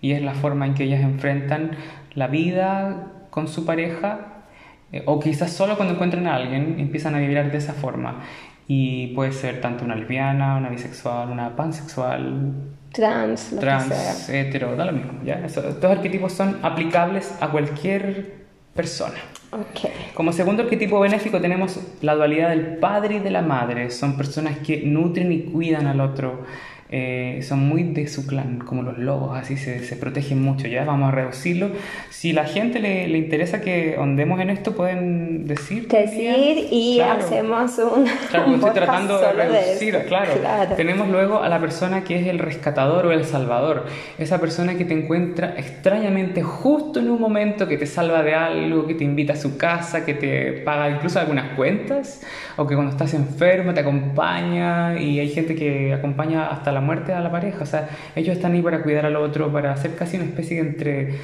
y 0.00 0.12
es 0.12 0.22
la 0.22 0.34
forma 0.34 0.66
en 0.66 0.74
que 0.74 0.84
ellas 0.84 1.02
enfrentan 1.02 1.72
la 2.14 2.26
vida 2.26 3.06
con 3.30 3.48
su 3.48 3.64
pareja 3.64 4.44
eh, 4.92 5.02
o 5.06 5.20
quizás 5.20 5.52
solo 5.52 5.76
cuando 5.76 5.94
encuentran 5.94 6.26
a 6.26 6.34
alguien 6.34 6.80
empiezan 6.80 7.14
a 7.14 7.18
vibrar 7.18 7.50
de 7.52 7.58
esa 7.58 7.74
forma 7.74 8.22
y 8.66 9.08
puede 9.14 9.32
ser 9.32 9.60
tanto 9.60 9.84
una 9.84 9.96
lesbiana, 9.96 10.56
una 10.56 10.68
bisexual, 10.68 11.30
una 11.30 11.56
pansexual, 11.56 12.52
trans, 12.92 13.52
lo 13.52 13.60
trans, 13.60 14.26
que 14.26 14.40
hetero, 14.40 14.76
da 14.76 14.84
lo 14.84 14.92
mismo. 14.92 15.12
¿ya? 15.24 15.44
estos 15.44 15.84
arquetipos 15.84 16.32
son 16.32 16.58
aplicables 16.62 17.32
a 17.40 17.48
cualquier 17.48 18.40
persona. 18.74 19.16
Okay. 19.52 19.90
Como 20.14 20.32
segundo 20.32 20.62
arquetipo 20.62 21.00
benéfico 21.00 21.40
tenemos 21.40 21.80
la 22.02 22.14
dualidad 22.14 22.50
del 22.50 22.76
padre 22.76 23.16
y 23.16 23.18
de 23.18 23.30
la 23.30 23.42
madre. 23.42 23.90
Son 23.90 24.16
personas 24.16 24.58
que 24.58 24.82
nutren 24.82 25.32
y 25.32 25.40
cuidan 25.40 25.86
al 25.86 26.00
otro, 26.00 26.44
eh, 26.92 27.40
son 27.42 27.60
muy 27.68 27.84
de 27.84 28.08
su 28.08 28.26
clan, 28.26 28.58
como 28.58 28.82
los 28.82 28.98
lobos, 28.98 29.38
así 29.38 29.56
se, 29.56 29.84
se, 29.84 29.94
protegen 29.94 30.42
mucho, 30.42 30.66
ya 30.66 30.84
vamos 30.84 31.12
a 31.12 31.12
reducirlo. 31.12 31.70
Si 32.10 32.32
la 32.32 32.44
gente 32.44 32.80
le, 32.80 33.06
le 33.06 33.16
interesa 33.16 33.60
que 33.60 33.96
ondemos 33.96 34.40
en 34.40 34.50
esto, 34.50 34.74
pueden 34.74 35.46
decir. 35.46 35.86
Decir 35.86 36.66
y 36.70 37.00
hacemos 37.00 37.78
un... 37.78 38.06
Claro, 38.30 38.54
estoy 38.54 38.70
tratando 38.72 39.20
de 39.20 39.32
reducir, 39.32 39.98
claro. 40.08 40.32
Tenemos 40.76 41.08
luego 41.08 41.42
a 41.42 41.48
la 41.48 41.60
persona 41.60 42.02
que 42.02 42.18
es 42.18 42.26
el 42.26 42.40
rescatador 42.40 43.06
o 43.06 43.12
el 43.12 43.24
salvador, 43.24 43.86
esa 44.18 44.40
persona 44.40 44.76
que 44.76 44.84
te 44.84 44.94
encuentra 44.94 45.54
extrañamente 45.56 46.42
justo 46.42 46.98
en 46.98 47.10
un 47.10 47.20
momento 47.20 47.68
que 47.68 47.76
te 47.76 47.86
salva 47.86 48.22
de 48.24 48.34
algo, 48.34 48.86
que 48.86 48.94
te 48.94 49.04
invita 49.04 49.34
a 49.34 49.36
su 49.36 49.56
casa, 49.56 50.04
que 50.04 50.14
te 50.14 50.52
paga 50.64 50.90
incluso 50.90 51.20
algunas 51.20 51.54
cuentas, 51.54 52.22
o 52.56 52.66
que 52.66 52.74
cuando 52.74 52.90
estás 52.90 53.14
enfermo 53.14 53.72
te 53.74 53.80
acompaña 53.80 55.00
y 55.00 55.20
hay 55.20 55.28
gente 55.28 55.54
que 55.54 55.94
acompaña 55.94 56.48
hasta 56.48 56.72
la 56.72 56.79
muerte 56.80 57.12
a 57.12 57.20
la 57.20 57.30
pareja. 57.30 57.62
O 57.62 57.66
sea, 57.66 57.88
ellos 58.14 58.36
están 58.36 58.52
ahí 58.52 58.62
para 58.62 58.82
cuidar 58.82 59.06
al 59.06 59.16
otro, 59.16 59.52
para 59.52 59.72
hacer 59.72 59.94
casi 59.94 60.16
una 60.16 60.26
especie 60.26 60.62
de 60.62 60.68
entre... 60.68 61.14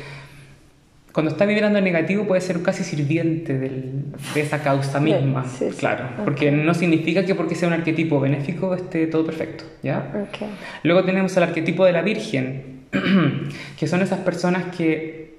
Cuando 1.12 1.32
está 1.32 1.46
vibrando 1.46 1.78
en 1.78 1.84
negativo 1.84 2.26
puede 2.26 2.42
ser 2.42 2.62
casi 2.62 2.84
sirviente 2.84 3.58
del, 3.58 4.04
de 4.34 4.40
esa 4.42 4.62
causa 4.62 5.00
misma, 5.00 5.46
claro, 5.78 6.10
porque 6.26 6.50
no 6.52 6.74
significa 6.74 7.24
que 7.24 7.34
porque 7.34 7.54
sea 7.54 7.68
un 7.68 7.72
arquetipo 7.72 8.20
benéfico 8.20 8.74
esté 8.74 9.06
todo 9.06 9.24
perfecto, 9.24 9.64
¿ya? 9.82 10.28
Luego 10.82 11.04
tenemos 11.04 11.34
el 11.38 11.44
arquetipo 11.44 11.86
de 11.86 11.92
la 11.92 12.02
Virgen, 12.02 12.82
que 13.78 13.86
son 13.86 14.02
esas 14.02 14.18
personas 14.18 14.76
que 14.76 15.38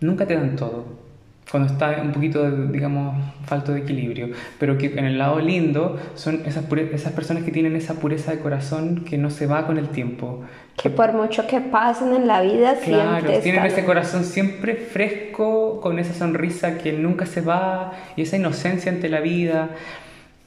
nunca 0.00 0.26
te 0.26 0.34
dan 0.34 0.56
todo, 0.56 1.05
cuando 1.50 1.72
está 1.72 2.00
un 2.02 2.12
poquito, 2.12 2.50
digamos, 2.50 3.16
falto 3.44 3.72
de 3.72 3.80
equilibrio, 3.80 4.30
pero 4.58 4.76
que 4.78 4.86
en 4.86 5.04
el 5.04 5.16
lado 5.16 5.38
lindo 5.38 5.96
son 6.14 6.42
esas, 6.44 6.64
esas 6.92 7.12
personas 7.12 7.44
que 7.44 7.52
tienen 7.52 7.76
esa 7.76 7.94
pureza 7.94 8.32
de 8.32 8.40
corazón 8.40 9.04
que 9.04 9.16
no 9.16 9.30
se 9.30 9.46
va 9.46 9.64
con 9.66 9.78
el 9.78 9.88
tiempo. 9.90 10.42
Que 10.76 10.90
por 10.90 11.12
mucho 11.12 11.46
que 11.46 11.60
pasen 11.60 12.12
en 12.14 12.26
la 12.26 12.40
vida, 12.40 12.74
claro, 12.84 13.20
siempre 13.20 13.38
tienen 13.40 13.64
ese 13.64 13.84
corazón 13.84 14.24
siempre 14.24 14.74
fresco, 14.74 15.80
con 15.80 16.00
esa 16.00 16.14
sonrisa 16.14 16.78
que 16.78 16.92
nunca 16.92 17.26
se 17.26 17.42
va 17.42 17.92
y 18.16 18.22
esa 18.22 18.36
inocencia 18.36 18.90
ante 18.90 19.08
la 19.08 19.20
vida. 19.20 19.70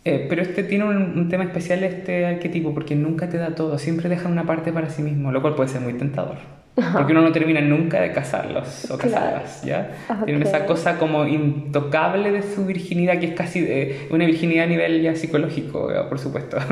Eh, 0.03 0.25
pero 0.29 0.41
este 0.41 0.63
tiene 0.63 0.85
un, 0.85 1.17
un, 1.17 1.29
tema 1.29 1.43
especial, 1.45 1.83
este 1.83 2.25
arquetipo, 2.25 2.73
porque 2.73 2.95
nunca 2.95 3.29
te 3.29 3.37
da 3.37 3.55
todo, 3.55 3.77
siempre 3.77 4.09
deja 4.09 4.27
una 4.27 4.43
parte 4.43 4.71
para 4.71 4.89
sí 4.89 5.01
mismo, 5.01 5.31
lo 5.31 5.41
cual 5.41 5.55
puede 5.55 5.69
ser 5.69 5.81
muy 5.81 5.93
tentador. 5.93 6.58
Porque 6.75 7.11
uno 7.11 7.21
no 7.21 7.31
termina 7.31 7.59
nunca 7.61 7.99
de 7.99 8.11
casarlos 8.11 8.89
o 8.89 8.97
casarlas, 8.97 9.63
¿ya? 9.63 9.91
Tienen 10.23 10.43
esa 10.43 10.65
cosa 10.65 10.97
como 10.97 11.25
intocable 11.25 12.31
de 12.31 12.41
su 12.43 12.65
virginidad, 12.65 13.19
que 13.19 13.27
es 13.27 13.33
casi 13.33 13.61
de 13.61 14.07
una 14.11 14.25
virginidad 14.25 14.63
a 14.65 14.67
nivel 14.67 15.01
ya 15.01 15.15
psicológico, 15.15 15.91
por 16.07 16.19
supuesto. 16.19 16.57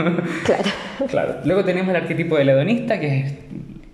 Claro. 0.45 0.63
claro. 1.09 1.35
Luego 1.43 1.65
tenemos 1.65 1.89
el 1.89 1.97
arquetipo 1.97 2.37
del 2.37 2.49
hedonista, 2.49 2.99
que 2.99 3.19
es 3.19 3.33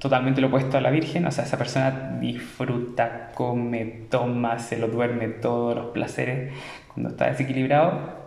totalmente 0.03 0.41
lo 0.41 0.47
opuesto 0.47 0.77
a 0.77 0.81
la 0.81 0.91
virgen, 0.91 1.25
o 1.25 1.31
sea, 1.31 1.45
esa 1.45 1.57
persona 1.57 2.17
disfruta, 2.19 3.31
come, 3.33 3.85
toma, 4.09 4.59
se 4.59 4.77
lo 4.77 4.89
duerme 4.89 5.29
todos 5.29 5.75
los 5.75 5.85
placeres. 5.87 6.51
Cuando 6.93 7.09
está 7.09 7.27
desequilibrado, 7.27 8.23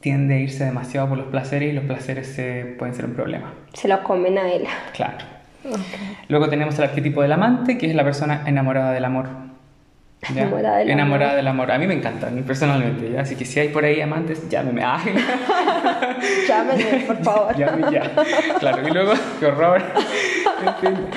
tiende 0.00 0.34
a 0.34 0.38
irse 0.38 0.64
demasiado 0.64 1.08
por 1.08 1.18
los 1.18 1.28
placeres 1.28 1.70
y 1.70 1.72
los 1.72 1.84
placeres 1.84 2.26
se, 2.26 2.74
pueden 2.78 2.94
ser 2.94 3.04
un 3.04 3.14
problema. 3.14 3.54
Se 3.72 3.88
lo 3.88 4.02
comen 4.02 4.36
a 4.38 4.52
él. 4.52 4.64
Claro. 4.92 5.33
Luego 6.28 6.48
tenemos 6.48 6.78
el 6.78 6.84
arquetipo 6.84 7.22
del 7.22 7.32
amante, 7.32 7.78
que 7.78 7.86
es 7.86 7.94
la 7.94 8.04
persona 8.04 8.42
enamorada 8.46 8.92
del 8.92 9.04
amor. 9.04 9.26
Enamorada, 10.30 10.78
del, 10.78 10.90
enamorada 10.90 11.30
amor. 11.32 11.36
del 11.36 11.48
amor. 11.48 11.72
A 11.72 11.78
mí 11.78 11.86
me 11.86 11.94
encanta, 11.94 12.30
personalmente. 12.46 13.12
¿ya? 13.12 13.20
Así 13.20 13.36
que 13.36 13.44
si 13.44 13.60
hay 13.60 13.68
por 13.68 13.84
ahí 13.84 14.00
amantes, 14.00 14.48
llámeme. 14.48 14.82
Llámenme, 16.48 17.04
por 17.06 17.22
favor. 17.22 17.56
Llámeme 17.58 17.92
ya. 17.92 18.10
Claro, 18.58 18.88
y 18.88 18.90
luego, 18.90 19.12
qué 19.40 19.46
horror. 19.46 19.82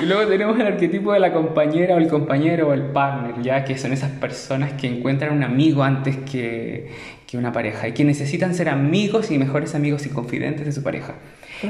Y 0.02 0.06
luego 0.06 0.26
tenemos 0.28 0.58
el 0.58 0.66
arquetipo 0.66 1.12
de 1.12 1.20
la 1.20 1.32
compañera 1.32 1.94
o 1.94 1.98
el 1.98 2.08
compañero 2.08 2.68
o 2.68 2.72
el 2.74 2.82
partner, 2.82 3.40
ya 3.42 3.64
que 3.64 3.78
son 3.78 3.92
esas 3.92 4.10
personas 4.10 4.72
que 4.72 4.86
encuentran 4.86 5.32
un 5.32 5.42
amigo 5.42 5.82
antes 5.82 6.18
que, 6.18 6.90
que 7.26 7.38
una 7.38 7.52
pareja 7.52 7.88
y 7.88 7.92
que 7.92 8.04
necesitan 8.04 8.54
ser 8.54 8.68
amigos 8.68 9.30
y 9.30 9.38
mejores 9.38 9.74
amigos 9.74 10.04
y 10.06 10.10
confidentes 10.10 10.66
de 10.66 10.72
su 10.72 10.82
pareja. 10.82 11.14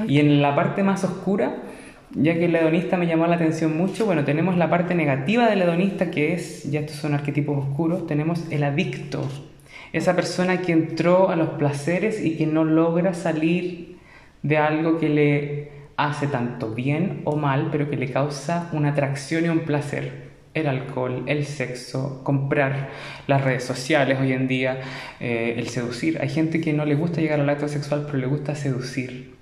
Y 0.07 0.19
en 0.21 0.43
la 0.43 0.55
parte 0.55 0.83
más 0.83 1.05
oscura 1.05 1.57
ya 2.15 2.35
que 2.35 2.47
el 2.47 2.55
hedonista 2.55 2.97
me 2.97 3.07
llamó 3.07 3.27
la 3.27 3.37
atención 3.37 3.77
mucho, 3.77 4.07
bueno, 4.07 4.25
tenemos 4.25 4.57
la 4.57 4.71
parte 4.71 4.95
negativa 4.95 5.49
del 5.49 5.63
hedonista 5.63 6.11
que 6.11 6.33
es, 6.33 6.71
ya 6.71 6.81
estos 6.81 6.97
son 6.97 7.15
arquetipos 7.15 7.59
oscuros, 7.59 8.07
tenemos 8.07 8.45
el 8.51 8.65
adicto, 8.65 9.29
esa 9.93 10.15
persona 10.17 10.61
que 10.63 10.73
entró 10.73 11.31
a 11.31 11.37
los 11.37 11.51
placeres 11.51 12.25
y 12.25 12.37
que 12.37 12.47
no 12.47 12.65
logra 12.65 13.15
salir 13.15 13.99
de 14.43 14.57
algo 14.57 14.99
que 14.99 15.09
le 15.09 15.71
hace 15.97 16.27
tanto 16.27 16.75
bien 16.75 17.23
o 17.25 17.37
mal, 17.37 17.69
pero 17.73 17.91
que 17.91 17.97
le 17.97 18.11
causa 18.11 18.71
una 18.73 18.91
atracción 18.91 19.45
y 19.45 19.49
un 19.49 19.61
placer. 19.61 20.29
El 20.55 20.67
alcohol, 20.67 21.25
el 21.27 21.45
sexo, 21.45 22.23
comprar 22.25 22.89
las 23.27 23.45
redes 23.45 23.65
sociales 23.65 24.19
hoy 24.21 24.33
en 24.33 24.49
día, 24.49 24.81
eh, 25.21 25.55
el 25.57 25.69
seducir. 25.69 26.19
Hay 26.21 26.29
gente 26.29 26.61
que 26.61 26.73
no 26.73 26.85
le 26.85 26.95
gusta 26.95 27.21
llegar 27.21 27.41
al 27.41 27.49
acto 27.49 27.69
sexual, 27.69 28.05
pero 28.07 28.19
le 28.19 28.27
gusta 28.27 28.55
seducir 28.55 29.38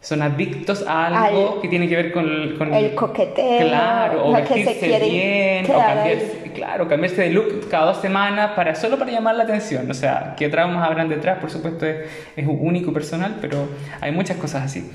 son 0.00 0.22
adictos 0.22 0.84
a 0.86 1.26
algo 1.26 1.60
que 1.60 1.68
tiene 1.68 1.86
que 1.86 1.94
ver 1.94 2.12
con, 2.12 2.26
el 2.72 2.94
coqueteo, 2.94 3.68
claro, 3.68 4.28
o 4.28 4.32
vestirse 4.32 4.98
bien, 4.98 5.66
o 5.66 5.78
cambiarse, 5.78 6.52
claro, 6.54 6.88
cambiarse 6.88 7.22
de 7.22 7.30
look 7.30 7.68
cada 7.68 7.86
dos 7.86 7.98
semanas 7.98 8.52
para 8.56 8.74
solo 8.74 8.98
para 8.98 9.10
llamar 9.10 9.34
la 9.34 9.44
atención. 9.44 9.90
O 9.90 9.94
sea, 9.94 10.34
qué 10.38 10.48
traumas 10.48 10.86
habrán 10.86 11.10
detrás, 11.10 11.38
por 11.38 11.50
supuesto 11.50 11.86
es, 11.86 12.08
es 12.34 12.46
único 12.48 12.92
personal, 12.94 13.36
pero 13.42 13.68
hay 14.00 14.10
muchas 14.10 14.38
cosas 14.38 14.64
así. 14.64 14.90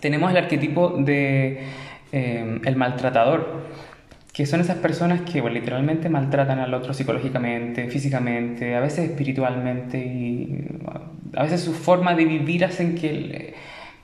Tenemos 0.00 0.30
el 0.32 0.36
arquetipo 0.38 0.90
de 0.98 1.60
eh, 2.10 2.60
el 2.64 2.76
maltratador 2.76 3.64
que 4.32 4.44
son 4.44 4.60
esas 4.60 4.76
personas 4.76 5.22
que 5.22 5.40
literalmente 5.40 6.10
maltratan 6.10 6.58
al 6.58 6.74
otro 6.74 6.92
psicológicamente, 6.92 7.88
físicamente, 7.88 8.74
a 8.74 8.80
veces 8.80 9.08
espiritualmente 9.08 9.96
y 9.96 10.68
a 11.34 11.42
veces 11.44 11.62
su 11.62 11.72
forma 11.72 12.14
de 12.14 12.26
vivir 12.26 12.62
hacen 12.66 12.96
que 12.96 13.54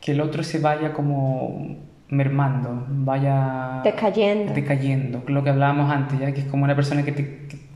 que 0.02 0.12
el 0.12 0.20
otro 0.20 0.42
se 0.42 0.58
vaya 0.58 0.92
como 0.92 1.78
mermando, 2.08 2.84
vaya 2.88 3.80
decayendo. 3.82 4.52
decayendo, 4.52 5.22
lo 5.28 5.42
que 5.42 5.50
hablábamos 5.50 5.90
antes, 5.90 6.20
ya 6.20 6.32
que 6.32 6.40
es 6.40 6.46
como 6.46 6.64
una 6.64 6.76
persona 6.76 7.04
que 7.04 7.12
te, 7.12 7.22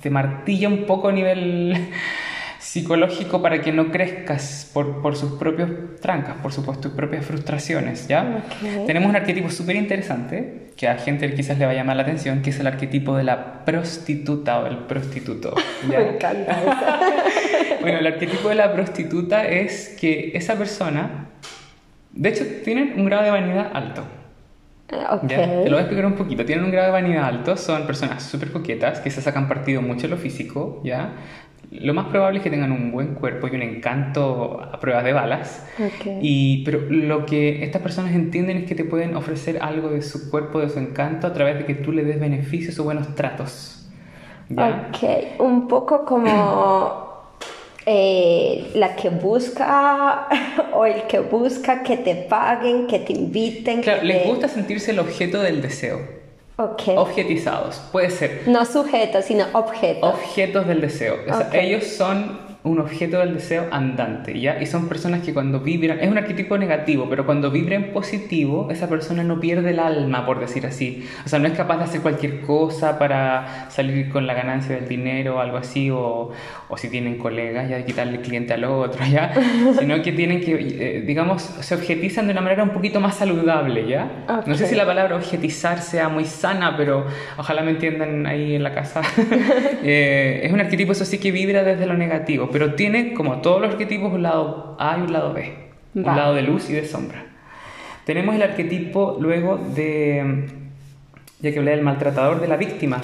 te 0.02 0.10
martilla 0.10 0.68
un 0.68 0.84
poco 0.84 1.08
a 1.08 1.12
nivel 1.12 1.88
psicológico 2.58 3.40
para 3.40 3.62
que 3.62 3.72
no 3.72 3.90
crezcas 3.90 4.68
por, 4.74 5.00
por 5.00 5.16
sus 5.16 5.32
propios 5.32 5.70
trancas, 6.00 6.34
por 6.42 6.52
supuesto, 6.52 6.88
tus 6.88 6.92
propias 6.92 7.24
frustraciones, 7.24 8.08
¿ya? 8.08 8.44
Tenemos 8.86 9.08
un 9.08 9.16
arquetipo 9.16 9.48
súper 9.48 9.76
interesante 9.76 10.66
que 10.76 10.88
a 10.88 10.98
gente 10.98 11.32
quizás 11.32 11.58
le 11.58 11.64
va 11.64 11.70
a 11.70 11.74
llamar 11.74 11.96
la 11.96 12.02
atención, 12.02 12.42
que 12.42 12.50
es 12.50 12.60
el 12.60 12.66
arquetipo 12.66 13.16
de 13.16 13.22
la 13.24 13.64
prostituta 13.64 14.60
o 14.60 14.66
el 14.66 14.78
prostituto. 14.78 15.54
¿ya? 15.90 16.00
Me 16.00 16.08
encanta 16.10 16.60
bueno, 17.80 18.00
el 18.00 18.06
arquetipo 18.06 18.48
de 18.48 18.56
la 18.56 18.72
prostituta 18.72 19.46
es 19.46 19.96
que 19.98 20.32
esa 20.34 20.56
persona 20.56 21.28
de 22.16 22.28
hecho, 22.30 22.44
tienen 22.64 22.94
un 22.96 23.04
grado 23.04 23.24
de 23.24 23.30
vanidad 23.30 23.70
alto. 23.74 24.02
Ah, 24.90 25.20
okay. 25.22 25.36
Te 25.36 25.64
lo 25.64 25.70
voy 25.70 25.78
a 25.78 25.80
explicar 25.80 26.06
un 26.06 26.14
poquito. 26.14 26.44
Tienen 26.44 26.64
un 26.64 26.70
grado 26.70 26.86
de 26.86 26.92
vanidad 26.92 27.24
alto, 27.24 27.56
son 27.56 27.86
personas 27.86 28.22
súper 28.22 28.52
coquetas 28.52 29.00
que 29.00 29.10
se 29.10 29.20
sacan 29.20 29.48
partido 29.48 29.82
mucho 29.82 30.02
de 30.02 30.08
lo 30.08 30.16
físico, 30.16 30.80
¿ya? 30.82 31.12
Lo 31.70 31.92
más 31.94 32.06
probable 32.06 32.38
es 32.38 32.44
que 32.44 32.50
tengan 32.50 32.72
un 32.72 32.92
buen 32.92 33.14
cuerpo 33.14 33.48
y 33.48 33.56
un 33.56 33.62
encanto 33.62 34.60
a 34.62 34.78
prueba 34.80 35.02
de 35.02 35.12
balas. 35.12 35.66
Okay. 35.74 36.20
Y, 36.22 36.64
pero 36.64 36.80
lo 36.88 37.26
que 37.26 37.64
estas 37.64 37.82
personas 37.82 38.14
entienden 38.14 38.58
es 38.58 38.64
que 38.64 38.74
te 38.74 38.84
pueden 38.84 39.16
ofrecer 39.16 39.58
algo 39.60 39.90
de 39.90 40.00
su 40.00 40.30
cuerpo, 40.30 40.60
de 40.60 40.70
su 40.70 40.78
encanto, 40.78 41.26
a 41.26 41.32
través 41.32 41.58
de 41.58 41.66
que 41.66 41.74
tú 41.74 41.92
le 41.92 42.04
des 42.04 42.20
beneficios 42.20 42.78
o 42.78 42.84
buenos 42.84 43.14
tratos. 43.14 43.88
¿ya? 44.48 44.88
Ok, 44.88 45.40
un 45.40 45.66
poco 45.66 46.04
como 46.04 47.05
eh, 47.86 48.72
la 48.74 48.96
que 48.96 49.10
busca 49.10 50.28
o 50.74 50.84
el 50.84 51.02
que 51.04 51.20
busca 51.20 51.82
que 51.84 51.96
te 51.96 52.16
paguen, 52.16 52.86
que 52.88 52.98
te 52.98 53.12
inviten. 53.12 53.80
Claro, 53.80 54.00
que 54.00 54.06
les 54.06 54.22
te... 54.22 54.28
gusta 54.28 54.48
sentirse 54.48 54.90
el 54.90 54.98
objeto 54.98 55.40
del 55.40 55.62
deseo. 55.62 56.00
Okay. 56.58 56.96
Objetizados, 56.96 57.80
puede 57.92 58.10
ser. 58.10 58.42
No 58.46 58.64
sujetos, 58.64 59.26
sino 59.26 59.44
objetos. 59.52 60.14
Objetos 60.14 60.66
del 60.66 60.80
deseo. 60.80 61.18
O 61.28 61.36
sea, 61.36 61.50
ellos 61.52 61.84
son 61.84 62.45
un 62.66 62.80
objeto 62.80 63.18
del 63.18 63.34
deseo 63.34 63.66
andante, 63.70 64.38
¿ya? 64.38 64.60
Y 64.60 64.66
son 64.66 64.88
personas 64.88 65.22
que 65.22 65.32
cuando 65.32 65.60
vibran, 65.60 66.00
es 66.00 66.08
un 66.08 66.18
arquetipo 66.18 66.58
negativo, 66.58 67.08
pero 67.08 67.24
cuando 67.24 67.50
vibran 67.50 67.92
positivo, 67.92 68.68
esa 68.70 68.88
persona 68.88 69.22
no 69.22 69.40
pierde 69.40 69.70
el 69.70 69.78
alma, 69.78 70.26
por 70.26 70.40
decir 70.40 70.66
así. 70.66 71.06
O 71.24 71.28
sea, 71.28 71.38
no 71.38 71.46
es 71.46 71.54
capaz 71.54 71.78
de 71.78 71.84
hacer 71.84 72.00
cualquier 72.00 72.40
cosa 72.40 72.98
para 72.98 73.70
salir 73.70 74.10
con 74.10 74.26
la 74.26 74.34
ganancia 74.34 74.74
del 74.76 74.88
dinero 74.88 75.36
o 75.36 75.38
algo 75.38 75.56
así, 75.56 75.90
o, 75.90 76.32
o 76.68 76.76
si 76.76 76.88
tienen 76.88 77.18
colegas, 77.18 77.68
ya 77.68 77.76
de 77.76 77.84
quitarle 77.84 78.20
cliente 78.20 78.54
al 78.54 78.64
otro, 78.64 79.04
¿ya? 79.06 79.32
Sino 79.78 80.02
que 80.02 80.12
tienen 80.12 80.40
que, 80.40 80.54
eh, 80.54 81.02
digamos, 81.06 81.42
se 81.42 81.74
objetizan 81.74 82.26
de 82.26 82.32
una 82.32 82.40
manera 82.40 82.62
un 82.62 82.70
poquito 82.70 83.00
más 83.00 83.16
saludable, 83.16 83.86
¿ya? 83.86 84.24
Ok. 84.28 84.46
No 84.46 84.54
sé 84.56 84.66
si 84.66 84.74
la 84.74 84.86
palabra 84.86 85.16
objetizar 85.16 85.80
sea 85.80 86.08
muy 86.08 86.24
sana, 86.24 86.76
pero 86.76 87.06
ojalá 87.36 87.62
me 87.62 87.70
entiendan 87.70 88.26
ahí 88.26 88.54
en 88.54 88.62
la 88.62 88.74
casa. 88.74 89.02
Eh, 89.88 90.40
es 90.42 90.52
un 90.52 90.60
arquetipo, 90.60 90.92
eso 90.92 91.04
sí, 91.04 91.18
que 91.18 91.30
vibra 91.30 91.62
desde 91.62 91.86
lo 91.86 91.94
negativo, 91.94 92.50
pero 92.56 92.72
tiene, 92.72 93.12
como 93.12 93.42
todos 93.42 93.60
los 93.60 93.72
arquetipos, 93.72 94.10
un 94.10 94.22
lado 94.22 94.78
A 94.80 94.96
y 94.96 95.02
un 95.02 95.12
lado 95.12 95.34
B, 95.34 95.52
Va. 95.94 96.10
un 96.10 96.16
lado 96.16 96.34
de 96.34 96.40
luz 96.40 96.70
y 96.70 96.72
de 96.72 96.86
sombra. 96.86 97.26
Tenemos 98.06 98.34
el 98.34 98.40
arquetipo 98.40 99.18
luego 99.20 99.58
de, 99.58 100.48
ya 101.40 101.52
que 101.52 101.58
hablé 101.58 101.72
del 101.72 101.82
maltratador, 101.82 102.40
de 102.40 102.48
la 102.48 102.56
víctima, 102.56 103.02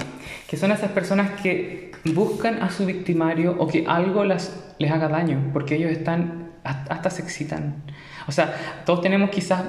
que 0.49 0.57
son 0.57 0.73
esas 0.73 0.91
personas 0.93 1.38
que 1.43 1.91
buscan 2.15 2.62
a 2.62 2.71
su 2.71 2.87
victimario 2.87 3.55
o 3.59 3.67
que 3.69 3.85
algo 3.87 4.25
las, 4.25 4.75
les 4.79 4.91
haga 4.91 5.09
daño, 5.09 5.51
porque 5.53 5.75
ellos 5.75 5.91
están, 5.91 6.53
hasta 6.65 7.11
se 7.11 7.21
excitan. 7.21 7.83
O 8.27 8.33
sea, 8.33 8.55
todos 8.87 9.03
tenemos 9.03 9.29
quizás, 9.29 9.65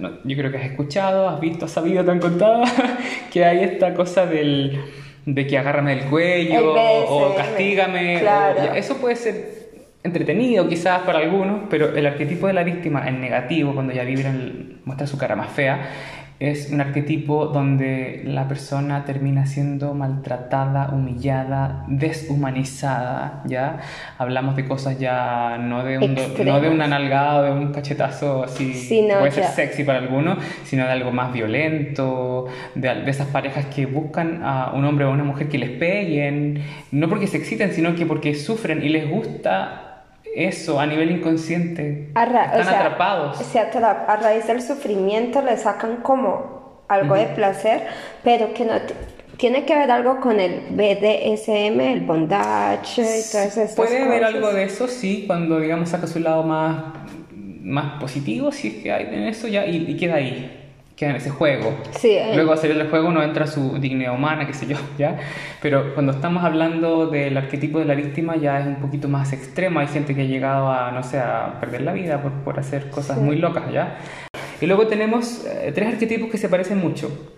yo 0.00 0.36
creo 0.36 0.50
que 0.50 0.58
has 0.58 0.64
escuchado, 0.64 1.28
has 1.28 1.38
visto, 1.38 1.66
has 1.66 1.70
sabido, 1.70 2.04
te 2.04 2.10
han 2.10 2.18
contado, 2.18 2.64
que 3.32 3.44
hay 3.44 3.60
esta 3.60 3.94
cosa 3.94 4.26
del, 4.26 4.80
de 5.34 5.46
que 5.46 5.58
agárrame 5.58 5.96
del 5.96 6.04
cuello 6.06 6.74
o 7.08 7.34
castígame. 7.34 8.22
eso 8.74 8.96
puede 8.96 9.16
ser 9.16 9.58
entretenido 10.02 10.68
quizás 10.68 11.02
para 11.02 11.18
algunos, 11.18 11.62
pero 11.68 11.94
el 11.94 12.06
arquetipo 12.06 12.46
de 12.46 12.54
la 12.54 12.62
víctima 12.62 13.06
en 13.06 13.20
negativo, 13.20 13.74
cuando 13.74 13.92
ya 13.92 14.04
vibra, 14.04 14.32
muestra 14.84 15.06
su 15.06 15.18
cara 15.18 15.36
más 15.36 15.50
fea, 15.50 15.90
es 16.40 16.70
un 16.70 16.80
arquetipo 16.80 17.46
donde 17.46 18.22
la 18.24 18.46
persona 18.46 19.04
termina 19.04 19.46
siendo 19.46 19.92
maltratada, 19.94 20.90
humillada, 20.92 21.84
deshumanizada, 21.88 23.42
¿ya? 23.44 23.80
Hablamos 24.18 24.54
de 24.54 24.64
cosas 24.64 25.00
ya 25.00 25.58
no 25.58 25.82
de 25.82 25.98
un, 25.98 26.14
no 26.44 26.60
de 26.60 26.68
una 26.68 26.86
nalgada, 26.86 27.42
de 27.42 27.50
un 27.50 27.72
cachetazo 27.72 28.44
así, 28.44 28.88
puede 29.18 29.32
ser 29.32 29.44
sexy 29.46 29.82
para 29.82 29.98
algunos, 29.98 30.38
sino 30.62 30.84
de 30.84 30.92
algo 30.92 31.10
más 31.10 31.32
violento, 31.32 32.46
de, 32.76 32.94
de, 32.94 33.10
esas 33.10 33.26
parejas 33.28 33.66
que 33.66 33.86
buscan 33.86 34.42
a 34.44 34.72
un 34.74 34.84
hombre 34.84 35.06
o 35.06 35.10
una 35.10 35.24
mujer 35.24 35.48
que 35.48 35.58
les 35.58 35.70
peguen, 35.70 36.62
no 36.92 37.08
porque 37.08 37.26
se 37.26 37.38
exciten, 37.38 37.72
sino 37.72 37.96
que 37.96 38.06
porque 38.06 38.36
sufren 38.36 38.84
y 38.84 38.90
les 38.90 39.10
gusta 39.10 39.87
eso 40.34 40.80
a 40.80 40.86
nivel 40.86 41.10
inconsciente. 41.10 42.08
Están 42.08 42.68
atrapados. 42.68 43.38
Se 43.38 43.58
a 43.58 44.16
raíz 44.16 44.46
del 44.46 44.62
sufrimiento 44.62 45.42
le 45.42 45.56
sacan 45.56 45.96
como 45.96 46.84
algo 46.88 47.14
de 47.14 47.26
placer, 47.26 47.86
pero 48.24 48.54
que 48.54 48.64
no 48.64 48.74
tiene 49.36 49.64
que 49.64 49.74
ver 49.74 49.90
algo 49.90 50.20
con 50.20 50.40
el 50.40 50.62
BDSM, 50.70 51.80
el 51.80 52.00
bondage 52.00 53.02
y 53.02 53.30
todas 53.30 53.56
esas 53.56 53.74
Puede 53.76 54.02
haber 54.02 54.24
algo 54.24 54.52
de 54.52 54.64
eso, 54.64 54.88
sí, 54.88 55.24
cuando 55.26 55.60
digamos 55.60 55.90
saca 55.90 56.06
su 56.06 56.18
lado 56.18 56.42
más, 56.42 56.94
más 57.62 58.00
positivo, 58.00 58.50
si 58.50 58.68
es 58.68 58.74
que 58.82 58.92
hay 58.92 59.04
en 59.04 59.24
eso 59.24 59.46
ya, 59.46 59.64
y 59.66 59.96
queda 59.96 60.16
ahí 60.16 60.57
queda 60.98 61.10
en 61.10 61.16
ese 61.16 61.30
juego. 61.30 61.76
Sí, 61.96 62.10
eh. 62.10 62.32
Luego 62.34 62.52
a 62.52 62.56
salir 62.56 62.76
del 62.76 62.90
juego 62.90 63.12
no 63.12 63.22
entra 63.22 63.46
su 63.46 63.78
dignidad 63.78 64.14
humana, 64.14 64.46
qué 64.46 64.52
sé 64.52 64.66
yo, 64.66 64.76
¿ya? 64.98 65.16
Pero 65.62 65.94
cuando 65.94 66.12
estamos 66.12 66.44
hablando 66.44 67.06
del 67.06 67.36
arquetipo 67.36 67.78
de 67.78 67.84
la 67.84 67.94
víctima 67.94 68.36
ya 68.36 68.58
es 68.60 68.66
un 68.66 68.76
poquito 68.76 69.08
más 69.08 69.32
extremo. 69.32 69.78
Hay 69.78 69.86
gente 69.86 70.14
que 70.16 70.22
ha 70.22 70.26
llegado 70.26 70.70
a, 70.70 70.90
no 70.90 71.04
sé, 71.04 71.18
a 71.18 71.60
perder 71.60 71.82
la 71.82 71.92
vida 71.92 72.20
por, 72.20 72.32
por 72.32 72.58
hacer 72.58 72.90
cosas 72.90 73.18
muy 73.18 73.36
locas, 73.36 73.72
¿ya? 73.72 73.98
Y 74.60 74.66
luego 74.66 74.88
tenemos 74.88 75.46
eh, 75.46 75.70
tres 75.72 75.86
arquetipos 75.86 76.30
que 76.30 76.38
se 76.38 76.48
parecen 76.48 76.78
mucho. 76.78 77.36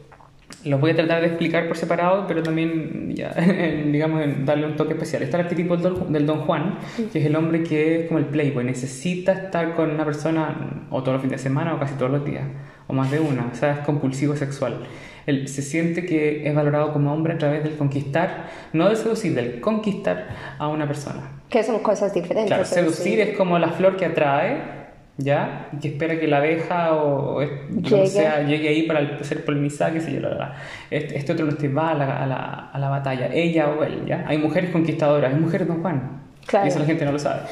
Los 0.65 0.81
voy 0.81 0.93
a 0.93 0.97
tratar 0.97 1.21
de 1.21 1.29
explicar 1.29 1.69
por 1.69 1.77
separado, 1.77 2.27
pero 2.27 2.43
también, 2.43 3.15
ya, 3.15 3.31
digamos, 3.87 4.23
darle 4.47 4.67
un 4.67 4.77
toque 4.77 4.95
especial. 4.95 5.23
Está 5.23 5.37
el 5.39 5.45
arquetipo 5.45 5.77
del 5.77 6.27
don, 6.27 6.41
Juan, 6.41 6.79
que 7.13 7.19
es 7.19 7.27
el 7.27 7.37
hombre 7.37 7.63
que 7.63 8.01
es 8.01 8.09
como 8.09 8.19
el 8.19 8.27
playboy, 8.27 8.65
necesita 8.65 9.33
estar 9.33 9.75
con 9.75 9.91
una 9.91 10.05
persona 10.07 10.87
o 10.91 11.03
todos 11.03 11.15
los 11.15 11.23
fines 11.23 11.43
de 11.43 11.43
semana 11.43 11.75
o 11.75 11.79
casi 11.79 11.95
todos 11.95 12.11
los 12.11 12.25
días 12.25 12.45
o 12.91 12.93
más 12.93 13.11
de 13.11 13.21
una, 13.21 13.49
o 13.53 13.55
sea, 13.55 13.75
es 13.75 13.79
compulsivo 13.81 14.35
sexual. 14.35 14.79
Él 15.25 15.47
se 15.47 15.63
siente 15.63 16.05
que 16.05 16.49
es 16.49 16.55
valorado 16.55 16.93
como 16.93 17.13
hombre 17.13 17.35
a 17.35 17.39
través 17.39 17.63
del 17.63 17.77
conquistar, 17.77 18.49
no 18.73 18.89
del 18.89 18.97
seducir, 18.97 19.33
del 19.33 19.61
conquistar 19.61 20.27
a 20.59 20.67
una 20.67 20.89
persona. 20.89 21.21
Que 21.49 21.63
son 21.63 21.79
cosas 21.79 22.13
diferentes. 22.13 22.49
Claro, 22.49 22.65
seducir 22.65 23.21
es 23.21 23.37
como 23.37 23.59
la 23.61 23.69
flor 23.69 23.97
que 23.97 24.07
atrae, 24.07 24.57
¿ya? 25.19 25.69
Y 25.73 25.77
que 25.77 25.89
espera 25.89 26.19
que 26.19 26.27
la 26.27 26.39
abeja 26.39 26.95
o, 26.95 27.41
llegue. 27.41 28.07
sea 28.09 28.43
llegue 28.43 28.69
ahí 28.69 28.83
para 28.89 29.23
ser 29.23 29.45
polinizada, 29.45 29.93
qué 29.93 30.01
sé 30.01 30.13
yo, 30.13 30.21
la, 30.21 30.57
Este, 30.91 31.17
este, 31.17 31.33
otro 31.33 31.47
no 31.47 31.55
te 31.55 31.69
va 31.69 31.91
a 31.91 31.95
la, 31.95 32.23
a, 32.25 32.27
la, 32.27 32.71
a 32.73 32.79
la, 32.81 32.89
batalla, 32.89 33.29
ella 33.33 33.69
o 33.69 33.85
él, 33.85 34.05
¿ya? 34.07 34.25
Hay 34.27 34.39
mujeres 34.39 34.71
conquistadoras, 34.71 35.33
hay 35.33 35.39
mujeres 35.39 35.69
don 35.69 35.81
Juan. 35.81 36.23
Claro. 36.45 36.67
Y 36.67 36.71
eso 36.71 36.81
la 36.81 36.87
gente 36.87 37.05
no 37.05 37.13
lo 37.13 37.19
sabe. 37.21 37.43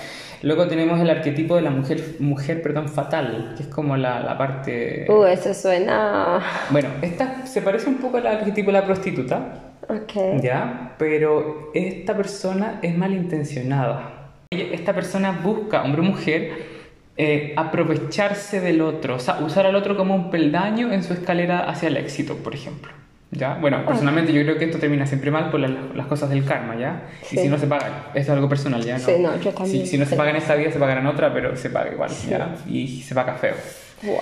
Luego 0.43 0.69
tenemos 0.69 1.01
el 1.01 1.11
arquetipo 1.11 1.57
de 1.57 1.63
la 1.63 1.71
mujer, 1.71 2.03
mujer 2.21 2.63
perdón, 2.63 2.89
fatal, 2.89 3.55
que 3.57 3.65
es 3.65 3.69
como 3.69 3.97
la, 3.97 4.21
la 4.21 4.39
parte... 4.39 5.07
Uh, 5.09 5.25
eso 5.25 5.53
suena... 5.53 6.41
Bueno, 6.71 6.89
esta 7.03 7.47
se 7.47 7.63
parece 7.63 7.89
un 7.89 7.97
poco 7.97 8.19
al 8.19 8.27
arquetipo 8.27 8.69
de 8.69 8.79
la 8.79 8.85
prostituta. 8.85 9.55
Ok. 9.89 10.43
¿Ya? 10.43 10.95
Pero 10.99 11.71
esta 11.75 12.17
persona 12.17 12.79
es 12.83 12.97
malintencionada. 12.97 14.13
Esta 14.51 14.95
persona 14.95 15.41
busca, 15.43 15.83
hombre 15.83 16.03
o 16.03 16.05
mujer, 16.05 16.79
eh, 17.17 17.53
aprovecharse 17.57 18.61
del 18.61 18.81
otro, 18.81 19.17
o 19.17 19.19
sea, 19.19 19.41
usar 19.41 19.67
al 19.67 19.75
otro 19.75 19.97
como 19.97 20.15
un 20.15 20.31
peldaño 20.31 20.93
en 20.93 21.03
su 21.03 21.15
escalera 21.15 21.69
hacia 21.69 21.89
el 21.89 21.97
éxito, 21.97 22.37
por 22.37 22.55
ejemplo. 22.55 22.93
¿Ya? 23.31 23.55
Bueno, 23.55 23.85
personalmente 23.85 24.33
yo 24.33 24.43
creo 24.43 24.57
que 24.57 24.65
esto 24.65 24.79
termina 24.79 25.07
siempre 25.07 25.31
mal 25.31 25.51
por 25.51 25.61
las 25.61 26.07
cosas 26.07 26.31
del 26.31 26.45
karma, 26.45 26.77
¿ya? 26.77 27.03
Y 27.31 27.37
si 27.37 27.49
no 27.49 27.59
se 27.59 27.67
pagan, 27.67 27.93
esto 28.15 28.19
es 28.21 28.29
algo 28.31 28.49
personal, 28.49 28.83
¿ya? 28.83 28.97
No, 28.99 29.05
sí, 29.05 29.13
no, 29.21 29.39
yo 29.39 29.53
también. 29.53 29.85
Si, 29.85 29.87
si 29.87 29.99
no 29.99 30.07
se 30.07 30.17
paga 30.17 30.31
en 30.31 30.37
esta 30.37 30.55
vida, 30.55 30.73
se 30.73 30.79
pagará 30.79 31.01
en 31.01 31.07
otra, 31.07 31.33
pero 31.33 31.55
se 31.55 31.69
paga 31.69 31.93
igual, 31.93 32.11
¿ya? 32.29 32.55
Y 32.67 33.03
se 33.03 33.15
paga 33.15 33.35
feo. 33.35 33.55
Wow. 34.03 34.19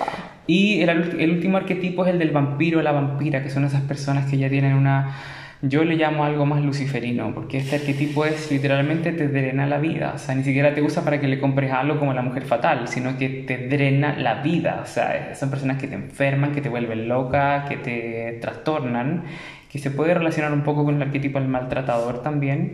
Y 0.47 0.81
el, 0.81 0.89
el 0.89 1.31
último 1.31 1.57
arquetipo 1.57 2.05
es 2.05 2.11
el 2.11 2.19
del 2.19 2.31
vampiro 2.31 2.79
o 2.79 2.81
la 2.81 2.91
vampira, 2.91 3.43
que 3.43 3.49
son 3.49 3.63
esas 3.63 3.81
personas 3.83 4.29
que 4.29 4.37
ya 4.37 4.49
tienen 4.49 4.73
una 4.73 5.15
yo 5.61 5.83
le 5.83 5.95
llamo 5.95 6.23
algo 6.23 6.45
más 6.45 6.61
luciferino, 6.63 7.33
porque 7.33 7.57
este 7.57 7.77
arquetipo 7.77 8.25
es 8.25 8.51
literalmente 8.51 9.11
te 9.11 9.27
drena 9.27 9.65
la 9.65 9.79
vida, 9.79 10.13
o 10.15 10.17
sea, 10.17 10.35
ni 10.35 10.43
siquiera 10.43 10.75
te 10.75 10.81
usa 10.81 11.03
para 11.03 11.19
que 11.19 11.27
le 11.27 11.39
compres 11.39 11.71
algo 11.71 11.97
como 11.97 12.13
la 12.13 12.21
mujer 12.21 12.43
fatal, 12.43 12.87
sino 12.87 13.17
que 13.17 13.29
te 13.29 13.67
drena 13.67 14.15
la 14.17 14.41
vida, 14.43 14.81
o 14.83 14.85
sea, 14.85 15.33
son 15.33 15.49
personas 15.49 15.77
que 15.81 15.87
te 15.87 15.95
enferman, 15.95 16.51
que 16.51 16.61
te 16.61 16.69
vuelven 16.69 17.07
loca, 17.07 17.65
que 17.67 17.77
te 17.77 18.37
trastornan, 18.39 19.23
que 19.71 19.79
se 19.79 19.89
puede 19.89 20.13
relacionar 20.13 20.53
un 20.53 20.61
poco 20.61 20.85
con 20.85 20.95
el 20.95 21.01
arquetipo 21.01 21.39
del 21.39 21.47
maltratador 21.47 22.21
también, 22.21 22.73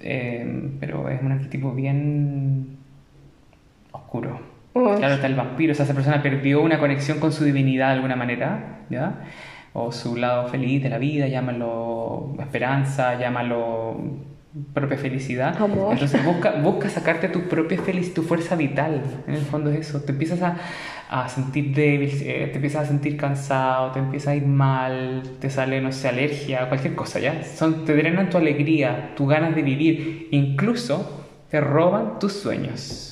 eh, 0.00 0.70
pero 0.80 1.08
es 1.08 1.22
un 1.22 1.32
arquetipo 1.32 1.72
bien 1.72 2.78
oscuro. 3.92 4.40
Claro, 4.72 5.14
está 5.14 5.26
el 5.26 5.34
vampiro, 5.34 5.72
o 5.72 5.74
sea, 5.74 5.84
esa 5.84 5.94
persona 5.94 6.22
perdió 6.22 6.60
una 6.60 6.78
conexión 6.78 7.20
con 7.20 7.32
su 7.32 7.44
divinidad 7.44 7.88
de 7.88 7.94
alguna 7.94 8.16
manera, 8.16 8.80
¿ya? 8.88 9.14
O 9.72 9.92
su 9.92 10.16
lado 10.16 10.48
feliz 10.48 10.82
de 10.82 10.88
la 10.88 10.98
vida, 10.98 11.28
llámalo 11.28 12.34
esperanza, 12.40 13.18
llámalo 13.18 13.96
propia 14.74 14.98
felicidad. 14.98 15.56
Entonces 15.92 16.24
busca, 16.24 16.52
busca 16.52 16.88
sacarte 16.88 17.28
tu 17.28 17.42
propia 17.48 17.80
felicidad, 17.80 18.14
tu 18.14 18.22
fuerza 18.22 18.56
vital, 18.56 19.02
en 19.26 19.34
el 19.34 19.42
fondo 19.42 19.70
es 19.70 19.88
eso. 19.88 20.02
Te 20.02 20.12
empiezas 20.12 20.42
a, 20.42 20.56
a 21.08 21.28
sentir 21.28 21.72
débil, 21.74 22.10
eh, 22.22 22.48
te 22.48 22.56
empiezas 22.56 22.84
a 22.84 22.86
sentir 22.86 23.16
cansado, 23.16 23.92
te 23.92 24.00
empieza 24.00 24.32
a 24.32 24.34
ir 24.34 24.46
mal, 24.46 25.22
te 25.40 25.50
sale, 25.50 25.80
no 25.80 25.92
sé, 25.92 26.08
alergia, 26.08 26.68
cualquier 26.68 26.94
cosa, 26.94 27.20
¿ya? 27.20 27.44
Son, 27.44 27.84
te 27.84 27.94
drenan 27.94 28.30
tu 28.30 28.38
alegría, 28.38 29.12
tu 29.16 29.26
ganas 29.26 29.54
de 29.54 29.62
vivir, 29.62 30.28
incluso 30.32 31.26
te 31.48 31.60
roban 31.60 32.18
tus 32.18 32.32
sueños. 32.32 33.09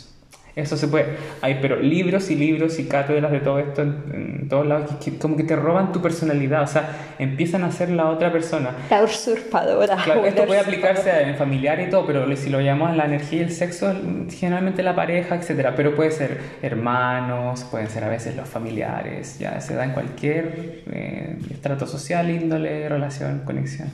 Eso 0.58 0.76
se 0.76 0.88
puede. 0.88 1.06
Hay, 1.40 1.58
pero 1.62 1.76
libros 1.76 2.30
y 2.30 2.34
libros 2.34 2.80
y 2.80 2.88
cátedras 2.88 3.30
de 3.30 3.38
todo 3.38 3.60
esto 3.60 3.82
en, 3.82 4.48
todos 4.48 4.66
lados 4.66 4.90
que, 5.02 5.16
como 5.16 5.36
que 5.36 5.44
te 5.44 5.54
roban 5.54 5.92
tu 5.92 6.02
personalidad. 6.02 6.62
O 6.62 6.66
sea, 6.66 7.14
empiezan 7.20 7.62
a 7.62 7.70
ser 7.70 7.90
la 7.90 8.08
otra 8.08 8.32
persona. 8.32 8.72
La 8.90 9.04
usurpadora. 9.04 9.96
Claro, 10.02 10.24
esto 10.24 10.46
puede 10.46 10.58
aplicarse 10.58 11.10
en 11.22 11.36
familiar 11.36 11.78
y 11.80 11.90
todo, 11.90 12.04
pero 12.06 12.34
si 12.36 12.50
lo 12.50 12.60
llamamos 12.60 12.96
la 12.96 13.04
energía 13.04 13.38
y 13.38 13.42
el 13.44 13.52
sexo, 13.52 13.94
generalmente 14.30 14.82
la 14.82 14.96
pareja, 14.96 15.36
etcétera. 15.36 15.74
Pero 15.76 15.94
puede 15.94 16.10
ser 16.10 16.40
hermanos, 16.60 17.62
pueden 17.70 17.88
ser 17.88 18.02
a 18.02 18.08
veces 18.08 18.34
los 18.34 18.48
familiares. 18.48 19.38
Ya 19.38 19.60
se 19.60 19.76
da 19.76 19.84
en 19.84 19.92
cualquier 19.92 20.82
eh, 20.90 21.38
estrato 21.52 21.86
social, 21.86 22.28
índole, 22.30 22.88
relación, 22.88 23.42
conexión. 23.44 23.92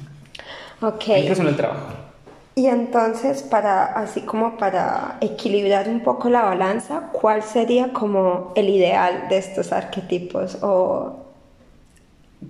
Ok. 0.80 1.08
Incluso 1.08 1.42
en 1.42 1.48
el 1.48 1.56
trabajo. 1.56 2.13
Y 2.56 2.66
entonces, 2.66 3.42
para, 3.42 3.84
así 3.84 4.20
como 4.20 4.56
para 4.56 5.18
equilibrar 5.20 5.88
un 5.88 6.00
poco 6.00 6.30
la 6.30 6.42
balanza, 6.42 7.10
¿cuál 7.12 7.42
sería 7.42 7.92
como 7.92 8.52
el 8.54 8.68
ideal 8.68 9.26
de 9.28 9.38
estos 9.38 9.72
arquetipos? 9.72 10.58
O 10.62 11.24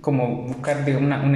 como 0.01 0.43
buscar 0.43 0.85
una, 0.99 1.23
un, 1.23 1.33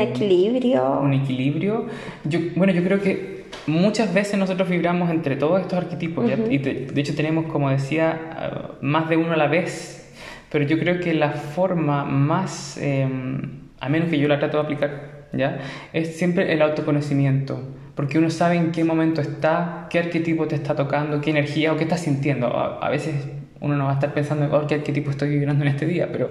equilibrio. 0.00 1.00
Un 1.00 1.12
equilibrio. 1.12 1.86
Yo, 2.24 2.38
bueno, 2.56 2.72
yo 2.72 2.82
creo 2.82 3.02
que 3.02 3.44
muchas 3.66 4.14
veces 4.14 4.38
nosotros 4.38 4.70
vibramos 4.70 5.10
entre 5.10 5.36
todos 5.36 5.60
estos 5.60 5.78
arquetipos, 5.78 6.24
y 6.48 6.56
de, 6.56 7.00
hecho 7.00 7.14
tenemos, 7.14 7.52
como 7.52 7.68
decía, 7.68 8.76
más 8.80 9.10
de 9.10 9.18
uno 9.18 9.32
a 9.32 9.36
la 9.36 9.48
vez, 9.48 10.10
pero 10.50 10.64
yo 10.64 10.78
creo 10.78 11.00
que 11.00 11.12
la 11.12 11.32
forma 11.32 12.04
más, 12.06 12.78
em, 12.80 13.68
a 13.78 13.88
menos 13.90 14.08
que 14.08 14.18
yo 14.18 14.26
la 14.26 14.38
trato 14.38 14.56
de 14.56 14.62
aplicar, 14.62 15.26
¿ya? 15.34 15.58
es 15.92 16.16
siempre 16.16 16.52
el 16.52 16.62
autoconocimiento 16.62 17.60
porque 17.94 18.18
uno 18.18 18.30
sabe 18.30 18.56
en 18.56 18.72
qué 18.72 18.84
momento 18.84 19.20
está, 19.20 19.86
qué 19.90 19.98
arquetipo 19.98 20.46
te 20.46 20.54
está 20.54 20.74
tocando, 20.74 21.20
qué 21.20 21.30
energía 21.30 21.72
o 21.72 21.76
qué 21.76 21.84
estás 21.84 22.00
sintiendo. 22.00 22.46
A, 22.56 22.88
veces 22.88 23.14
uno 23.60 23.76
no 23.76 23.84
va 23.84 23.90
a 23.92 23.94
estar 23.94 24.14
pensando, 24.14 24.48
oh, 24.54 24.66
qué 24.66 24.76
arquetipo 24.76 25.10
estoy 25.10 25.30
viviendo 25.30 25.62
en 25.62 25.68
este 25.68 25.86
día, 25.86 26.08
pero, 26.10 26.30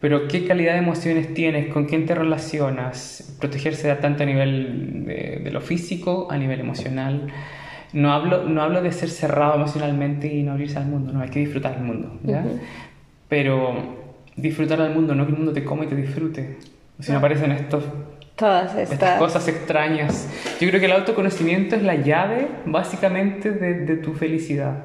pero 0.00 0.28
qué 0.28 0.46
calidad 0.46 0.74
de 0.74 0.78
emociones 0.78 1.34
tienes, 1.34 1.72
con 1.72 1.86
quién 1.86 2.06
te 2.06 2.14
relacionas, 2.14 3.36
protegerse 3.40 3.92
tanto 3.96 4.22
a 4.22 4.26
nivel 4.26 5.04
de, 5.06 5.50
lo 5.50 5.60
físico, 5.60 6.28
a 6.30 6.38
nivel 6.38 6.60
emocional. 6.60 7.28
No 7.92 8.12
hablo, 8.12 8.44
no 8.44 8.62
hablo 8.62 8.82
de 8.82 8.92
ser 8.92 9.08
cerrado 9.08 9.54
emocionalmente 9.54 10.32
y 10.32 10.42
no 10.42 10.52
abrirse 10.52 10.78
al 10.78 10.86
mundo, 10.86 11.12
no, 11.12 11.22
hay 11.22 11.30
que 11.30 11.40
disfrutar 11.40 11.76
el 11.76 11.84
mundo, 11.84 12.18
¿ya? 12.22 12.44
pero 13.28 13.96
disfrutar 14.36 14.82
del 14.82 14.94
mundo, 14.94 15.14
no 15.14 15.24
que 15.24 15.32
el 15.32 15.38
mundo 15.38 15.52
te 15.52 15.64
coma 15.64 15.84
y 15.84 15.88
te 15.88 15.96
disfrute. 15.96 16.58
Si 17.00 17.12
no 17.12 17.18
aparecen 17.18 17.52
estos 17.52 17.84
Todas 18.38 18.76
estas... 18.76 19.18
cosas 19.18 19.48
extrañas. 19.48 20.28
Yo 20.60 20.68
creo 20.68 20.78
que 20.78 20.86
el 20.86 20.92
autoconocimiento 20.92 21.74
es 21.74 21.82
la 21.82 21.96
llave 21.96 22.46
básicamente 22.66 23.50
de, 23.50 23.96
tu 23.96 24.14
felicidad. 24.14 24.84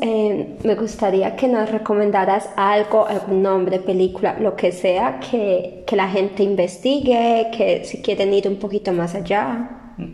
Eh, 0.00 0.58
me 0.62 0.76
gustaría 0.76 1.34
que 1.34 1.48
nos 1.48 1.70
recomendaras 1.70 2.50
algo, 2.56 3.06
algún 3.06 3.42
nombre, 3.42 3.80
película, 3.80 4.36
lo 4.38 4.54
que 4.54 4.70
sea, 4.70 5.18
que, 5.18 5.82
que 5.86 5.96
la 5.96 6.08
gente 6.08 6.44
investigue, 6.44 7.48
que 7.56 7.84
si 7.84 8.00
quieren 8.00 8.32
ir 8.32 8.46
un 8.46 8.56
poquito 8.56 8.92
más 8.92 9.16
allá. 9.16 9.68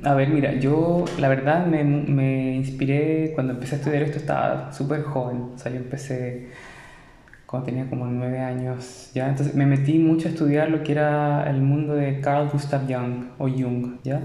A 0.05 0.15
ver, 0.15 0.29
mira, 0.29 0.55
yo 0.55 1.05
la 1.19 1.29
verdad 1.29 1.67
me, 1.67 1.85
me 1.85 2.55
inspiré 2.55 3.33
cuando 3.35 3.53
empecé 3.53 3.75
a 3.75 3.79
estudiar 3.79 4.03
esto, 4.05 4.19
estaba 4.19 4.73
súper 4.73 5.03
joven, 5.03 5.51
o 5.55 5.59
sea, 5.59 5.71
yo 5.71 5.79
empecé 5.79 6.49
cuando 7.49 7.65
tenía 7.65 7.89
como 7.89 8.05
nueve 8.05 8.41
años, 8.41 9.11
¿ya? 9.15 9.27
Entonces 9.27 9.55
me 9.55 9.65
metí 9.65 9.99
mucho 9.99 10.29
a 10.29 10.33
estudiar 10.33 10.69
lo 10.69 10.83
que 10.83 10.93
era 10.93 11.49
el 11.49 11.63
mundo 11.63 11.95
de 11.95 12.21
Carl 12.21 12.51
Gustav 12.51 12.83
Jung, 12.87 13.25
o 13.39 13.49
Jung, 13.49 13.97
¿ya? 14.05 14.21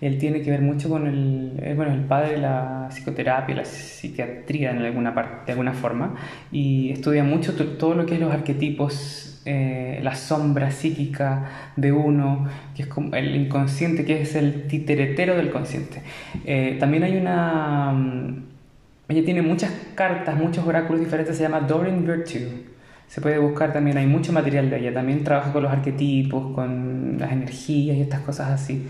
Él 0.00 0.18
tiene 0.18 0.42
que 0.42 0.50
ver 0.50 0.60
mucho 0.60 0.88
con 0.88 1.06
el, 1.06 1.52
bueno, 1.76 1.92
el 1.92 2.00
padre 2.00 2.32
de 2.32 2.38
la 2.38 2.88
psicoterapia, 2.90 3.54
la 3.54 3.64
psiquiatría 3.64 4.72
en 4.72 4.78
alguna 4.78 5.14
parte, 5.14 5.46
de 5.46 5.52
alguna 5.52 5.72
forma, 5.72 6.16
y 6.50 6.90
estudia 6.90 7.22
mucho 7.22 7.54
todo 7.54 7.94
lo 7.94 8.06
que 8.06 8.14
es 8.14 8.20
los 8.20 8.32
arquetipos, 8.34 9.40
eh, 9.44 10.00
la 10.02 10.16
sombra 10.16 10.72
psíquica 10.72 11.72
de 11.76 11.92
uno, 11.92 12.48
que 12.74 12.82
es 12.82 12.88
como 12.88 13.14
el 13.14 13.36
inconsciente, 13.36 14.04
que 14.04 14.22
es 14.22 14.34
el 14.34 14.66
titeretero 14.66 15.36
del 15.36 15.52
consciente. 15.52 16.02
Eh, 16.44 16.76
también 16.80 17.04
hay 17.04 17.16
una 17.18 17.92
mm, 17.92 18.53
ella 19.08 19.24
tiene 19.24 19.42
muchas 19.42 19.70
cartas, 19.94 20.36
muchos 20.36 20.66
oráculos 20.66 21.00
diferentes, 21.00 21.36
se 21.36 21.42
llama 21.42 21.60
Doreen 21.60 22.06
Virtue. 22.06 22.64
Se 23.06 23.20
puede 23.20 23.38
buscar 23.38 23.72
también, 23.72 23.98
hay 23.98 24.06
mucho 24.06 24.32
material 24.32 24.70
de 24.70 24.78
ella. 24.78 24.94
También 24.94 25.22
trabaja 25.24 25.52
con 25.52 25.62
los 25.62 25.72
arquetipos, 25.72 26.54
con 26.54 27.18
las 27.18 27.32
energías 27.32 27.96
y 27.96 28.00
estas 28.00 28.20
cosas 28.20 28.50
así. 28.50 28.86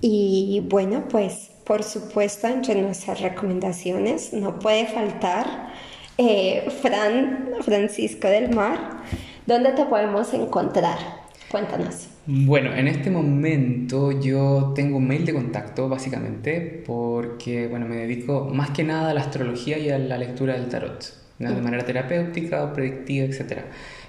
Y 0.00 0.62
bueno, 0.68 1.04
pues 1.08 1.50
por 1.66 1.82
supuesto, 1.82 2.46
entre 2.46 2.80
nuestras 2.80 3.20
recomendaciones 3.20 4.32
no 4.32 4.60
puede 4.60 4.86
faltar 4.86 5.72
eh, 6.16 6.68
Fran 6.80 7.50
Francisco 7.62 8.28
del 8.28 8.54
Mar. 8.54 9.02
¿Dónde 9.46 9.72
te 9.72 9.84
podemos 9.84 10.32
encontrar? 10.32 11.25
Cuéntanos. 11.50 12.08
Bueno, 12.26 12.74
en 12.74 12.88
este 12.88 13.08
momento 13.08 14.10
yo 14.20 14.72
tengo 14.74 14.96
un 14.96 15.06
mail 15.06 15.24
de 15.24 15.32
contacto 15.32 15.88
básicamente 15.88 16.82
porque 16.84 17.68
bueno, 17.68 17.86
me 17.86 17.96
dedico 17.96 18.50
más 18.52 18.70
que 18.70 18.82
nada 18.82 19.10
a 19.10 19.14
la 19.14 19.20
astrología 19.20 19.78
y 19.78 19.90
a 19.90 19.98
la 19.98 20.18
lectura 20.18 20.54
del 20.54 20.68
tarot, 20.68 21.04
de 21.38 21.62
manera 21.62 21.84
terapéutica 21.84 22.64
o 22.64 22.72
predictiva, 22.72 23.26
etc. 23.26 23.60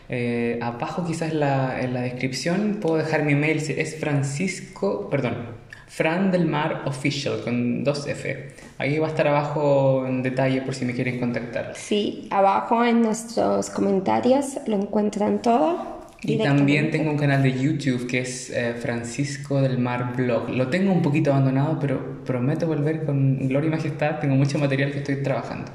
Eh, 0.09 0.57
abajo 0.63 1.05
quizás 1.05 1.33
la, 1.33 1.79
en 1.79 1.93
la 1.93 2.01
descripción 2.01 2.79
puedo 2.81 2.97
dejar 2.97 3.23
mi 3.23 3.35
mail, 3.35 3.57
es 3.57 3.99
Francisco, 3.99 5.09
perdón, 5.11 5.57
Fran 5.87 6.31
del 6.31 6.47
Mar 6.47 6.83
Official 6.85 7.41
con 7.43 7.83
dos 7.83 8.07
F. 8.07 8.49
Ahí 8.79 8.97
va 8.97 9.07
a 9.07 9.09
estar 9.09 9.27
abajo 9.27 10.05
en 10.07 10.23
detalle 10.23 10.61
por 10.61 10.73
si 10.73 10.85
me 10.85 10.93
quieren 10.93 11.19
contactar. 11.19 11.73
Sí, 11.75 12.27
abajo 12.31 12.83
en 12.83 13.03
nuestros 13.03 13.69
comentarios 13.69 14.57
lo 14.65 14.75
encuentran 14.75 15.41
todo 15.41 15.96
y 16.23 16.37
también 16.37 16.89
tengo 16.89 17.11
un 17.11 17.17
canal 17.17 17.43
de 17.43 17.53
YouTube 17.53 18.07
que 18.07 18.19
es 18.19 18.49
eh, 18.49 18.73
Francisco 18.79 19.61
del 19.61 19.77
Mar 19.77 20.15
Blog. 20.15 20.49
Lo 20.49 20.69
tengo 20.69 20.91
un 20.91 21.01
poquito 21.01 21.31
abandonado, 21.31 21.77
pero 21.79 22.23
prometo 22.25 22.67
volver 22.67 23.05
con 23.05 23.47
gloria 23.47 23.67
y 23.67 23.71
majestad. 23.71 24.19
Tengo 24.19 24.35
mucho 24.35 24.57
material 24.57 24.91
que 24.91 24.99
estoy 24.99 25.21
trabajando. 25.21 25.71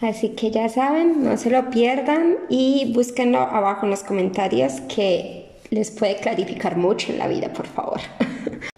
Así 0.00 0.30
que 0.30 0.50
ya 0.50 0.68
saben, 0.68 1.24
no 1.24 1.36
se 1.36 1.50
lo 1.50 1.70
pierdan 1.70 2.36
y 2.48 2.92
búsquenlo 2.94 3.38
abajo 3.38 3.86
en 3.86 3.90
los 3.90 4.02
comentarios 4.02 4.80
que 4.94 5.46
les 5.70 5.90
puede 5.90 6.16
clarificar 6.16 6.76
mucho 6.76 7.12
en 7.12 7.18
la 7.18 7.28
vida, 7.28 7.52
por 7.52 7.66
favor. 7.66 8.00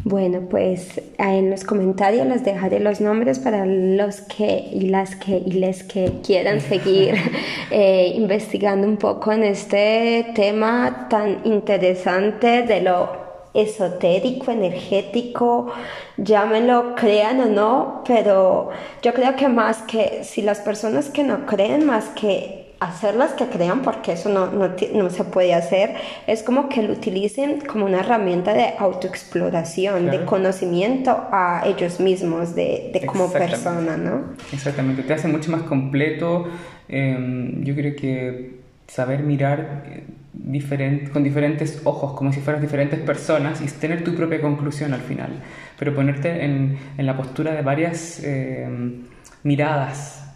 Bueno, 0.08 0.40
pues 0.48 1.02
en 1.18 1.50
los 1.50 1.64
comentarios 1.64 2.26
les 2.26 2.42
dejaré 2.42 2.80
los 2.80 2.98
nombres 2.98 3.38
para 3.38 3.66
los 3.66 4.22
que 4.22 4.66
y 4.72 4.88
las 4.88 5.16
que 5.16 5.36
y 5.36 5.52
les 5.52 5.82
que 5.82 6.10
quieran 6.24 6.62
seguir 6.62 7.14
eh, 7.70 8.14
investigando 8.14 8.86
un 8.88 8.96
poco 8.96 9.32
en 9.32 9.44
este 9.44 10.28
tema 10.34 11.08
tan 11.10 11.42
interesante 11.44 12.62
de 12.62 12.80
lo 12.80 13.10
esotérico, 13.52 14.50
energético, 14.50 15.72
llámenlo, 16.16 16.94
crean 16.94 17.40
o 17.40 17.46
no, 17.46 18.02
pero 18.06 18.70
yo 19.02 19.12
creo 19.12 19.36
que 19.36 19.48
más 19.48 19.82
que 19.82 20.24
si 20.24 20.40
las 20.40 20.60
personas 20.60 21.10
que 21.10 21.22
no 21.22 21.44
creen, 21.44 21.84
más 21.84 22.06
que 22.18 22.67
hacerlas 22.80 23.32
que 23.32 23.46
crean, 23.46 23.82
porque 23.82 24.12
eso 24.12 24.28
no, 24.28 24.50
no, 24.50 24.70
no, 24.94 25.10
se 25.10 25.24
puede 25.24 25.54
hacer, 25.54 25.96
es 26.26 26.42
como 26.42 26.68
que 26.68 26.82
lo 26.82 26.92
utilicen 26.92 27.60
como 27.60 27.86
una 27.86 28.00
herramienta 28.00 28.54
de 28.54 28.74
autoexploración, 28.78 30.10
de 30.10 30.24
conocimiento 30.24 31.10
a 31.32 31.62
ellos 31.66 31.98
mismos, 31.98 32.54
de, 32.54 32.90
de 32.92 33.06
como 33.06 33.32
persona, 33.32 33.96
¿no? 33.96 34.34
Exactamente, 34.52 35.02
te 35.02 35.12
hace 35.12 35.28
mucho 35.28 35.50
más 35.50 35.62
completo. 35.62 36.46
Em, 36.88 37.62
yo 37.64 37.74
creo 37.74 37.96
que 37.96 38.58
saber 38.86 39.22
mirar 39.22 39.84
eh, 39.86 40.04
diferente, 40.32 41.10
con 41.10 41.24
diferentes 41.24 41.82
ojos, 41.84 42.12
como 42.12 42.32
si 42.32 42.40
fueras 42.40 42.62
diferentes 42.62 43.00
personas, 43.00 43.60
y 43.60 43.66
tener 43.66 44.04
tu 44.04 44.14
propia 44.14 44.40
conclusión 44.40 44.94
al 44.94 45.00
final, 45.00 45.32
pero 45.78 45.94
ponerte 45.94 46.44
en, 46.44 46.78
en 46.96 47.06
la 47.06 47.16
postura 47.16 47.52
de 47.52 47.62
varias 47.62 48.22
em, 48.22 49.02
miradas 49.42 50.27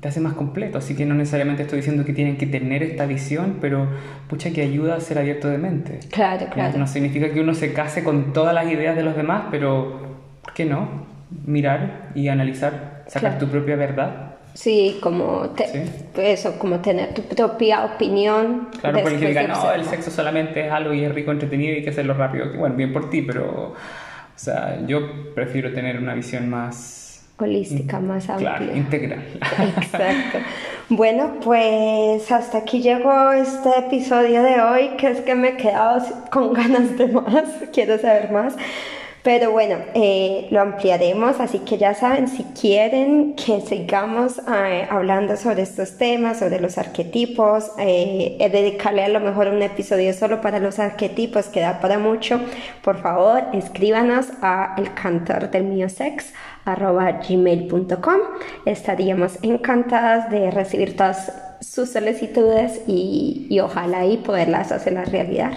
te 0.00 0.08
hace 0.08 0.20
más 0.20 0.32
completo, 0.34 0.78
así 0.78 0.96
que 0.96 1.06
no 1.06 1.14
necesariamente 1.14 1.62
estoy 1.62 1.78
diciendo 1.78 2.04
que 2.04 2.12
tienen 2.12 2.36
que 2.36 2.46
tener 2.46 2.82
esta 2.82 3.06
visión, 3.06 3.58
pero 3.60 3.88
pucha 4.28 4.50
que 4.50 4.62
ayuda 4.62 4.96
a 4.96 5.00
ser 5.00 5.18
abierto 5.18 5.48
de 5.48 5.58
mente. 5.58 6.00
Claro, 6.10 6.46
claro. 6.52 6.76
No 6.78 6.86
significa 6.86 7.32
que 7.32 7.40
uno 7.40 7.54
se 7.54 7.72
case 7.72 8.02
con 8.02 8.32
todas 8.32 8.52
las 8.52 8.70
ideas 8.70 8.96
de 8.96 9.04
los 9.04 9.14
demás, 9.16 9.44
pero 9.50 10.16
¿por 10.42 10.54
qué 10.54 10.64
no? 10.64 11.06
Mirar 11.46 12.10
y 12.14 12.28
analizar, 12.28 13.04
sacar 13.06 13.38
tu 13.38 13.46
propia 13.46 13.76
verdad. 13.76 14.32
Sí, 14.54 14.98
como 15.00 15.54
eso, 16.16 16.58
como 16.58 16.80
tener 16.80 17.14
tu 17.14 17.22
propia 17.22 17.84
opinión. 17.84 18.68
Claro, 18.80 18.98
porque 19.02 19.28
diga, 19.28 19.46
no, 19.46 19.72
el 19.72 19.84
sexo 19.84 20.10
solamente 20.10 20.66
es 20.66 20.72
algo 20.72 20.92
y 20.92 21.04
es 21.04 21.14
rico, 21.14 21.30
entretenido 21.30 21.72
y 21.72 21.76
hay 21.76 21.84
que 21.84 21.90
hacerlo 21.90 22.14
rápido. 22.14 22.52
Bueno, 22.58 22.74
bien 22.74 22.92
por 22.92 23.08
ti, 23.08 23.22
pero, 23.22 23.68
o 23.70 23.74
sea, 24.34 24.84
yo 24.86 25.32
prefiero 25.34 25.72
tener 25.72 25.96
una 25.96 26.14
visión 26.14 26.50
más 26.50 27.01
holística 27.44 28.00
más 28.00 28.28
amplia. 28.28 28.56
Claro, 28.56 28.76
integral. 28.76 29.22
Exacto. 29.76 30.38
Bueno, 30.94 31.36
pues 31.42 32.30
hasta 32.30 32.58
aquí 32.58 32.82
llegó 32.82 33.32
este 33.32 33.70
episodio 33.78 34.42
de 34.42 34.60
hoy, 34.60 34.90
que 34.98 35.08
es 35.08 35.20
que 35.22 35.34
me 35.34 35.50
he 35.50 35.56
quedado 35.56 36.04
con 36.30 36.52
ganas 36.52 36.98
de 36.98 37.06
más, 37.06 37.44
quiero 37.72 37.96
saber 37.96 38.30
más. 38.30 38.54
Pero 39.22 39.52
bueno, 39.52 39.76
eh, 39.94 40.48
lo 40.50 40.60
ampliaremos, 40.60 41.38
así 41.38 41.60
que 41.60 41.78
ya 41.78 41.94
saben, 41.94 42.26
si 42.26 42.42
quieren 42.60 43.36
que 43.36 43.60
sigamos 43.60 44.40
eh, 44.52 44.88
hablando 44.90 45.36
sobre 45.36 45.62
estos 45.62 45.96
temas, 45.96 46.40
sobre 46.40 46.58
los 46.58 46.76
arquetipos, 46.76 47.70
eh, 47.78 48.36
dedicarle 48.50 49.04
a 49.04 49.08
lo 49.08 49.20
mejor 49.20 49.46
un 49.46 49.62
episodio 49.62 50.12
solo 50.12 50.40
para 50.40 50.58
los 50.58 50.80
arquetipos, 50.80 51.46
que 51.46 51.60
da 51.60 51.80
para 51.80 52.00
mucho, 52.00 52.40
por 52.82 53.00
favor, 53.00 53.44
escríbanos 53.52 54.26
a 54.42 54.74
el. 54.76 54.90
Estaríamos 58.66 59.38
encantadas 59.42 60.30
de 60.30 60.50
recibir 60.50 60.96
todas 60.96 61.32
sus 61.60 61.90
solicitudes 61.90 62.80
y, 62.88 63.46
y 63.48 63.60
ojalá 63.60 64.04
y 64.04 64.16
poderlas 64.16 64.72
hacer 64.72 64.94
la 64.94 65.04
realidad. 65.04 65.52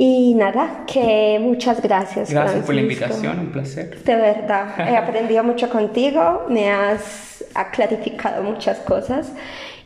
Y 0.00 0.32
nada, 0.34 0.84
que 0.86 1.40
muchas 1.40 1.82
gracias. 1.82 2.30
Gracias 2.30 2.64
por 2.64 2.72
la 2.72 2.82
invitación, 2.82 3.40
un 3.40 3.50
placer. 3.50 4.00
De 4.04 4.14
verdad, 4.14 4.88
he 4.88 4.96
aprendido 4.96 5.42
mucho 5.42 5.68
contigo, 5.68 6.46
me 6.48 6.70
has 6.70 7.42
clarificado 7.72 8.44
muchas 8.44 8.78
cosas 8.78 9.32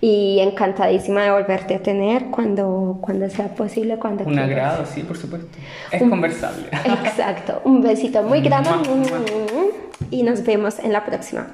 y 0.03 0.41
encantadísima 0.41 1.23
de 1.23 1.31
volverte 1.31 1.77
a 1.77 1.83
tener 1.83 2.27
cuando, 2.27 2.99
cuando 3.01 3.31
sea 3.31 3.49
posible, 3.55 3.97
cuando 3.97 4.25
Un 4.25 4.39
agrado, 4.39 4.85
sí, 4.85 5.03
por 5.03 5.17
supuesto. 5.17 5.49
Es 5.91 6.03
conversable. 6.03 6.67
Exacto. 6.85 7.63
Un 7.65 7.81
besito 7.81 8.23
muy 8.23 8.43
grande 8.43 8.69
y 10.11 10.25
nos 10.25 10.45
vemos 10.45 10.79
en 10.79 10.93
la 10.93 11.07
próxima. 11.07 11.47